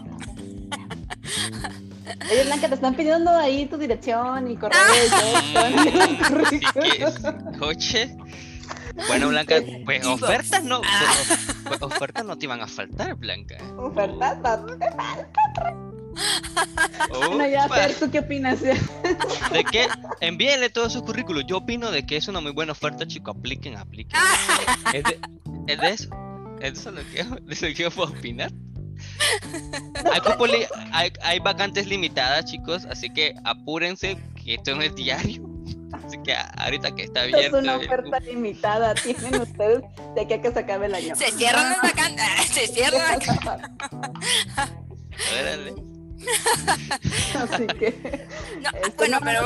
[2.31, 4.81] Oye, Blanca, te están pidiendo ahí tu dirección y correo
[6.51, 7.59] y todo.
[7.59, 8.17] ¿Coche?
[9.09, 13.57] Bueno, Blanca, pues ofertas no, pues, pues, ofertas no te iban a faltar, Blanca.
[13.77, 16.00] Ofertas no te faltan.
[17.09, 18.61] Bueno, ya, Fer, ¿tú qué opinas?
[18.61, 19.89] De que
[20.21, 21.45] envíenle todo su currículum.
[21.47, 23.37] Yo opino de que es una muy buena oferta, chicos.
[23.37, 24.19] Apliquen, apliquen.
[24.93, 25.21] ¿Es de,
[25.67, 26.09] es de eso?
[26.61, 28.51] ¿Es eso lo que, de eso que yo puedo opinar?
[30.13, 35.43] Hay, hay, hay vacantes limitadas, chicos, así que apúrense, que esto no es diario.
[35.93, 37.59] Así que ahorita que está Es abierto.
[37.59, 38.95] una el oferta limitada.
[38.95, 39.83] Tienen ustedes
[40.15, 41.17] de aquí a que se acabe el año.
[41.17, 42.25] Se cierran las vacantes.
[42.53, 43.19] Se cierran.
[45.41, 45.90] Órale.
[47.39, 48.27] Así que.
[48.63, 49.41] No, este, bueno, no, pero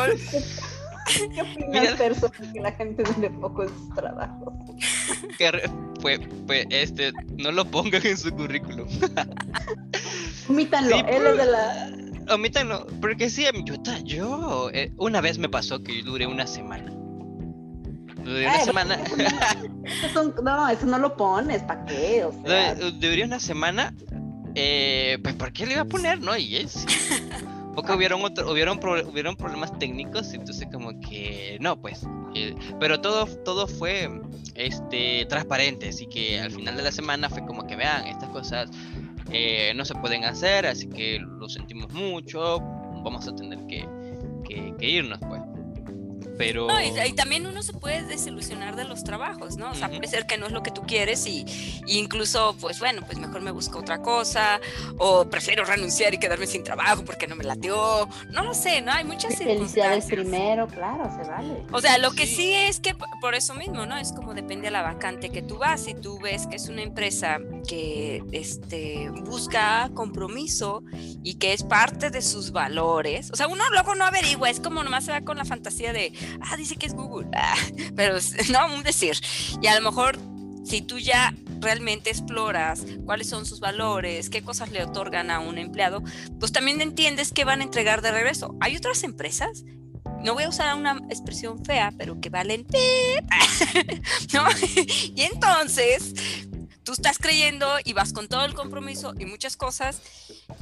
[1.06, 4.54] ¿Qué opinas, sobre que la gente dure poco en sus trabajos?
[5.36, 5.70] Que re-
[6.00, 8.88] pues, pues, este, no lo pongan en su currículum.
[10.48, 11.90] Omítanlo, Sí, él es de la.
[12.34, 16.46] Omítanlo, porque sí, yo, ta- yo eh, una vez me pasó que yo duré una
[16.46, 16.90] semana.
[18.24, 18.98] Duré una Ay, semana.
[20.02, 22.24] Eso no, eso no lo pones, ¿para qué?
[22.24, 23.92] O sea, Du- Duré una semana.
[24.54, 26.36] Eh, pues, ¿por qué le iba a poner, no?
[26.36, 26.84] Y es.
[27.74, 31.58] Porque hubieron, otro, hubieron, pro- hubieron problemas técnicos, entonces, como que.
[31.60, 32.06] No, pues.
[32.36, 34.08] eh, pero todo, todo fue
[34.54, 38.70] este, transparente, así que al final de la semana fue como que vean, estas cosas
[39.32, 42.60] eh, no se pueden hacer, así que lo sentimos mucho,
[43.02, 43.84] vamos a tener que,
[44.46, 45.42] que- que irnos, pues.
[46.38, 46.66] Pero.
[46.66, 49.70] No, y, y también uno se puede desilusionar de los trabajos, ¿no?
[49.70, 49.96] O sea, Ujú.
[49.98, 51.44] puede ser que no es lo que tú quieres y,
[51.86, 54.60] y incluso, pues bueno, pues mejor me busco otra cosa
[54.98, 58.08] o prefiero renunciar y quedarme sin trabajo porque no me latió.
[58.30, 58.92] No lo sé, ¿no?
[58.92, 61.64] Hay muchas felicidades primero, claro, se vale.
[61.72, 62.52] O sea, lo que Sí.
[62.52, 63.96] es que por eso mismo, ¿no?
[63.96, 65.82] Es como depende de la vacante que tú vas.
[65.84, 67.38] Si tú ves que es una empresa
[67.68, 70.82] que este, busca compromiso
[71.22, 74.82] y que es parte de sus valores, o sea, uno luego no averigua, es como
[74.82, 77.56] nomás se va con la fantasía de, ah, dice que es Google, ah,
[77.96, 78.16] pero
[78.52, 79.16] no, un decir.
[79.60, 80.18] Y a lo mejor
[80.64, 85.58] si tú ya realmente exploras cuáles son sus valores, qué cosas le otorgan a un
[85.58, 86.02] empleado,
[86.40, 88.56] pues también entiendes qué van a entregar de regreso.
[88.60, 89.64] Hay otras empresas
[90.24, 93.24] no voy a usar una expresión fea, pero que valen pip,
[94.32, 94.44] ¿no?
[95.14, 96.14] Y entonces
[96.84, 100.00] tú estás creyendo y vas con todo el compromiso y muchas cosas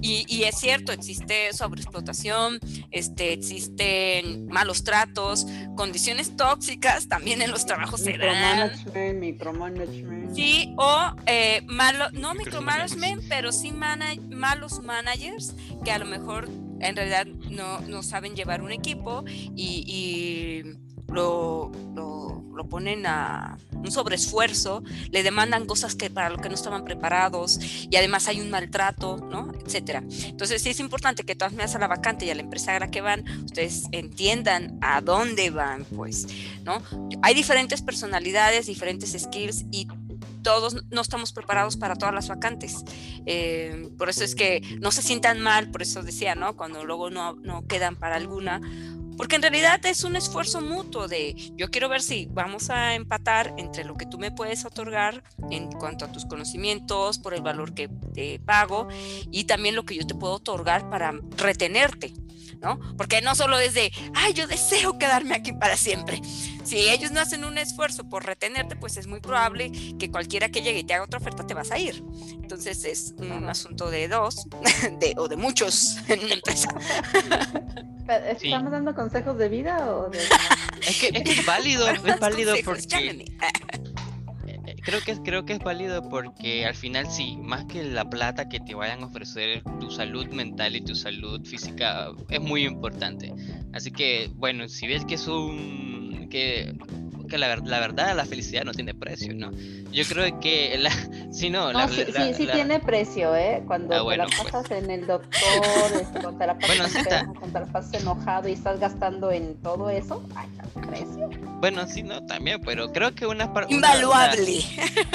[0.01, 2.59] y, y es cierto, existe sobreexplotación,
[2.91, 5.47] este, existen malos tratos,
[5.77, 8.71] condiciones tóxicas también en los trabajos se dan.
[8.71, 10.35] Micromanagement, micromanagement.
[10.37, 15.55] Sí, o eh, malo, no micromanagement, pero sí mana- malos managers
[15.85, 16.49] que a lo mejor
[16.81, 23.59] en realidad no, no saben llevar un equipo y, y lo, lo, lo ponen a
[23.73, 27.59] un sobreesfuerzo, le demandan cosas que para lo que no estaban preparados
[27.91, 29.53] y además hay un maltrato, ¿no?
[29.65, 30.03] Etcétera.
[30.25, 32.81] Entonces sí es importante que todas maneras a la vacante y a la empresa a
[32.81, 36.27] la que van, ustedes entiendan a dónde van, pues,
[36.65, 36.83] ¿no?
[37.23, 39.89] Hay diferentes personalidades, diferentes skills y
[40.43, 42.85] todos no estamos preparados para todas las vacantes.
[43.27, 46.57] Eh, por eso es que no se sientan mal, por eso decía, ¿no?
[46.57, 48.61] Cuando luego no, no quedan para alguna,
[49.17, 53.55] porque en realidad es un esfuerzo mutuo de yo quiero ver si vamos a empatar
[53.59, 57.75] entre lo que tú me puedes otorgar en cuanto a tus conocimientos, por el valor
[57.75, 58.89] que te pago
[59.31, 62.13] y también lo que yo te puedo otorgar para retenerte.
[62.63, 62.79] ¿No?
[62.97, 66.21] Porque no solo es de, ay, yo deseo quedarme aquí para siempre.
[66.65, 70.63] Si ellos no hacen un esfuerzo por retenerte, pues es muy probable que cualquiera que
[70.63, 72.03] llegue y te haga otra oferta te vas a ir.
[72.33, 74.47] Entonces es un asunto de dos
[75.01, 76.69] de, o de muchos en una empresa.
[78.39, 78.49] Sí.
[78.49, 80.19] ¿Estamos dando consejos de vida o de.?
[80.87, 83.31] Es que, es que es válido, es válido porque
[84.83, 88.61] creo que creo que es válido porque al final sí, más que la plata que
[88.61, 93.33] te vayan a ofrecer, tu salud mental y tu salud física es muy importante.
[93.73, 96.75] Así que bueno, si ves que es un que
[97.33, 99.51] que la, la verdad la felicidad no tiene precio, ¿no?
[99.91, 100.91] Yo creo que la
[101.33, 103.63] si no, No, la, sí, la- sí, sí la- tiene precio, ¿eh?
[103.67, 104.53] Cuando Ah, te bueno, la pues.
[104.53, 107.21] pasas en el doctor, este, cuando te la pasas Bueno, sí está.
[107.21, 111.31] enfermo, cuando te la pasas enojado y estás gastando en todo eso, ay, ¿tan precio?
[111.61, 114.63] bueno, sí no también, pero creo que una par- una- Invaluable.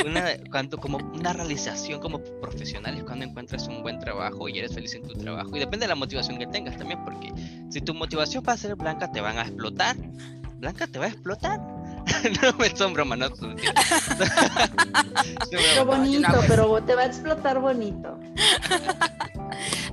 [0.06, 4.73] una, cuando como una realización como profesional es cuando encuentras un buen trabajo y eres
[4.73, 7.31] feliz en tu trabajo y depende de la motivación que tengas también porque
[7.69, 9.95] si tu motivación va a ser blanca te van a explotar
[10.60, 11.60] blanca te va a explotar
[12.41, 13.55] no me son broma no son
[15.51, 18.19] Pero bonito, pero te va a explotar bonito.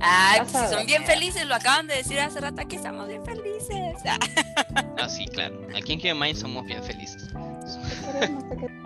[0.01, 3.25] Ay, pues si son bien felices, lo acaban de decir hace rato que estamos bien
[3.25, 3.97] felices.
[4.99, 8.84] Ah, sí claro aquí en Mind somos bien felices Te queremos, te queremos.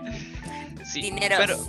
[0.91, 1.37] Sí, Dineros.
[1.39, 1.59] pero,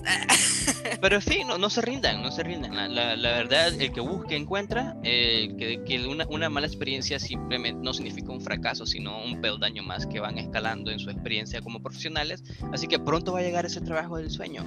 [1.01, 2.74] pero sí, no, no se rindan, no se rindan.
[2.74, 4.97] La, la- la verdad, el que busque encuentra.
[5.02, 9.82] eh, que que una, una mala experiencia simplemente no significa un fracaso, sino un peldaño
[9.82, 12.42] más que van escalando en su experiencia como profesionales.
[12.72, 14.64] Así que pronto va a llegar ese trabajo del sueño.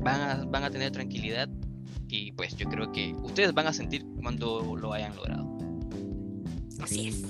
[0.00, 1.48] Van a, van a tener tranquilidad
[2.08, 5.56] y pues yo creo que ustedes van a sentir cuando lo hayan logrado.
[6.80, 7.22] Así es.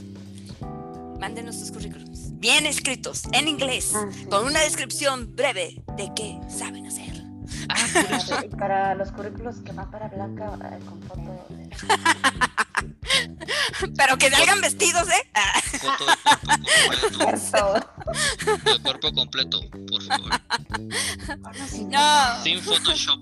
[1.25, 2.39] Mándenos sus currículums.
[2.39, 4.27] Bien escritos, en inglés, Ah, sí.
[4.27, 7.25] con una descripción breve de qué saben hacer.
[7.71, 7.87] Ah,
[8.29, 11.71] Para, para los currículos que van para Blanca eh, con foto de...
[13.97, 15.31] Pero que salgan vestidos, ¿eh?
[15.33, 16.21] Ah, foto del
[16.93, 17.81] cuerpo completo.
[18.67, 20.31] Del cuerpo completo, por favor.
[21.89, 23.19] No, Sin Photoshop,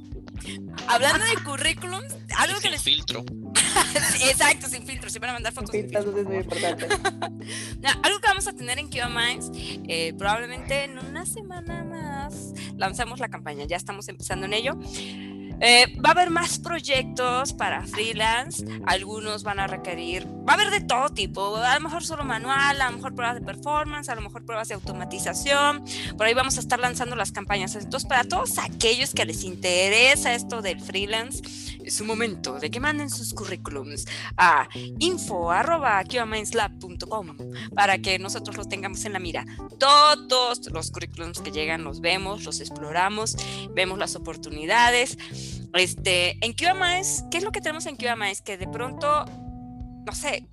[0.88, 2.82] hablando de currículums, algo que sin les...
[2.82, 3.24] filtro.
[4.24, 6.18] Exacto, sin filtro, se van a mandar fotos sin filtro.
[6.18, 6.88] Es muy importante.
[7.80, 9.50] No, algo que vamos a tener en Kiva Minds,
[9.88, 14.78] eh, probablemente en una semana más lanzamos la campaña, ya estamos empezando en ello.
[15.64, 20.70] Eh, va a haber más proyectos para freelance, algunos van a requerir, va a haber
[20.70, 24.16] de todo tipo, a lo mejor solo manual, a lo mejor pruebas de performance, a
[24.16, 25.84] lo mejor pruebas de automatización,
[26.18, 27.76] por ahí vamos a estar lanzando las campañas.
[27.76, 31.42] Entonces, para todos aquellos que les interesa esto del freelance,
[31.84, 34.06] es un momento de que manden sus currículums
[34.36, 34.68] a
[34.98, 36.16] info.com
[37.74, 39.44] para que nosotros los tengamos en la mira.
[39.78, 43.36] Todos los currículums que llegan los vemos, los exploramos,
[43.74, 45.18] vemos las oportunidades.
[45.74, 48.42] Este, en QMAS, ¿qué es lo que tenemos en QMAS?
[48.42, 49.24] Que de pronto,
[50.06, 50.46] no sé,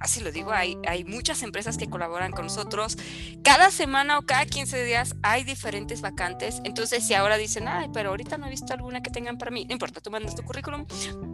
[0.00, 2.96] así lo digo, hay, muchas empresas que colaboran con nosotros.
[3.42, 6.60] Cada semana o cada 15 días hay diferentes vacantes.
[6.64, 9.64] Entonces, si ahora dicen, ay, pero ahorita no he visto alguna que tengan para mí,
[9.64, 10.86] no importa, tú mandas tu currículum,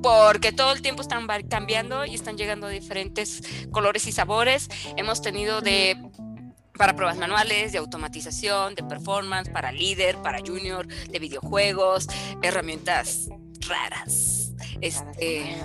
[0.03, 4.69] porque todo el tiempo están cambiando y están llegando diferentes colores y sabores.
[4.97, 5.97] Hemos tenido de
[6.77, 12.09] para pruebas manuales, de automatización, de performance, para líder, para junior, de videojuegos,
[12.43, 13.28] herramientas
[13.69, 14.53] raras.
[14.81, 15.57] Este,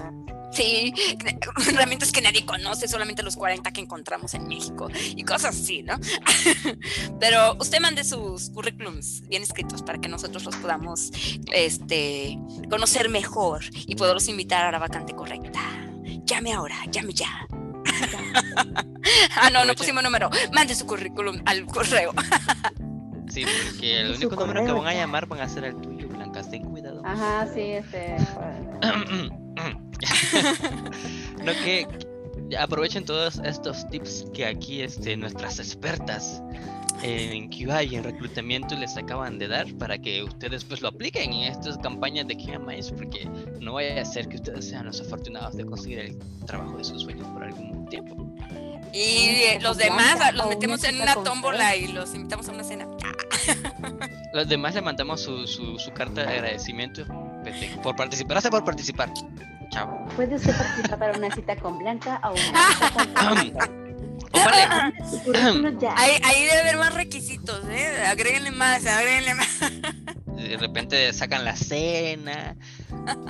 [0.52, 0.94] sí,
[1.70, 5.96] herramientas que nadie conoce, solamente los 40 que encontramos en México y cosas así, ¿no?
[7.20, 11.12] Pero usted mande sus currículums bien escritos para que nosotros los podamos
[11.54, 12.38] este,
[12.70, 15.62] conocer mejor y poderlos invitar a la vacante correcta.
[16.26, 17.48] Llame ahora, llame ya.
[19.42, 20.30] ah, no, no pusimos número.
[20.54, 22.14] Mande su currículum al correo.
[23.30, 26.42] Sí, porque el único número que van a llamar van a ser el tuyo, Blanca.
[26.50, 27.02] Ten cuidado.
[27.06, 28.16] Ajá, sí, este.
[31.44, 31.86] no que
[32.50, 36.42] que aprovechen todos estos tips que aquí este, nuestras expertas
[37.04, 41.34] en QA y en reclutamiento les acaban de dar para que ustedes pues lo apliquen
[41.34, 43.30] en estas campañas de QA Mais porque
[43.60, 47.04] no vaya a ser que ustedes sean los afortunados de conseguir el trabajo de sus
[47.04, 48.16] sueños por algún tiempo.
[48.94, 52.88] Y eh, los demás los metemos en una tómbola y los invitamos a una cena.
[54.34, 57.06] Los demás le mandamos su, su, su carta de agradecimiento
[57.82, 58.34] por participar.
[58.34, 59.10] Gracias por participar.
[59.70, 60.06] Chao.
[60.16, 62.40] Puede usted participar para una cita con Blanca o una
[62.74, 63.70] cita con Blanca.
[65.10, 65.94] Su currículum ya.
[65.98, 68.04] Ahí, ahí debe haber más requisitos, ¿eh?
[68.08, 69.60] Agréguenle más, agréguenle más.
[70.36, 72.56] de repente sacan la cena,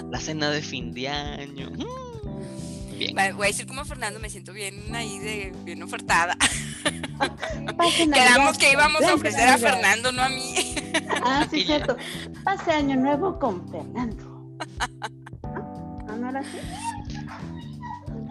[0.09, 1.69] la cena de fin de año.
[1.71, 3.15] Mm, Bien.
[3.35, 6.35] Voy a decir como Fernando, me siento bien ahí de bien ofertada.
[8.13, 9.57] Quedamos que íbamos a ofrecer a.
[9.57, 10.75] Fernando, no a mí.
[11.23, 11.95] Ah, sí, cierto.
[12.43, 14.55] Pase año nuevo con Fernando.
[14.79, 16.57] ¿Ah, no era así?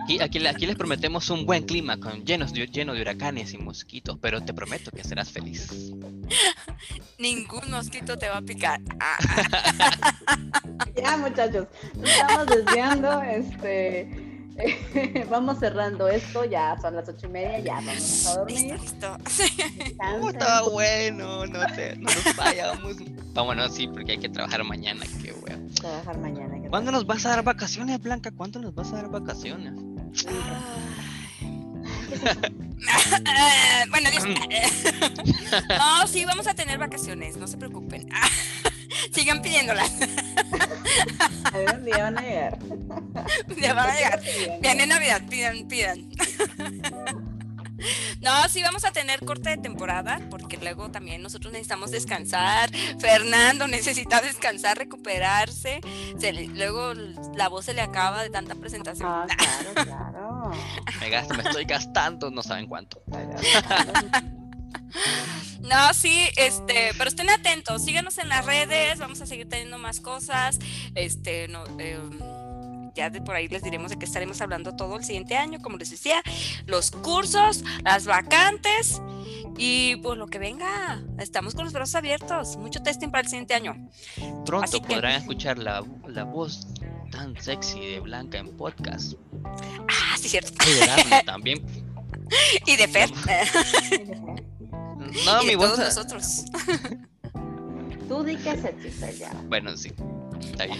[0.06, 3.58] Aquí, aquí, aquí les prometemos un buen clima con llenos de, lleno de huracanes y
[3.58, 5.68] mosquitos, pero te prometo que serás feliz.
[7.18, 8.80] Ningún mosquito te va a picar.
[9.00, 9.18] Ah,
[10.96, 11.66] Ya, muchachos,
[11.96, 13.20] nos estamos desviando.
[13.22, 14.46] Este.
[15.28, 18.78] vamos cerrando esto, ya son las ocho y media, ya vamos a dormir.
[18.80, 19.16] listo.
[20.22, 22.96] Oh, está bueno, no, te, no nos vayamos.
[23.34, 25.58] Vámonos, sí, porque hay que trabajar mañana, qué wea.
[25.74, 26.62] Trabajar mañana.
[26.62, 28.30] ¿qué ¿Cuándo nos vas a dar vacaciones, Blanca?
[28.30, 29.95] ¿Cuándo nos vas a dar vacaciones?
[33.90, 34.24] Bueno, Dios.
[35.68, 38.08] No, sí, vamos a tener vacaciones, no se preocupen.
[39.12, 39.92] Sigan pidiéndolas,
[41.52, 42.58] Algún día van a llegar.
[43.60, 44.20] ya van a llegar.
[44.60, 46.08] Viene Navidad, pidan, pidan.
[48.20, 52.70] No, sí vamos a tener corte de temporada, porque luego también nosotros necesitamos descansar.
[52.98, 55.80] Fernando necesita descansar, recuperarse.
[56.18, 56.94] Se le- luego
[57.34, 59.08] la voz se le acaba de tanta presentación.
[59.08, 60.50] Ah, claro, claro.
[61.00, 63.02] Me, gasto, me estoy gastando, no saben cuánto.
[65.60, 70.00] No, sí, este, pero estén atentos, síganos en las redes, vamos a seguir teniendo más
[70.00, 70.58] cosas.
[70.94, 71.98] Este, no, eh,
[72.96, 75.76] ya de por ahí les diremos de que estaremos hablando todo el siguiente año, como
[75.76, 76.22] les decía,
[76.66, 79.00] los cursos, las vacantes
[79.58, 82.56] Y pues lo que venga, estamos con los brazos abiertos.
[82.58, 83.88] Mucho testing para el siguiente año.
[84.44, 86.66] Pronto Así que- podrán escuchar la, la voz
[87.10, 89.14] tan sexy de Blanca en podcast.
[89.88, 90.52] Ah, sí, cierto.
[90.68, 91.64] Y de Daphne también.
[92.66, 93.10] Y de Fer.
[95.24, 95.74] No, y mi de voz.
[95.74, 96.44] todos nosotros.
[98.08, 99.32] Tú di que se chiste ya.
[99.48, 99.92] Bueno, sí.
[100.40, 100.78] Está bien.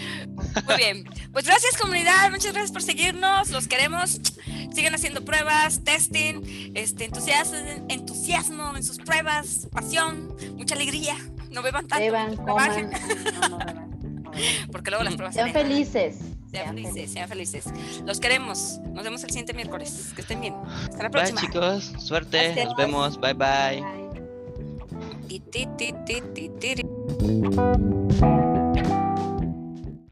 [0.65, 1.03] Muy bien.
[1.31, 4.19] Pues gracias comunidad, muchas gracias por seguirnos, los queremos.
[4.73, 7.57] Sigan haciendo pruebas, testing, este entusiasmo,
[7.89, 11.15] entusiasmo en sus pruebas, pasión, mucha alegría.
[11.51, 13.01] No beban tanto, Beban, trabajen, coman.
[13.41, 14.67] No, no beban, no beban.
[14.71, 16.17] porque luego las pruebas Sean se felices.
[16.51, 17.65] Sean felices, sean felices.
[18.05, 18.79] Los queremos.
[18.93, 20.11] Nos vemos el siguiente miércoles.
[20.15, 20.53] Que estén bien.
[20.65, 21.41] Hasta la Bye, próxima.
[21.41, 21.93] chicos.
[21.99, 22.37] Suerte.
[22.45, 22.65] Gracias.
[22.65, 23.19] Nos vemos.
[23.19, 23.81] Bye, bye.
[23.81, 24.07] Bye.
[25.27, 26.83] Ti, ti, ti, ti, ti, ti.